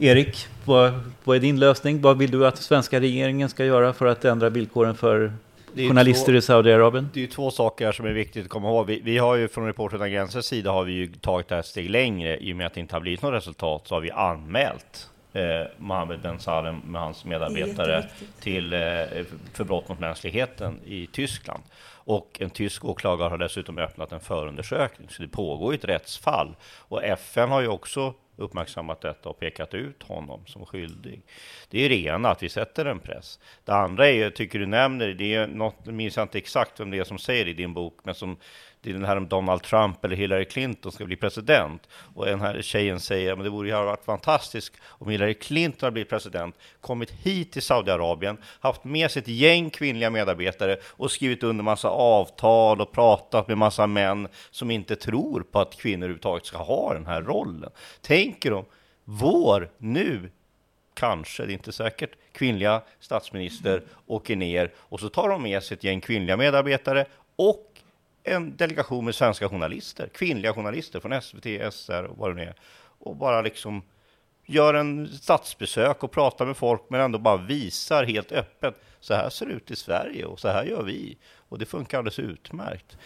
Erik, 0.00 0.46
vad, 0.64 0.92
vad 1.24 1.36
är 1.36 1.40
din 1.40 1.60
lösning? 1.60 2.00
Vad 2.00 2.18
vill 2.18 2.30
du 2.30 2.46
att 2.46 2.56
svenska 2.56 3.00
regeringen 3.00 3.48
ska 3.48 3.64
göra 3.64 3.92
för 3.92 4.06
att 4.06 4.24
ändra 4.24 4.48
villkoren 4.48 4.94
för 4.94 5.32
journalister 5.74 6.32
två, 6.32 6.38
i 6.38 6.42
Saudiarabien? 6.42 7.08
Det 7.14 7.20
är 7.20 7.22
ju 7.22 7.26
två 7.26 7.50
saker 7.50 7.92
som 7.92 8.06
är 8.06 8.10
viktigt 8.10 8.44
att 8.44 8.50
komma 8.50 8.68
ihåg. 8.68 8.86
Vi, 8.86 9.00
vi 9.00 9.18
har 9.18 9.36
ju 9.36 9.48
från 9.48 9.66
Reporter 9.66 10.06
utan 10.06 10.42
sida 10.42 10.70
har 10.72 10.84
vi 10.84 10.92
ju 10.92 11.12
tagit 11.12 11.48
det 11.48 11.54
här 11.54 11.62
steg 11.62 11.90
längre. 11.90 12.38
I 12.38 12.52
och 12.52 12.56
med 12.56 12.66
att 12.66 12.74
det 12.74 12.80
inte 12.80 12.94
har 12.94 13.00
blivit 13.00 13.22
något 13.22 13.34
resultat 13.34 13.82
så 13.84 13.94
har 13.94 14.00
vi 14.00 14.10
anmält 14.10 15.10
eh, 15.32 15.42
Mohammed 15.78 16.20
Ben 16.20 16.38
Salem 16.38 16.78
med 16.86 17.00
hans 17.00 17.24
medarbetare 17.24 18.08
till, 18.40 18.72
eh, 18.72 18.78
för 19.52 19.64
brott 19.64 19.88
mot 19.88 20.00
mänskligheten 20.00 20.80
i 20.84 21.06
Tyskland. 21.06 21.62
Och 21.88 22.36
en 22.40 22.50
tysk 22.50 22.84
åklagare 22.84 23.28
har 23.28 23.38
dessutom 23.38 23.78
öppnat 23.78 24.12
en 24.12 24.20
förundersökning, 24.20 25.08
så 25.10 25.22
det 25.22 25.28
pågår 25.28 25.74
ett 25.74 25.84
rättsfall. 25.84 26.56
Och 26.78 27.04
FN 27.04 27.48
har 27.48 27.60
ju 27.60 27.68
också 27.68 28.14
uppmärksammat 28.36 29.00
detta 29.00 29.28
och 29.28 29.38
pekat 29.38 29.74
ut 29.74 30.02
honom 30.02 30.46
som 30.46 30.66
skyldig. 30.66 31.22
Det 31.70 31.84
är 31.84 31.88
det 31.88 32.04
ena, 32.04 32.30
att 32.30 32.42
vi 32.42 32.48
sätter 32.48 32.84
en 32.84 33.00
press. 33.00 33.38
Det 33.64 33.72
andra 33.72 34.08
är, 34.08 34.30
tycker 34.30 34.58
du 34.58 34.66
nämner, 34.66 35.08
det 35.08 35.34
är 35.34 35.46
något, 35.46 35.86
minns 35.86 36.16
jag 36.16 36.24
inte 36.24 36.38
exakt 36.38 36.80
vem 36.80 36.90
det 36.90 36.98
är 36.98 37.04
som 37.04 37.18
säger 37.18 37.44
det 37.44 37.50
i 37.50 37.54
din 37.54 37.74
bok, 37.74 37.98
men 38.02 38.14
som 38.14 38.36
det 38.86 38.90
är 38.90 38.98
den 38.98 39.04
här 39.04 39.16
om 39.16 39.28
Donald 39.28 39.62
Trump 39.62 40.04
eller 40.04 40.16
Hillary 40.16 40.44
Clinton 40.44 40.92
ska 40.92 41.04
bli 41.04 41.16
president. 41.16 41.88
Och 42.14 42.26
den 42.26 42.40
här 42.40 42.62
tjejen 42.62 43.00
säger 43.00 43.36
men 43.36 43.44
det 43.44 43.50
vore 43.50 43.68
ju 43.68 43.74
varit 43.74 44.04
fantastiskt 44.04 44.72
om 44.84 45.10
Hillary 45.10 45.34
Clinton 45.34 45.86
hade 45.86 45.92
blivit 45.92 46.08
president, 46.08 46.56
kommit 46.80 47.10
hit 47.10 47.52
till 47.52 47.62
Saudiarabien, 47.62 48.38
haft 48.60 48.84
med 48.84 49.10
sig 49.10 49.22
ett 49.22 49.28
gäng 49.28 49.70
kvinnliga 49.70 50.10
medarbetare 50.10 50.76
och 50.84 51.10
skrivit 51.10 51.42
under 51.42 51.64
massa 51.64 51.88
avtal 51.88 52.80
och 52.80 52.92
pratat 52.92 53.48
med 53.48 53.58
massa 53.58 53.86
män 53.86 54.28
som 54.50 54.70
inte 54.70 54.96
tror 54.96 55.40
på 55.40 55.60
att 55.60 55.76
kvinnor 55.76 56.04
överhuvudtaget 56.04 56.46
ska 56.46 56.58
ha 56.58 56.94
den 56.94 57.06
här 57.06 57.22
rollen. 57.22 57.70
Tänker 58.00 58.50
de, 58.50 58.64
vår, 59.04 59.70
nu, 59.78 60.30
kanske, 60.94 61.46
det 61.46 61.52
är 61.52 61.54
inte 61.54 61.72
säkert, 61.72 62.10
kvinnliga 62.32 62.82
statsminister 63.00 63.82
åker 64.06 64.36
ner 64.36 64.72
och 64.76 65.00
så 65.00 65.08
tar 65.08 65.28
de 65.28 65.42
med 65.42 65.62
sig 65.62 65.74
ett 65.76 65.84
gäng 65.84 66.00
kvinnliga 66.00 66.36
medarbetare 66.36 67.06
och 67.36 67.65
en 68.26 68.56
delegation 68.56 69.04
med 69.04 69.14
svenska 69.14 69.48
journalister, 69.48 70.08
kvinnliga 70.14 70.52
journalister 70.52 71.00
från 71.00 71.22
SVT, 71.22 71.74
SR 71.74 72.02
och 72.04 72.18
vad 72.18 72.30
det 72.30 72.34
nu 72.34 72.42
är, 72.42 72.54
och 72.98 73.16
bara 73.16 73.42
liksom 73.42 73.82
gör 74.46 74.74
en 74.74 75.08
statsbesök 75.08 76.02
och 76.04 76.10
pratar 76.10 76.46
med 76.46 76.56
folk, 76.56 76.82
men 76.88 77.00
ändå 77.00 77.18
bara 77.18 77.36
visar 77.36 78.04
helt 78.04 78.32
öppet. 78.32 78.74
Så 79.00 79.14
här 79.14 79.30
ser 79.30 79.46
det 79.46 79.52
ut 79.52 79.70
i 79.70 79.76
Sverige 79.76 80.24
och 80.24 80.40
så 80.40 80.48
här 80.48 80.64
gör 80.64 80.82
vi. 80.82 81.16
Och 81.48 81.58
det 81.58 81.66
funkar 81.66 81.98
alldeles 81.98 82.18
utmärkt. 82.18 82.96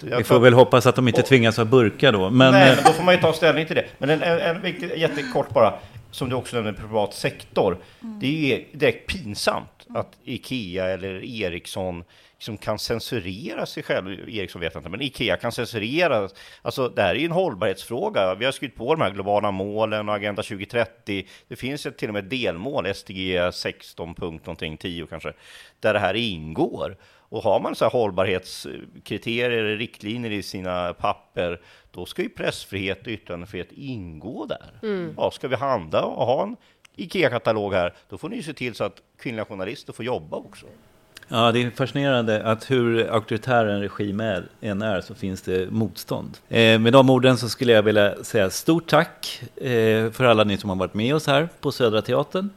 vi 0.00 0.24
får 0.24 0.40
väl 0.40 0.54
hoppas 0.54 0.86
att 0.86 0.96
de 0.96 1.08
inte 1.08 1.22
tvingas 1.22 1.56
ha 1.56 1.64
burka 1.64 2.12
då. 2.12 2.30
Men... 2.30 2.52
Nej, 2.52 2.74
men 2.76 2.84
då 2.84 2.92
får 2.92 3.04
man 3.04 3.14
ju 3.14 3.20
ta 3.20 3.32
ställning 3.32 3.66
till 3.66 3.76
det. 3.76 3.86
Men 3.98 4.10
en, 4.10 4.22
en, 4.22 4.38
en 4.38 4.62
viktig, 4.62 4.98
jättekort 4.98 5.50
bara, 5.50 5.78
som 6.10 6.28
du 6.28 6.36
också 6.36 6.56
nämnde, 6.56 6.80
privat 6.80 7.14
sektor. 7.14 7.78
Mm. 8.02 8.18
Det 8.20 8.26
är 8.26 8.58
ju 8.58 8.64
direkt 8.72 9.06
pinsamt 9.06 9.86
att 9.94 10.16
Ikea 10.24 10.86
eller 10.86 11.24
Ericsson 11.24 12.04
som 12.38 12.56
kan 12.56 12.78
censurera 12.78 13.66
sig 13.66 13.82
själv. 13.82 14.28
Ericsson 14.28 14.60
vet 14.60 14.76
inte, 14.76 14.88
men 14.88 15.02
Ikea 15.02 15.36
kan 15.36 15.52
censurera. 15.52 16.28
Alltså, 16.62 16.88
det 16.88 17.02
här 17.02 17.14
är 17.14 17.18
ju 17.18 17.24
en 17.24 17.32
hållbarhetsfråga. 17.32 18.34
Vi 18.34 18.44
har 18.44 18.52
skrivit 18.52 18.76
på 18.76 18.94
de 18.94 19.00
här 19.00 19.10
globala 19.10 19.50
målen 19.50 20.08
och 20.08 20.14
Agenda 20.14 20.42
2030. 20.42 21.26
Det 21.48 21.56
finns 21.56 21.86
ju 21.86 21.90
till 21.90 22.08
och 22.08 22.14
med 22.14 22.24
delmål, 22.24 22.94
SDG 22.94 23.52
16 23.52 24.14
punkt 24.14 24.46
någonting, 24.46 24.76
10 24.76 25.06
kanske, 25.06 25.32
där 25.80 25.94
det 25.94 26.00
här 26.00 26.14
ingår. 26.14 26.96
Och 27.28 27.42
har 27.42 27.60
man 27.60 27.74
så 27.74 27.84
här 27.84 27.92
hållbarhetskriterier, 27.92 29.76
riktlinjer 29.76 30.30
i 30.30 30.42
sina 30.42 30.94
papper, 30.94 31.60
då 31.90 32.06
ska 32.06 32.22
ju 32.22 32.28
pressfrihet 32.28 33.00
och 33.00 33.08
yttrandefrihet 33.08 33.72
ingå 33.72 34.46
där. 34.46 34.78
Mm. 34.82 35.14
Ja, 35.16 35.30
ska 35.30 35.48
vi 35.48 35.56
handla 35.56 36.02
och 36.02 36.26
ha 36.26 36.42
en 36.42 36.56
IKEA-katalog 36.96 37.74
här, 37.74 37.94
då 38.08 38.18
får 38.18 38.28
ni 38.28 38.42
se 38.42 38.52
till 38.52 38.74
så 38.74 38.84
att 38.84 39.02
kvinnliga 39.18 39.44
journalister 39.44 39.92
får 39.92 40.04
jobba 40.04 40.36
också. 40.36 40.66
Ja, 41.28 41.52
det 41.52 41.62
är 41.62 41.70
fascinerande 41.70 42.42
att 42.42 42.70
hur 42.70 43.10
auktoritär 43.10 43.66
en 43.66 43.80
regim 43.80 44.20
är, 44.20 44.44
än 44.60 44.82
är 44.82 45.00
så 45.00 45.14
finns 45.14 45.42
det 45.42 45.70
motstånd. 45.70 46.38
Eh, 46.48 46.78
med 46.78 46.92
de 46.92 47.10
orden 47.10 47.36
så 47.36 47.48
skulle 47.48 47.72
jag 47.72 47.82
vilja 47.82 48.24
säga 48.24 48.50
stort 48.50 48.86
tack 48.86 49.42
eh, 49.56 50.10
för 50.10 50.24
alla 50.24 50.44
ni 50.44 50.58
som 50.58 50.70
har 50.70 50.76
varit 50.76 50.94
med 50.94 51.14
oss 51.14 51.26
här 51.26 51.48
på 51.60 51.72
Södra 51.72 52.02
Teatern 52.02 52.50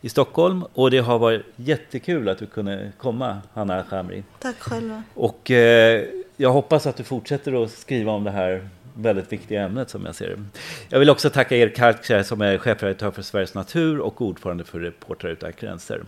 i 0.00 0.08
Stockholm. 0.08 0.64
Och 0.74 0.90
det 0.90 0.98
har 0.98 1.18
varit 1.18 1.42
jättekul 1.56 2.28
att 2.28 2.38
du 2.38 2.46
kunde 2.46 2.92
komma, 2.98 3.38
Hanna 3.54 3.82
Khamri. 3.82 4.22
Tack 4.38 4.58
själva. 4.58 5.02
Och 5.14 5.50
eh, 5.50 6.04
jag 6.36 6.50
hoppas 6.50 6.86
att 6.86 6.96
du 6.96 7.04
fortsätter 7.04 7.64
att 7.64 7.70
skriva 7.70 8.12
om 8.12 8.24
det 8.24 8.30
här 8.30 8.68
väldigt 8.94 9.32
viktiga 9.32 9.62
ämnet 9.62 9.90
som 9.90 10.06
jag 10.06 10.14
ser 10.14 10.28
det. 10.28 10.42
Jag 10.88 10.98
vill 10.98 11.10
också 11.10 11.30
tacka 11.30 11.56
Erik 11.56 11.76
Kalkskär 11.76 12.22
som 12.22 12.40
är 12.40 12.58
chefredaktör 12.58 13.10
för 13.10 13.22
Sveriges 13.22 13.54
Natur 13.54 13.98
och 13.98 14.22
ordförande 14.22 14.64
för 14.64 14.80
Reportrar 14.80 15.30
utan 15.30 15.52
gränser. 15.60 16.02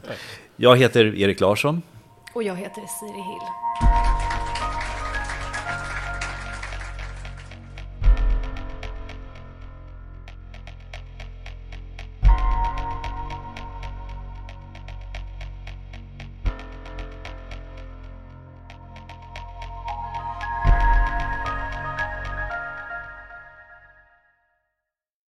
Jag 0.56 0.76
heter 0.76 1.14
Erik 1.16 1.40
Larsson. 1.40 1.82
Och 2.32 2.42
jag 2.42 2.56
heter 2.56 2.86
Siri 2.86 3.20
Hill. 3.20 4.29